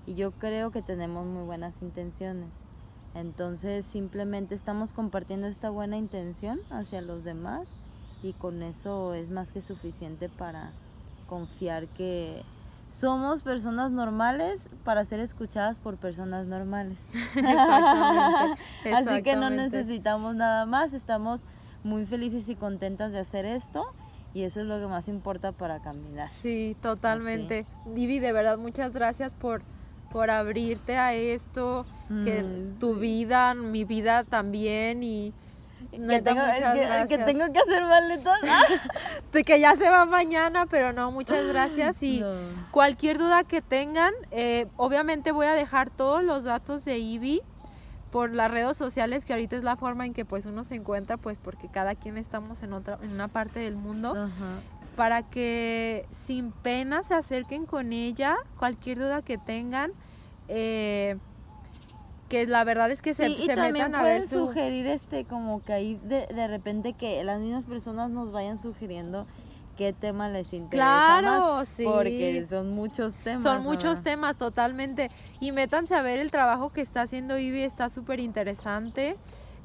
Y 0.06 0.14
yo 0.14 0.30
creo 0.32 0.70
que 0.70 0.82
tenemos 0.82 1.26
muy 1.26 1.44
buenas 1.44 1.82
intenciones. 1.82 2.50
Entonces 3.14 3.84
simplemente 3.84 4.54
estamos 4.54 4.92
compartiendo 4.92 5.46
esta 5.46 5.70
buena 5.70 5.96
intención 5.96 6.60
hacia 6.70 7.02
los 7.02 7.24
demás 7.24 7.74
y 8.22 8.32
con 8.32 8.62
eso 8.62 9.14
es 9.14 9.30
más 9.30 9.52
que 9.52 9.60
suficiente 9.60 10.28
para 10.28 10.70
confiar 11.26 11.88
que 11.88 12.42
somos 12.88 13.42
personas 13.42 13.90
normales 13.90 14.68
para 14.84 15.04
ser 15.04 15.20
escuchadas 15.20 15.80
por 15.80 15.96
personas 15.96 16.46
normales. 16.46 17.10
Exactamente, 17.34 18.94
Así 18.94 19.22
que 19.22 19.36
no 19.36 19.50
necesitamos 19.50 20.34
nada 20.34 20.66
más, 20.66 20.92
estamos 20.92 21.44
muy 21.84 22.04
felices 22.06 22.48
y 22.48 22.54
contentas 22.56 23.12
de 23.12 23.18
hacer 23.20 23.44
esto 23.44 23.84
y 24.34 24.44
eso 24.44 24.60
es 24.60 24.66
lo 24.66 24.78
que 24.80 24.86
más 24.86 25.08
importa 25.08 25.52
para 25.52 25.80
caminar. 25.80 26.28
Sí, 26.30 26.76
totalmente. 26.80 27.66
Vivi, 27.86 28.18
de 28.18 28.32
verdad, 28.32 28.56
muchas 28.58 28.92
gracias 28.92 29.34
por, 29.34 29.62
por 30.10 30.30
abrirte 30.30 30.96
a 30.96 31.12
esto, 31.14 31.84
que 32.24 32.42
Mm, 32.42 32.78
tu 32.78 32.94
vida, 32.96 33.54
mi 33.54 33.84
vida 33.84 34.24
también 34.24 35.02
y 35.02 35.32
Que 35.90 36.22
tengo, 36.22 36.40
que- 36.40 36.54
que, 36.54 36.86
gracias. 36.86 37.24
tengo 37.26 37.52
que 37.52 37.58
hacer 37.58 37.82
maletas. 37.84 38.38
De 39.32 39.44
que 39.44 39.58
ya 39.60 39.74
se 39.76 39.90
va 39.90 40.04
mañana, 40.06 40.66
pero 40.66 40.92
no, 40.92 41.10
muchas 41.10 41.46
gracias 41.48 42.02
y 42.02 42.20
No. 42.20 42.32
cualquier 42.70 43.18
duda 43.18 43.44
que 43.44 43.60
tengan, 43.62 44.12
eh, 44.30 44.66
obviamente 44.76 45.32
voy 45.32 45.46
a 45.46 45.52
dejar 45.54 45.90
todos 45.90 46.22
los 46.22 46.44
datos 46.44 46.84
de 46.84 46.98
Ivy 46.98 47.42
por 48.12 48.30
las 48.34 48.50
redes 48.50 48.76
sociales, 48.76 49.24
que 49.24 49.32
ahorita 49.32 49.56
es 49.56 49.64
la 49.64 49.74
forma 49.74 50.04
en 50.04 50.12
que 50.12 50.26
pues 50.26 50.44
uno 50.44 50.64
se 50.64 50.74
encuentra, 50.76 51.16
pues 51.16 51.38
porque 51.38 51.68
cada 51.68 51.94
quien 51.94 52.18
estamos 52.18 52.62
en 52.62 52.74
otra, 52.74 52.98
en 53.02 53.10
una 53.10 53.26
parte 53.26 53.58
del 53.58 53.74
mundo, 53.74 54.28
para 54.96 55.22
que 55.22 56.06
sin 56.10 56.52
pena 56.52 57.02
se 57.02 57.14
acerquen 57.14 57.64
con 57.64 57.94
ella, 57.94 58.36
cualquier 58.58 58.98
duda 58.98 59.22
que 59.22 59.38
tengan. 59.38 59.92
Eh, 60.48 61.16
que 62.28 62.46
la 62.46 62.64
verdad 62.64 62.90
es 62.90 63.02
que 63.02 63.12
se, 63.12 63.28
se 63.34 63.56
metan 63.56 63.94
a 63.94 64.02
ver 64.02 64.22
su... 64.22 64.46
sugerir 64.46 64.86
este 64.86 65.26
como 65.26 65.62
que 65.62 65.74
ahí 65.74 66.00
de, 66.02 66.26
de 66.26 66.48
repente 66.48 66.94
que 66.94 67.22
las 67.24 67.40
mismas 67.40 67.64
personas 67.64 68.08
nos 68.08 68.30
vayan 68.30 68.56
sugiriendo 68.56 69.26
qué 69.76 69.92
tema 69.92 70.28
les 70.28 70.52
interesa 70.52 71.18
claro, 71.20 71.64
sí. 71.64 71.84
porque 71.84 72.44
son 72.48 72.70
muchos 72.70 73.16
temas. 73.16 73.42
Son 73.42 73.62
muchos 73.62 74.02
temas, 74.02 74.36
totalmente. 74.36 75.10
Y 75.40 75.52
métanse 75.52 75.94
a 75.94 76.02
ver 76.02 76.18
el 76.18 76.30
trabajo 76.30 76.70
que 76.70 76.80
está 76.80 77.02
haciendo 77.02 77.38
Ivy, 77.38 77.62
está 77.62 77.88
súper 77.88 78.20
interesante. 78.20 79.16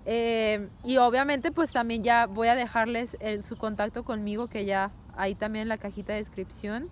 Eh, 0.06 0.70
y 0.86 0.98
obviamente 0.98 1.52
pues 1.52 1.74
también 1.74 2.02
ya 2.02 2.28
voy 2.28 2.48
a 2.48 2.56
dejarles 2.56 3.18
su 3.44 3.58
contacto 3.58 4.04
conmigo, 4.04 4.48
que 4.48 4.66
ya 4.66 4.92
ahí 5.18 5.36
también 5.36 5.64
en 5.64 5.70
la 5.70 5.78
cajita 5.78 6.14
de 6.14 6.20
descripción. 6.20 6.86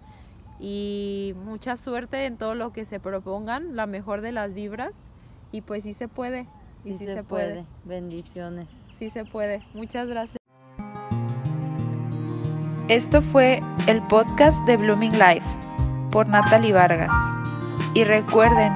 Y 0.59 1.33
mucha 1.43 1.75
suerte 1.77 2.25
en 2.25 2.37
todo 2.37 2.55
lo 2.55 2.71
que 2.71 2.85
se 2.85 2.99
propongan, 2.99 3.75
la 3.75 3.87
mejor 3.87 4.21
de 4.21 4.31
las 4.31 4.53
vibras. 4.53 4.95
Y 5.51 5.61
pues 5.61 5.83
sí 5.83 5.93
se 5.93 6.07
puede. 6.07 6.47
Y 6.83 6.93
sí, 6.93 7.05
se, 7.05 7.23
puede. 7.23 7.65
Bendiciones. 7.83 8.69
Sí 8.99 9.09
se 9.09 9.25
puede. 9.25 9.61
Muchas 9.73 10.07
gracias. 10.07 10.44
Esto 12.87 13.23
fue 13.23 13.63
el 13.87 14.03
podcast 14.03 14.63
de 14.67 14.77
Blooming 14.77 15.13
Life 15.13 15.47
por 16.11 16.27
Natalie 16.29 16.71
Vargas. 16.71 17.11
Y 17.95 18.03
recuerden 18.03 18.73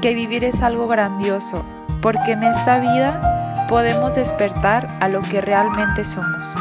que 0.00 0.14
vivir 0.14 0.42
es 0.42 0.62
algo 0.62 0.88
grandioso, 0.88 1.64
porque 2.00 2.32
en 2.32 2.42
esta 2.42 2.80
vida 2.80 3.66
podemos 3.68 4.16
despertar 4.16 4.88
a 4.98 5.08
lo 5.08 5.22
que 5.22 5.40
realmente 5.40 6.04
somos. 6.04 6.56